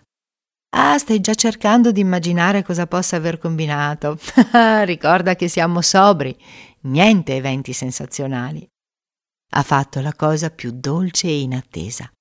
Ah, 0.76 0.98
stai 0.98 1.20
già 1.20 1.36
cercando 1.36 1.92
di 1.92 2.02
immaginare 2.02 2.64
cosa 2.64 2.88
possa 2.88 3.16
aver 3.16 3.38
combinato. 3.38 4.18
Ricorda 4.84 5.36
che 5.36 5.48
siamo 5.48 5.82
sobri, 5.82 6.36
niente 6.82 7.36
eventi 7.36 7.74
sensazionali. 7.74 8.68
Ha 9.56 9.62
fatto 9.62 10.02
la 10.02 10.14
cosa 10.16 10.50
più 10.50 10.72
dolce 10.74 11.28
e 11.28 11.42
inattesa. 11.42 12.12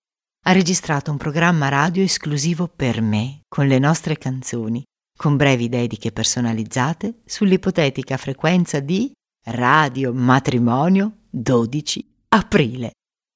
Ha 0.45 0.53
registrato 0.53 1.11
un 1.11 1.17
programma 1.17 1.71
radio 1.71 2.03
esclusivo 2.03 2.69
per 2.69 3.01
me, 3.01 3.41
con 3.49 3.67
le 3.67 3.79
nostre 3.79 4.19
canzoni, 4.19 4.83
con 5.17 5.37
brevi 5.37 5.71
dediche 5.71 6.13
personalizzate 6.13 7.23
sull'ipotetica 7.25 8.19
frequenza 8.19 8.81
di 8.81 9.11
Radio 9.47 10.13
Matrimonio 10.13 11.21
12 11.31 12.07
aprile. 12.29 12.91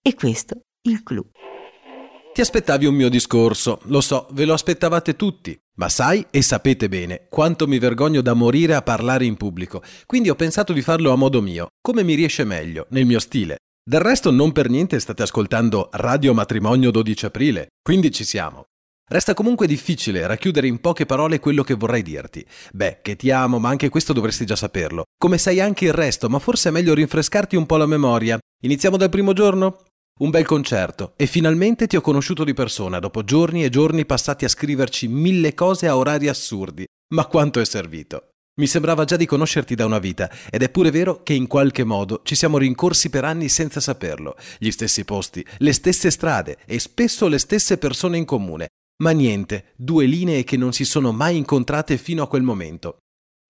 E 0.06 0.14
questo 0.14 0.60
il 0.82 1.02
clou. 1.02 1.30
Ti 2.34 2.40
aspettavi 2.42 2.84
un 2.84 2.94
mio 2.94 3.08
discorso, 3.08 3.80
lo 3.84 4.02
so, 4.02 4.28
ve 4.32 4.44
lo 4.44 4.52
aspettavate 4.52 5.16
tutti, 5.16 5.58
ma 5.76 5.88
sai 5.88 6.26
e 6.30 6.42
sapete 6.42 6.90
bene 6.90 7.28
quanto 7.30 7.66
mi 7.66 7.78
vergogno 7.78 8.20
da 8.20 8.34
morire 8.34 8.74
a 8.74 8.82
parlare 8.82 9.24
in 9.24 9.38
pubblico, 9.38 9.82
quindi 10.04 10.28
ho 10.28 10.34
pensato 10.34 10.74
di 10.74 10.82
farlo 10.82 11.12
a 11.12 11.16
modo 11.16 11.40
mio, 11.40 11.68
come 11.80 12.02
mi 12.02 12.12
riesce 12.12 12.44
meglio, 12.44 12.86
nel 12.90 13.06
mio 13.06 13.20
stile. 13.20 13.56
Del 13.88 14.00
resto 14.00 14.32
non 14.32 14.50
per 14.50 14.68
niente 14.68 14.98
state 14.98 15.22
ascoltando 15.22 15.90
Radio 15.92 16.34
Matrimonio 16.34 16.90
12 16.90 17.26
aprile, 17.26 17.68
quindi 17.80 18.10
ci 18.10 18.24
siamo. 18.24 18.64
Resta 19.08 19.32
comunque 19.32 19.68
difficile 19.68 20.26
racchiudere 20.26 20.66
in 20.66 20.80
poche 20.80 21.06
parole 21.06 21.38
quello 21.38 21.62
che 21.62 21.74
vorrei 21.74 22.02
dirti. 22.02 22.44
Beh, 22.72 22.98
che 23.00 23.14
ti 23.14 23.30
amo, 23.30 23.60
ma 23.60 23.68
anche 23.68 23.88
questo 23.88 24.12
dovresti 24.12 24.44
già 24.44 24.56
saperlo. 24.56 25.04
Come 25.16 25.38
sai 25.38 25.60
anche 25.60 25.84
il 25.84 25.92
resto, 25.92 26.28
ma 26.28 26.40
forse 26.40 26.70
è 26.70 26.72
meglio 26.72 26.94
rinfrescarti 26.94 27.54
un 27.54 27.64
po' 27.64 27.76
la 27.76 27.86
memoria. 27.86 28.40
Iniziamo 28.64 28.96
dal 28.96 29.08
primo 29.08 29.32
giorno? 29.32 29.84
Un 30.18 30.30
bel 30.30 30.46
concerto 30.46 31.12
e 31.16 31.26
finalmente 31.26 31.86
ti 31.86 31.94
ho 31.94 32.00
conosciuto 32.00 32.42
di 32.42 32.54
persona 32.54 32.98
dopo 32.98 33.22
giorni 33.22 33.62
e 33.62 33.68
giorni 33.68 34.04
passati 34.04 34.44
a 34.44 34.48
scriverci 34.48 35.06
mille 35.06 35.54
cose 35.54 35.86
a 35.86 35.96
orari 35.96 36.26
assurdi. 36.26 36.84
Ma 37.14 37.26
quanto 37.26 37.60
è 37.60 37.64
servito? 37.64 38.30
Mi 38.58 38.66
sembrava 38.66 39.04
già 39.04 39.16
di 39.16 39.26
conoscerti 39.26 39.74
da 39.74 39.84
una 39.84 39.98
vita 39.98 40.30
ed 40.50 40.62
è 40.62 40.70
pure 40.70 40.90
vero 40.90 41.22
che 41.22 41.34
in 41.34 41.46
qualche 41.46 41.84
modo 41.84 42.22
ci 42.24 42.34
siamo 42.34 42.56
rincorsi 42.56 43.10
per 43.10 43.22
anni 43.22 43.50
senza 43.50 43.80
saperlo, 43.80 44.34
gli 44.58 44.70
stessi 44.70 45.04
posti, 45.04 45.44
le 45.58 45.74
stesse 45.74 46.10
strade 46.10 46.56
e 46.64 46.78
spesso 46.78 47.28
le 47.28 47.36
stesse 47.36 47.76
persone 47.76 48.16
in 48.16 48.24
comune, 48.24 48.68
ma 49.02 49.10
niente, 49.10 49.72
due 49.76 50.06
linee 50.06 50.42
che 50.44 50.56
non 50.56 50.72
si 50.72 50.86
sono 50.86 51.12
mai 51.12 51.36
incontrate 51.36 51.98
fino 51.98 52.22
a 52.22 52.28
quel 52.28 52.40
momento. 52.40 52.96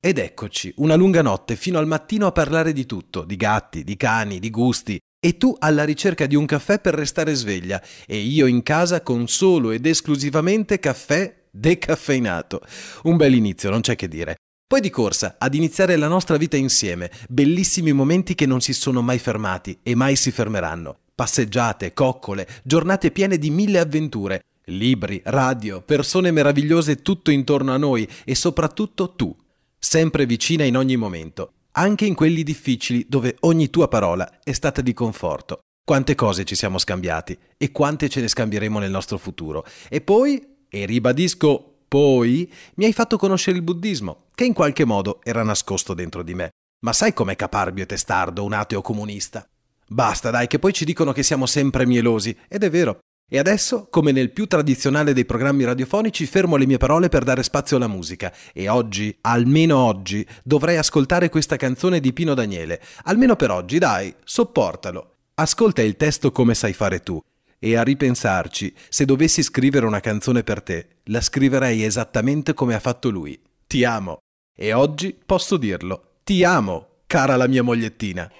Ed 0.02 0.18
eccoci, 0.18 0.74
una 0.78 0.96
lunga 0.96 1.22
notte 1.22 1.54
fino 1.54 1.78
al 1.78 1.86
mattino 1.86 2.26
a 2.26 2.32
parlare 2.32 2.72
di 2.72 2.84
tutto, 2.84 3.22
di 3.22 3.36
gatti, 3.36 3.84
di 3.84 3.96
cani, 3.96 4.40
di 4.40 4.50
gusti, 4.50 4.98
e 5.24 5.36
tu 5.36 5.54
alla 5.56 5.84
ricerca 5.84 6.26
di 6.26 6.34
un 6.34 6.46
caffè 6.46 6.80
per 6.80 6.94
restare 6.94 7.32
sveglia 7.34 7.80
e 8.06 8.16
io 8.16 8.46
in 8.46 8.64
casa 8.64 9.02
con 9.02 9.28
solo 9.28 9.70
ed 9.70 9.86
esclusivamente 9.86 10.80
caffè 10.80 11.44
decaffeinato. 11.48 12.60
Un 13.04 13.16
bel 13.16 13.34
inizio, 13.34 13.70
non 13.70 13.82
c'è 13.82 13.94
che 13.94 14.08
dire. 14.08 14.34
Poi 14.68 14.80
di 14.80 14.90
corsa, 14.90 15.36
ad 15.38 15.54
iniziare 15.54 15.96
la 15.96 16.08
nostra 16.08 16.36
vita 16.36 16.56
insieme, 16.56 17.10
bellissimi 17.28 17.92
momenti 17.92 18.34
che 18.34 18.46
non 18.46 18.60
si 18.60 18.72
sono 18.72 19.00
mai 19.00 19.18
fermati 19.18 19.78
e 19.82 19.94
mai 19.94 20.16
si 20.16 20.32
fermeranno. 20.32 20.98
Passeggiate, 21.14 21.92
coccole, 21.94 22.48
giornate 22.64 23.12
piene 23.12 23.38
di 23.38 23.50
mille 23.50 23.78
avventure, 23.78 24.42
libri, 24.64 25.20
radio, 25.24 25.82
persone 25.82 26.32
meravigliose 26.32 27.00
tutto 27.02 27.30
intorno 27.30 27.72
a 27.72 27.76
noi 27.76 28.08
e 28.24 28.34
soprattutto 28.34 29.14
tu, 29.14 29.34
sempre 29.78 30.26
vicina 30.26 30.64
in 30.64 30.76
ogni 30.76 30.96
momento 30.96 31.52
anche 31.76 32.06
in 32.06 32.14
quelli 32.14 32.42
difficili 32.42 33.04
dove 33.08 33.36
ogni 33.40 33.70
tua 33.70 33.88
parola 33.88 34.40
è 34.42 34.52
stata 34.52 34.80
di 34.80 34.92
conforto. 34.92 35.60
Quante 35.84 36.14
cose 36.14 36.44
ci 36.44 36.54
siamo 36.54 36.78
scambiati 36.78 37.38
e 37.56 37.70
quante 37.70 38.08
ce 38.08 38.20
ne 38.20 38.28
scambieremo 38.28 38.78
nel 38.78 38.90
nostro 38.90 39.18
futuro. 39.18 39.64
E 39.88 40.00
poi, 40.00 40.56
e 40.68 40.84
ribadisco 40.84 41.75
poi, 41.88 42.50
mi 42.74 42.84
hai 42.84 42.92
fatto 42.92 43.16
conoscere 43.16 43.56
il 43.56 43.62
buddismo, 43.62 44.24
che 44.34 44.44
in 44.44 44.52
qualche 44.52 44.84
modo 44.84 45.20
era 45.22 45.42
nascosto 45.42 45.94
dentro 45.94 46.22
di 46.22 46.34
me. 46.34 46.50
Ma 46.84 46.92
sai 46.92 47.12
com'è 47.12 47.36
caparbio 47.36 47.84
e 47.84 47.86
testardo 47.86 48.44
un 48.44 48.52
ateo 48.52 48.82
comunista? 48.82 49.46
Basta 49.88 50.30
dai, 50.30 50.46
che 50.46 50.58
poi 50.58 50.72
ci 50.72 50.84
dicono 50.84 51.12
che 51.12 51.22
siamo 51.22 51.46
sempre 51.46 51.86
mielosi, 51.86 52.36
ed 52.48 52.64
è 52.64 52.70
vero, 52.70 52.98
e 53.28 53.38
adesso, 53.38 53.88
come 53.90 54.12
nel 54.12 54.30
più 54.30 54.46
tradizionale 54.46 55.12
dei 55.12 55.24
programmi 55.24 55.64
radiofonici, 55.64 56.26
fermo 56.26 56.54
le 56.54 56.64
mie 56.64 56.76
parole 56.76 57.08
per 57.08 57.24
dare 57.24 57.42
spazio 57.42 57.76
alla 57.76 57.88
musica. 57.88 58.32
E 58.52 58.68
oggi, 58.68 59.16
almeno 59.22 59.78
oggi, 59.78 60.24
dovrei 60.44 60.76
ascoltare 60.76 61.28
questa 61.28 61.56
canzone 61.56 61.98
di 61.98 62.12
Pino 62.12 62.34
Daniele. 62.34 62.80
Almeno 63.04 63.34
per 63.34 63.50
oggi, 63.50 63.78
dai, 63.78 64.14
sopportalo. 64.22 65.14
Ascolta 65.34 65.82
il 65.82 65.96
testo 65.96 66.30
come 66.30 66.54
sai 66.54 66.72
fare 66.72 67.00
tu. 67.00 67.20
E 67.58 67.76
a 67.76 67.82
ripensarci, 67.82 68.74
se 68.88 69.04
dovessi 69.04 69.42
scrivere 69.42 69.86
una 69.86 70.00
canzone 70.00 70.42
per 70.42 70.62
te, 70.62 71.00
la 71.04 71.20
scriverei 71.20 71.82
esattamente 71.82 72.54
come 72.54 72.74
ha 72.74 72.80
fatto 72.80 73.08
lui. 73.08 73.40
Ti 73.66 73.84
amo. 73.84 74.18
E 74.54 74.72
oggi 74.72 75.18
posso 75.24 75.56
dirlo. 75.56 76.18
Ti 76.24 76.44
amo, 76.44 77.02
cara 77.06 77.36
la 77.36 77.46
mia 77.46 77.62
mogliettina. 77.62 78.30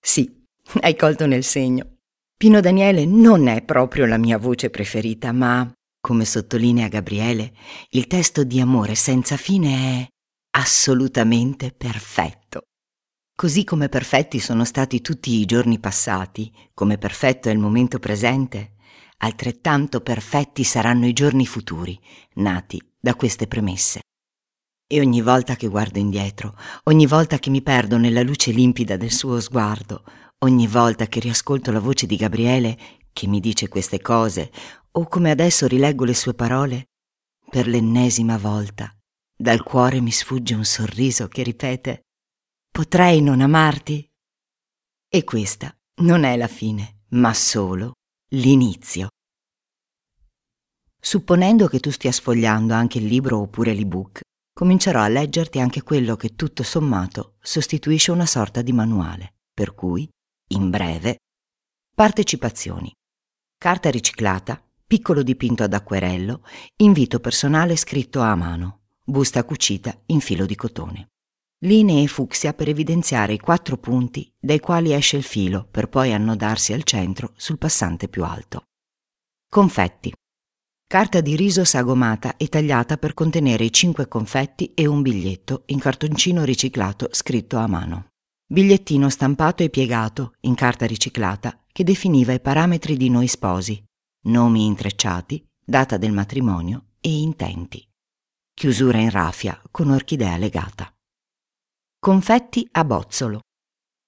Sì, 0.00 0.44
hai 0.80 0.96
colto 0.96 1.26
nel 1.26 1.44
segno. 1.44 1.96
Pino 2.36 2.60
Daniele 2.60 3.04
non 3.04 3.46
è 3.46 3.62
proprio 3.62 4.04
la 4.04 4.18
mia 4.18 4.36
voce 4.36 4.68
preferita, 4.68 5.30
ma, 5.32 5.70
come 6.00 6.24
sottolinea 6.24 6.88
Gabriele, 6.88 7.52
il 7.90 8.08
testo 8.08 8.42
di 8.42 8.60
amore 8.60 8.96
senza 8.96 9.36
fine 9.36 9.74
è 9.74 10.06
assolutamente 10.56 11.70
perfetto. 11.70 12.62
Così 13.34 13.64
come 13.64 13.88
perfetti 13.88 14.38
sono 14.38 14.64
stati 14.64 15.00
tutti 15.00 15.32
i 15.32 15.44
giorni 15.44 15.78
passati, 15.78 16.52
come 16.74 16.98
perfetto 16.98 17.48
è 17.48 17.52
il 17.52 17.58
momento 17.58 17.98
presente, 17.98 18.74
altrettanto 19.18 20.00
perfetti 20.00 20.64
saranno 20.64 21.06
i 21.06 21.12
giorni 21.12 21.46
futuri, 21.46 21.98
nati 22.34 22.80
da 22.98 23.14
queste 23.14 23.46
premesse. 23.46 24.00
E 24.86 25.00
ogni 25.00 25.22
volta 25.22 25.56
che 25.56 25.68
guardo 25.68 25.98
indietro, 25.98 26.56
ogni 26.84 27.06
volta 27.06 27.38
che 27.38 27.50
mi 27.50 27.62
perdo 27.62 27.96
nella 27.96 28.22
luce 28.22 28.50
limpida 28.50 28.96
del 28.96 29.10
suo 29.10 29.40
sguardo, 29.40 30.04
Ogni 30.44 30.66
volta 30.66 31.06
che 31.06 31.20
riascolto 31.20 31.70
la 31.70 31.78
voce 31.78 32.04
di 32.06 32.16
Gabriele 32.16 32.76
che 33.12 33.28
mi 33.28 33.38
dice 33.38 33.68
queste 33.68 34.00
cose, 34.00 34.50
o 34.90 35.06
come 35.06 35.30
adesso 35.30 35.68
rileggo 35.68 36.04
le 36.04 36.14
sue 36.14 36.34
parole, 36.34 36.88
per 37.48 37.68
l'ennesima 37.68 38.36
volta 38.38 38.92
dal 39.36 39.62
cuore 39.62 40.00
mi 40.00 40.10
sfugge 40.10 40.54
un 40.54 40.64
sorriso 40.64 41.28
che 41.28 41.44
ripete 41.44 42.02
Potrei 42.72 43.20
non 43.20 43.42
amarti? 43.42 44.10
E 45.06 45.24
questa 45.24 45.76
non 45.96 46.24
è 46.24 46.38
la 46.38 46.48
fine, 46.48 47.02
ma 47.10 47.34
solo 47.34 47.92
l'inizio. 48.30 49.08
Supponendo 50.98 51.66
che 51.66 51.80
tu 51.80 51.90
stia 51.90 52.10
sfogliando 52.10 52.72
anche 52.72 52.96
il 52.96 53.04
libro 53.04 53.40
oppure 53.40 53.74
l'ebook, 53.74 54.20
comincerò 54.54 55.02
a 55.02 55.08
leggerti 55.08 55.60
anche 55.60 55.82
quello 55.82 56.16
che 56.16 56.34
tutto 56.34 56.62
sommato 56.62 57.34
sostituisce 57.42 58.10
una 58.10 58.24
sorta 58.24 58.62
di 58.62 58.72
manuale, 58.72 59.34
per 59.52 59.74
cui 59.74 60.08
in 60.52 60.70
breve, 60.70 61.18
partecipazioni, 61.94 62.90
carta 63.58 63.90
riciclata, 63.90 64.66
piccolo 64.86 65.22
dipinto 65.22 65.62
ad 65.62 65.74
acquerello, 65.74 66.42
invito 66.76 67.20
personale 67.20 67.76
scritto 67.76 68.20
a 68.20 68.34
mano, 68.34 68.84
busta 69.04 69.44
cucita 69.44 69.94
in 70.06 70.20
filo 70.20 70.46
di 70.46 70.56
cotone. 70.56 71.11
Linee 71.64 72.08
fucsia 72.08 72.54
per 72.54 72.68
evidenziare 72.68 73.34
i 73.34 73.38
quattro 73.38 73.76
punti 73.76 74.28
dai 74.38 74.58
quali 74.58 74.92
esce 74.92 75.16
il 75.16 75.22
filo 75.22 75.66
per 75.70 75.88
poi 75.88 76.12
annodarsi 76.12 76.72
al 76.72 76.82
centro 76.82 77.32
sul 77.36 77.58
passante 77.58 78.08
più 78.08 78.24
alto. 78.24 78.64
Confetti. 79.48 80.12
Carta 80.86 81.20
di 81.20 81.36
riso 81.36 81.64
sagomata 81.64 82.36
e 82.36 82.48
tagliata 82.48 82.96
per 82.98 83.14
contenere 83.14 83.64
i 83.64 83.72
cinque 83.72 84.08
confetti 84.08 84.74
e 84.74 84.86
un 84.86 85.02
biglietto 85.02 85.62
in 85.66 85.78
cartoncino 85.78 86.42
riciclato 86.42 87.08
scritto 87.12 87.58
a 87.58 87.66
mano 87.66 88.06
bigliettino 88.52 89.08
stampato 89.08 89.62
e 89.62 89.70
piegato 89.70 90.34
in 90.40 90.54
carta 90.54 90.84
riciclata 90.84 91.58
che 91.72 91.84
definiva 91.84 92.34
i 92.34 92.40
parametri 92.40 92.98
di 92.98 93.08
noi 93.08 93.26
sposi, 93.26 93.82
nomi 94.26 94.66
intrecciati, 94.66 95.42
data 95.64 95.96
del 95.96 96.12
matrimonio 96.12 96.88
e 97.00 97.08
intenti. 97.08 97.82
Chiusura 98.52 98.98
in 98.98 99.08
raffia 99.08 99.58
con 99.70 99.88
orchidea 99.88 100.36
legata. 100.36 100.92
Confetti 102.04 102.66
a 102.72 102.84
bozzolo. 102.84 103.42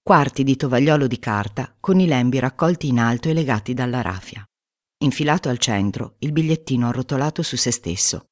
Quarti 0.03 0.42
di 0.42 0.57
tovagliolo 0.57 1.07
di 1.07 1.20
carta 1.20 1.76
con 1.78 2.01
i 2.01 2.09
lembi 2.09 2.40
raccolti 2.40 2.88
in 2.88 2.99
alto 2.99 3.28
e 3.28 3.34
legati 3.34 3.72
dalla 3.72 4.01
raffia. 4.01 4.45
Infilato 5.05 5.49
al 5.49 5.59
centro, 5.59 6.16
il 6.18 6.32
bigliettino 6.32 6.88
arrotolato 6.88 7.42
su 7.42 7.55
se 7.57 7.70
stesso, 7.70 8.24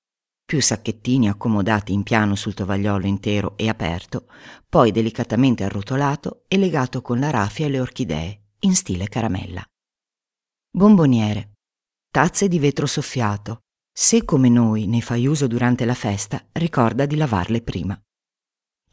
più 0.44 0.60
sacchettini 0.60 1.28
accomodati 1.28 1.92
in 1.92 2.02
piano 2.02 2.34
sul 2.34 2.54
tovagliolo 2.54 3.06
intero 3.06 3.56
e 3.56 3.68
aperto, 3.68 4.26
poi 4.68 4.90
delicatamente 4.90 5.62
arrotolato 5.62 6.42
e 6.48 6.58
legato 6.58 7.00
con 7.00 7.20
la 7.20 7.30
raffia 7.30 7.66
e 7.66 7.68
le 7.68 7.78
orchidee, 7.78 8.46
in 8.62 8.74
stile 8.74 9.06
caramella. 9.06 9.64
Bomboniere. 10.76 11.52
Tazze 12.10 12.48
di 12.48 12.58
vetro 12.58 12.86
soffiato. 12.86 13.60
Se 13.96 14.24
come 14.24 14.48
noi 14.48 14.88
ne 14.88 15.00
fai 15.00 15.28
uso 15.28 15.46
durante 15.46 15.84
la 15.84 15.94
festa, 15.94 16.44
ricorda 16.50 17.06
di 17.06 17.14
lavarle 17.14 17.62
prima. 17.62 17.96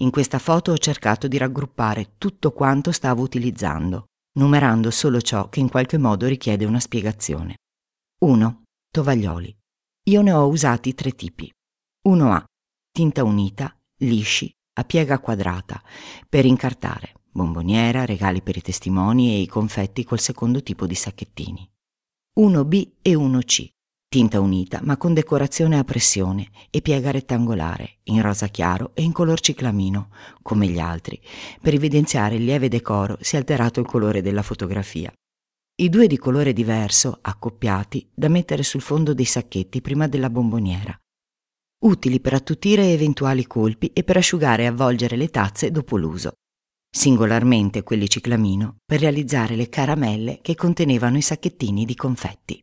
In 0.02 0.12
questa 0.12 0.40
foto 0.40 0.72
ho 0.72 0.78
cercato 0.78 1.28
di 1.28 1.38
raggruppare 1.38 2.14
tutto 2.18 2.54
quanto 2.54 2.94
stavo 2.94 3.22
utilizzando, 3.22 4.06
numerando 4.38 4.92
solo 4.92 5.20
ciò 5.20 5.50
che 5.50 5.60
in 5.60 5.68
qualche 5.68 5.98
modo 5.98 6.26
richiede 6.26 6.64
una 6.64 6.80
spiegazione. 6.80 7.58
1. 8.20 8.64
Tovaglioli. 8.90 9.54
Io 10.08 10.22
ne 10.22 10.32
ho 10.32 10.48
usati 10.48 10.94
tre 10.94 11.12
tipi. 11.12 11.52
Uno 12.08 12.32
a 12.32 12.42
tinta 12.90 13.26
unita, 13.26 13.78
lisci, 13.98 14.50
a 14.80 14.86
piega 14.86 15.20
quadrata, 15.20 15.84
per 16.30 16.46
incartare, 16.46 17.16
bomboniera, 17.30 18.06
regali 18.06 18.42
per 18.42 18.56
i 18.56 18.62
testimoni 18.62 19.34
e 19.34 19.42
i 19.42 19.48
confetti 19.48 20.06
col 20.06 20.22
secondo 20.22 20.64
tipo 20.64 20.88
di 20.88 20.96
sacchettini. 20.96 21.70
Uno 22.40 22.64
B 22.64 22.90
e 23.02 23.16
uno 23.16 23.40
C, 23.40 23.70
tinta 24.10 24.42
unita 24.42 24.80
ma 24.82 24.98
con 24.98 25.14
decorazione 25.14 25.78
a 25.78 25.84
pressione 25.84 26.50
e 26.72 26.82
piega 26.82 27.12
rettangolare, 27.12 28.00
in 28.06 28.24
rosa 28.24 28.48
chiaro 28.48 28.92
e 28.96 29.04
in 29.04 29.12
color 29.12 29.40
ciclamino, 29.40 30.10
come 30.42 30.68
gli 30.68 30.80
altri, 30.80 31.22
per 31.62 31.76
evidenziare 31.76 32.36
il 32.36 32.44
lieve 32.44 32.70
decoro 32.70 33.18
si 33.22 33.36
è 33.36 33.38
alterato 33.38 33.80
il 33.80 33.86
colore 33.86 34.24
della 34.24 34.42
fotografia. 34.42 35.14
I 35.82 35.90
due 35.90 36.08
di 36.08 36.18
colore 36.18 36.54
diverso, 36.54 37.20
accoppiati, 37.22 38.10
da 38.12 38.28
mettere 38.28 38.64
sul 38.64 38.82
fondo 38.82 39.14
dei 39.14 39.26
sacchetti 39.26 39.80
prima 39.80 40.08
della 40.08 40.32
bomboniera. 40.32 40.98
Utili 41.86 42.20
per 42.20 42.34
attutire 42.34 42.92
eventuali 42.92 43.46
colpi 43.46 43.92
e 43.94 44.04
per 44.04 44.18
asciugare 44.18 44.64
e 44.64 44.66
avvolgere 44.66 45.16
le 45.16 45.30
tazze 45.30 45.72
dopo 45.72 45.96
l'uso. 45.96 46.34
Singolarmente 46.92 47.84
quelli 47.84 48.10
ciclamino 48.10 48.78
per 48.84 49.00
realizzare 49.00 49.56
le 49.56 49.70
caramelle 49.70 50.40
che 50.42 50.56
contenevano 50.56 51.16
i 51.16 51.22
sacchettini 51.22 51.86
di 51.86 51.96
confetti. 51.96 52.60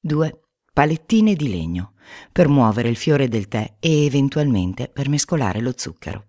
2. 0.00 0.40
Palettine 0.78 1.34
di 1.34 1.48
legno 1.48 1.94
per 2.30 2.46
muovere 2.46 2.88
il 2.88 2.94
fiore 2.94 3.26
del 3.26 3.48
tè 3.48 3.78
e 3.80 4.04
eventualmente 4.04 4.88
per 4.88 5.08
mescolare 5.08 5.60
lo 5.60 5.72
zucchero. 5.74 6.28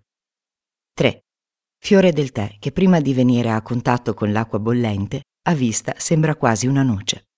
3. 0.92 1.20
Fiore 1.78 2.12
del 2.12 2.32
tè 2.32 2.56
che 2.58 2.72
prima 2.72 3.00
di 3.00 3.14
venire 3.14 3.52
a 3.52 3.62
contatto 3.62 4.12
con 4.12 4.32
l'acqua 4.32 4.58
bollente, 4.58 5.20
a 5.42 5.54
vista 5.54 5.94
sembra 5.98 6.34
quasi 6.34 6.66
una 6.66 6.82
noce. 6.82 7.28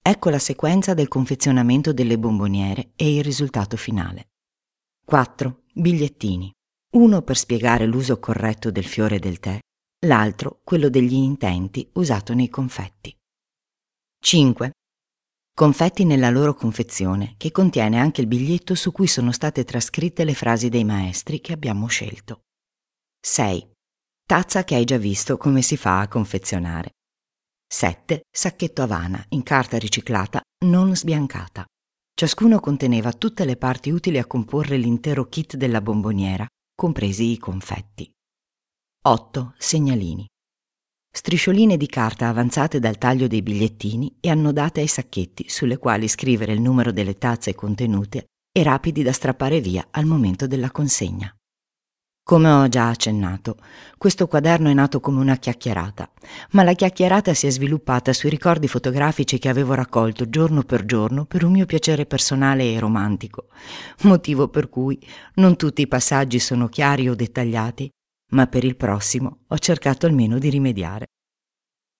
Ecco 0.00 0.30
la 0.30 0.38
sequenza 0.38 0.94
del 0.94 1.08
confezionamento 1.08 1.92
delle 1.92 2.18
bomboniere 2.18 2.92
e 2.96 3.14
il 3.14 3.22
risultato 3.22 3.76
finale. 3.76 4.30
4. 5.04 5.64
Bigliettini. 5.74 6.50
Uno 6.94 7.20
per 7.20 7.36
spiegare 7.36 7.84
l'uso 7.84 8.18
corretto 8.18 8.70
del 8.70 8.86
fiore 8.86 9.18
del 9.18 9.38
tè, 9.38 9.58
l'altro 10.06 10.62
quello 10.64 10.88
degli 10.88 11.12
intenti 11.12 11.86
usato 11.92 12.32
nei 12.32 12.48
confetti. 12.48 13.14
5. 14.18 14.70
Confetti 15.56 16.04
nella 16.04 16.30
loro 16.30 16.52
confezione, 16.52 17.34
che 17.36 17.52
contiene 17.52 18.00
anche 18.00 18.20
il 18.20 18.26
biglietto 18.26 18.74
su 18.74 18.90
cui 18.90 19.06
sono 19.06 19.30
state 19.30 19.62
trascritte 19.62 20.24
le 20.24 20.34
frasi 20.34 20.68
dei 20.68 20.82
maestri 20.82 21.40
che 21.40 21.52
abbiamo 21.52 21.86
scelto. 21.86 22.40
6. 23.24 23.70
Tazza 24.26 24.64
che 24.64 24.74
hai 24.74 24.82
già 24.84 24.98
visto 24.98 25.36
come 25.36 25.62
si 25.62 25.76
fa 25.76 26.00
a 26.00 26.08
confezionare. 26.08 26.94
7. 27.72 28.22
Sacchetto 28.28 28.82
Havana 28.82 29.24
in 29.28 29.44
carta 29.44 29.78
riciclata 29.78 30.40
non 30.64 30.96
sbiancata. 30.96 31.64
Ciascuno 32.12 32.58
conteneva 32.58 33.12
tutte 33.12 33.44
le 33.44 33.56
parti 33.56 33.90
utili 33.90 34.18
a 34.18 34.26
comporre 34.26 34.76
l'intero 34.76 35.26
kit 35.26 35.54
della 35.54 35.80
bomboniera, 35.80 36.48
compresi 36.74 37.30
i 37.30 37.38
confetti. 37.38 38.10
8. 39.02 39.54
Segnalini. 39.56 40.26
Striscioline 41.16 41.76
di 41.76 41.86
carta 41.86 42.26
avanzate 42.26 42.80
dal 42.80 42.98
taglio 42.98 43.28
dei 43.28 43.40
bigliettini 43.40 44.16
e 44.18 44.30
annodate 44.30 44.80
ai 44.80 44.88
sacchetti 44.88 45.44
sulle 45.46 45.76
quali 45.76 46.08
scrivere 46.08 46.52
il 46.52 46.60
numero 46.60 46.90
delle 46.90 47.16
tazze 47.18 47.54
contenute 47.54 48.24
e 48.50 48.64
rapidi 48.64 49.04
da 49.04 49.12
strappare 49.12 49.60
via 49.60 49.86
al 49.92 50.06
momento 50.06 50.48
della 50.48 50.72
consegna. 50.72 51.32
Come 52.26 52.50
ho 52.50 52.68
già 52.68 52.88
accennato, 52.88 53.58
questo 53.96 54.26
quaderno 54.26 54.70
è 54.70 54.74
nato 54.74 54.98
come 54.98 55.20
una 55.20 55.36
chiacchierata, 55.36 56.10
ma 56.50 56.64
la 56.64 56.72
chiacchierata 56.72 57.32
si 57.32 57.46
è 57.46 57.50
sviluppata 57.50 58.12
sui 58.12 58.28
ricordi 58.28 58.66
fotografici 58.66 59.38
che 59.38 59.48
avevo 59.48 59.74
raccolto 59.74 60.28
giorno 60.28 60.64
per 60.64 60.84
giorno 60.84 61.26
per 61.26 61.44
un 61.44 61.52
mio 61.52 61.64
piacere 61.64 62.06
personale 62.06 62.72
e 62.72 62.80
romantico, 62.80 63.46
motivo 64.02 64.48
per 64.48 64.68
cui 64.68 64.98
non 65.34 65.54
tutti 65.54 65.82
i 65.82 65.86
passaggi 65.86 66.40
sono 66.40 66.66
chiari 66.68 67.08
o 67.08 67.14
dettagliati, 67.14 67.88
ma 68.32 68.46
per 68.46 68.64
il 68.64 68.76
prossimo 68.76 69.44
ho 69.48 69.58
cercato 69.58 70.06
almeno 70.06 70.38
di 70.38 70.50
rimediare. 70.50 71.06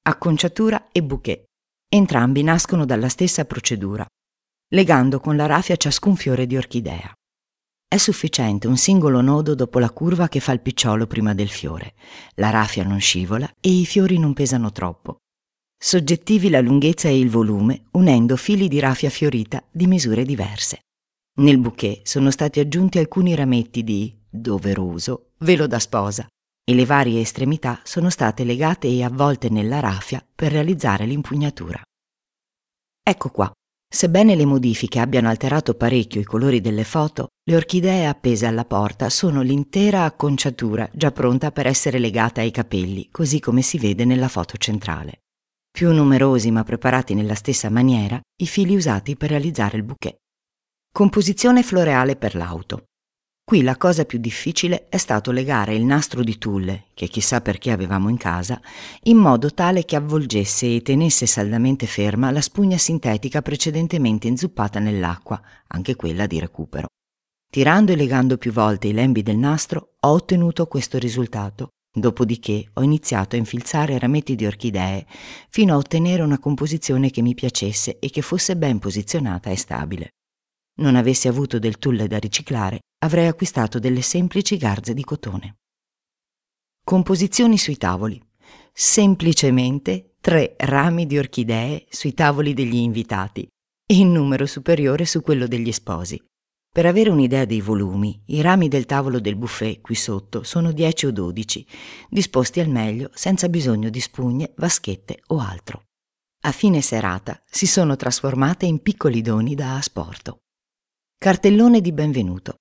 Acconciatura 0.07 0.89
e 0.93 1.03
bouquet. 1.03 1.45
Entrambi 1.89 2.43
nascono 2.43 2.85
dalla 2.85 3.09
stessa 3.09 3.45
procedura, 3.45 4.07
legando 4.75 5.21
con 5.21 5.37
la 5.37 5.47
raffia 5.47 5.77
ciascun 5.77 6.17
fiore 6.17 6.47
di 6.47 6.57
orchidea. 6.57 7.13
È 7.87 7.97
sufficiente 7.97 8.67
un 8.67 8.77
singolo 8.77 9.21
nodo 9.21 9.55
dopo 9.55 9.79
la 9.79 9.91
curva 9.91 10.29
che 10.29 10.41
fa 10.41 10.53
il 10.53 10.61
picciolo 10.61 11.07
prima 11.07 11.33
del 11.35 11.49
fiore. 11.49 11.95
La 12.35 12.51
raffia 12.51 12.83
non 12.83 12.99
scivola 12.99 13.49
e 13.61 13.71
i 13.71 13.87
fiori 13.87 14.19
non 14.19 14.33
pesano 14.33 14.73
troppo. 14.73 15.19
Soggettivi 15.81 16.51
la 16.51 16.61
lunghezza 16.61 17.09
e 17.09 17.19
il 17.19 17.31
volume 17.31 17.85
unendo 17.93 18.37
fili 18.37 18.67
di 18.67 18.81
raffia 18.81 19.11
fiorita 19.11 19.63
di 19.71 19.87
misure 19.87 20.25
diverse. 20.25 20.81
Nel 21.37 21.59
bouquet 21.59 22.05
sono 22.07 22.31
stati 22.31 22.59
aggiunti 22.59 22.99
alcuni 22.99 23.35
rametti 23.35 23.85
di 23.85 24.13
doveroso 24.29 25.34
velo 25.45 25.67
da 25.67 25.79
sposa 25.79 26.27
e 26.67 26.75
le 26.75 26.85
varie 26.85 27.21
estremità 27.21 27.81
sono 27.85 28.11
state 28.11 28.43
legate 28.43 28.89
e 28.89 29.05
avvolte 29.05 29.49
nella 29.49 29.81
raffia 29.81 30.25
per 30.35 30.51
realizzare 30.51 31.05
l'impugnatura. 31.05 31.81
Ecco 33.07 33.29
qua, 33.29 33.53
Sebbene 33.95 34.35
le 34.35 34.45
modifiche 34.45 34.99
abbiano 34.99 35.29
alterato 35.29 35.75
parecchio 35.75 36.21
i 36.21 36.25
colori 36.25 36.61
delle 36.61 36.83
foto, 36.83 37.29
le 37.49 37.55
orchidee 37.55 38.07
appese 38.07 38.45
alla 38.45 38.65
porta 38.65 39.09
sono 39.09 39.41
l'intera 39.41 40.03
acconciatura 40.03 40.91
già 40.93 41.13
pronta 41.13 41.53
per 41.53 41.69
essere 41.69 42.01
legata 42.01 42.41
ai 42.41 42.51
capelli, 42.51 43.09
così 43.13 43.39
come 43.39 43.63
si 43.63 43.79
vede 43.79 44.05
nella 44.05 44.27
foto 44.27 44.57
centrale. 44.57 45.21
Più 45.71 45.93
numerosi 45.93 46.51
ma 46.51 46.65
preparati 46.65 47.15
nella 47.15 47.37
stessa 47.37 47.71
maniera 47.71 48.21
i 48.43 48.47
fili 48.49 48.75
usati 48.75 49.17
per 49.17 49.31
realizzare 49.31 49.77
il 49.77 49.85
bouquet. 49.85 50.17
Composizione 50.93 51.63
floreale 51.63 52.17
per 52.17 52.35
l'auto. 52.35 52.87
Qui 53.47 53.61
la 53.61 53.77
cosa 53.77 54.07
più 54.07 54.19
difficile 54.19 54.87
è 54.89 54.97
stato 54.97 55.31
legare 55.31 55.75
il 55.75 55.85
nastro 55.85 56.23
di 56.23 56.39
tulle, 56.39 56.87
che 56.95 57.09
chissà 57.09 57.43
perché 57.43 57.73
avevamo 57.73 58.09
in 58.09 58.17
casa, 58.17 58.59
in 59.03 59.19
modo 59.19 59.53
tale 59.53 59.85
che 59.85 59.97
avvolgesse 59.97 60.77
e 60.77 60.81
tenesse 60.81 61.27
saldamente 61.27 61.85
ferma 61.87 62.31
la 62.31 62.41
spugna 62.41 62.79
sintetica 62.79 63.43
precedentemente 63.43 64.29
inzuppata 64.29 64.79
nell'acqua, 64.79 65.39
anche 65.69 65.95
quella 65.95 66.27
di 66.27 66.41
recupero. 66.41 66.87
Tirando 67.53 67.93
e 67.93 67.97
legando 67.97 68.39
più 68.39 68.51
volte 68.51 68.89
i 68.89 68.95
lembi 68.95 69.23
del 69.23 69.37
nastro, 69.37 69.97
ho 70.01 70.09
ottenuto 70.09 70.67
questo 70.67 70.97
risultato. 70.97 71.69
Dopodiché 71.97 72.71
ho 72.73 72.83
iniziato 72.83 73.37
a 73.37 73.39
infilzare 73.39 73.99
rametti 73.99 74.35
di 74.35 74.47
orchidee 74.47 75.07
fino 75.51 75.75
a 75.75 75.77
ottenere 75.77 76.23
una 76.23 76.39
composizione 76.39 77.11
che 77.11 77.21
mi 77.21 77.35
piacesse 77.35 77.99
e 77.99 78.09
che 78.09 78.23
fosse 78.23 78.57
ben 78.57 78.79
posizionata 78.79 79.51
e 79.51 79.57
stabile. 79.57 80.09
Non 80.77 80.97
avessi 80.97 81.29
avuto 81.29 81.61
del 81.61 81.79
tulle 81.79 82.09
da 82.09 82.19
riciclare, 82.19 82.81
avrei 83.05 83.27
acquistato 83.27 83.79
delle 83.79 84.01
semplici 84.01 84.57
garze 84.57 84.95
di 84.95 85.05
cotone. 85.05 85.59
Composizioni 86.83 87.59
sui 87.59 87.77
tavoli. 87.77 88.21
Semplicemente 88.73 90.17
tre 90.21 90.55
rami 90.59 91.07
di 91.07 91.19
orchidee 91.19 91.85
sui 91.91 92.15
tavoli 92.15 92.55
degli 92.55 92.77
invitati 92.77 93.47
in 93.87 94.11
numero 94.11 94.47
superiore 94.47 95.05
su 95.05 95.21
quello 95.21 95.47
degli 95.47 95.71
sposi. 95.71 96.21
Per 96.73 96.87
avere 96.87 97.11
un'idea 97.11 97.45
dei 97.45 97.61
volumi, 97.61 98.21
i 98.29 98.41
rami 98.41 98.69
del 98.69 98.87
tavolo 98.87 99.21
del 99.21 99.37
buffet 99.37 99.83
qui 99.83 99.95
sotto 99.95 100.43
sono 100.43 100.73
10 100.73 101.07
o 101.07 101.13
12, 101.13 101.67
disposti 102.09 102.61
al 102.61 102.69
meglio 102.69 103.11
senza 103.13 103.49
bisogno 103.49 103.91
di 103.91 104.01
spugne, 104.01 104.53
vaschette 104.57 105.21
o 105.29 105.39
altro. 105.39 105.85
A 106.47 106.53
fine 106.53 106.81
serata 106.81 107.41
si 107.45 107.67
sono 107.67 107.97
trasformate 107.97 108.65
in 108.65 108.81
piccoli 108.81 109.21
doni 109.21 109.55
da 109.55 109.77
asporto. 109.77 110.39
Cartellone 111.19 111.81
di 111.81 111.93
benvenuto. 111.93 112.57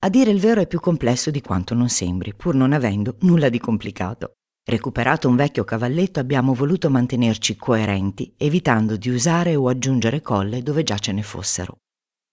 A 0.00 0.10
dire 0.10 0.30
il 0.30 0.38
vero 0.38 0.60
è 0.60 0.68
più 0.68 0.78
complesso 0.78 1.32
di 1.32 1.40
quanto 1.40 1.74
non 1.74 1.88
sembri, 1.88 2.32
pur 2.32 2.54
non 2.54 2.72
avendo 2.72 3.16
nulla 3.22 3.48
di 3.48 3.58
complicato. 3.58 4.34
Recuperato 4.64 5.28
un 5.28 5.34
vecchio 5.34 5.64
cavalletto 5.64 6.20
abbiamo 6.20 6.54
voluto 6.54 6.88
mantenerci 6.88 7.56
coerenti, 7.56 8.32
evitando 8.36 8.96
di 8.96 9.08
usare 9.08 9.56
o 9.56 9.66
aggiungere 9.66 10.20
colle 10.20 10.62
dove 10.62 10.84
già 10.84 10.98
ce 10.98 11.10
ne 11.10 11.24
fossero. 11.24 11.78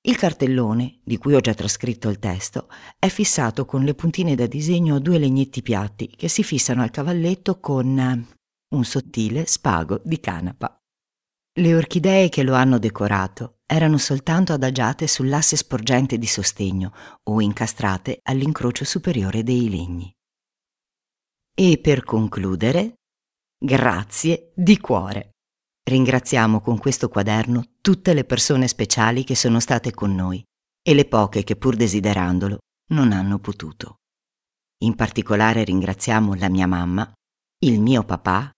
Il 0.08 0.16
cartellone, 0.16 1.00
di 1.04 1.18
cui 1.18 1.34
ho 1.34 1.40
già 1.40 1.56
trascritto 1.56 2.08
il 2.10 2.20
testo, 2.20 2.68
è 3.00 3.08
fissato 3.08 3.66
con 3.66 3.84
le 3.84 3.96
puntine 3.96 4.36
da 4.36 4.46
disegno 4.46 4.98
a 4.98 5.00
due 5.00 5.18
legnetti 5.18 5.64
piatti 5.64 6.08
che 6.16 6.28
si 6.28 6.44
fissano 6.44 6.84
al 6.84 6.92
cavalletto 6.92 7.60
con 7.60 7.98
eh, 7.98 8.26
un 8.76 8.84
sottile 8.84 9.48
spago 9.48 10.02
di 10.04 10.20
canapa. 10.20 10.80
Le 11.58 11.74
orchidee 11.74 12.30
che 12.30 12.44
lo 12.44 12.54
hanno 12.54 12.78
decorato 12.78 13.55
erano 13.66 13.98
soltanto 13.98 14.54
adagiate 14.54 15.08
sull'asse 15.08 15.56
sporgente 15.56 16.18
di 16.18 16.28
sostegno 16.28 16.94
o 17.24 17.42
incastrate 17.42 18.20
all'incrocio 18.24 18.86
superiore 18.86 19.44
dei 19.44 19.70
legni. 19.70 20.14
E 21.58 21.80
per 21.82 22.04
concludere, 22.04 22.96
grazie 23.58 24.52
di 24.56 24.78
cuore. 24.80 25.32
Ringraziamo 25.88 26.62
con 26.62 26.78
questo 26.78 27.10
quaderno 27.10 27.64
tutte 27.82 28.14
le 28.14 28.26
persone 28.26 28.68
speciali 28.68 29.24
che 29.24 29.36
sono 29.36 29.60
state 29.60 29.94
con 29.94 30.14
noi 30.14 30.44
e 30.82 30.94
le 30.94 31.06
poche 31.06 31.44
che 31.44 31.56
pur 31.56 31.76
desiderandolo 31.76 32.58
non 32.90 33.12
hanno 33.12 33.40
potuto. 33.40 33.98
In 34.84 34.96
particolare 34.96 35.64
ringraziamo 35.64 36.34
la 36.36 36.50
mia 36.50 36.68
mamma, 36.68 37.12
il 37.60 37.80
mio 37.80 38.04
papà, 38.04 38.52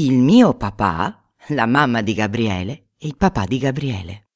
il 0.00 0.18
mio 0.18 0.54
papà, 0.54 1.32
la 1.48 1.66
mamma 1.66 2.00
di 2.00 2.14
Gabriele 2.14 2.90
e 2.96 3.06
il 3.06 3.16
papà 3.16 3.44
di 3.44 3.58
Gabriele. 3.58 4.27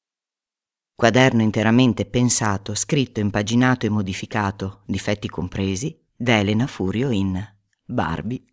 Quaderno 0.95 1.41
interamente 1.41 2.05
pensato, 2.05 2.75
scritto, 2.75 3.19
impaginato 3.19 3.85
e 3.85 3.89
modificato, 3.89 4.83
difetti 4.85 5.27
compresi, 5.27 5.99
da 6.15 6.37
Elena 6.37 6.67
Furio 6.67 7.09
in 7.09 7.43
Barbie 7.85 8.43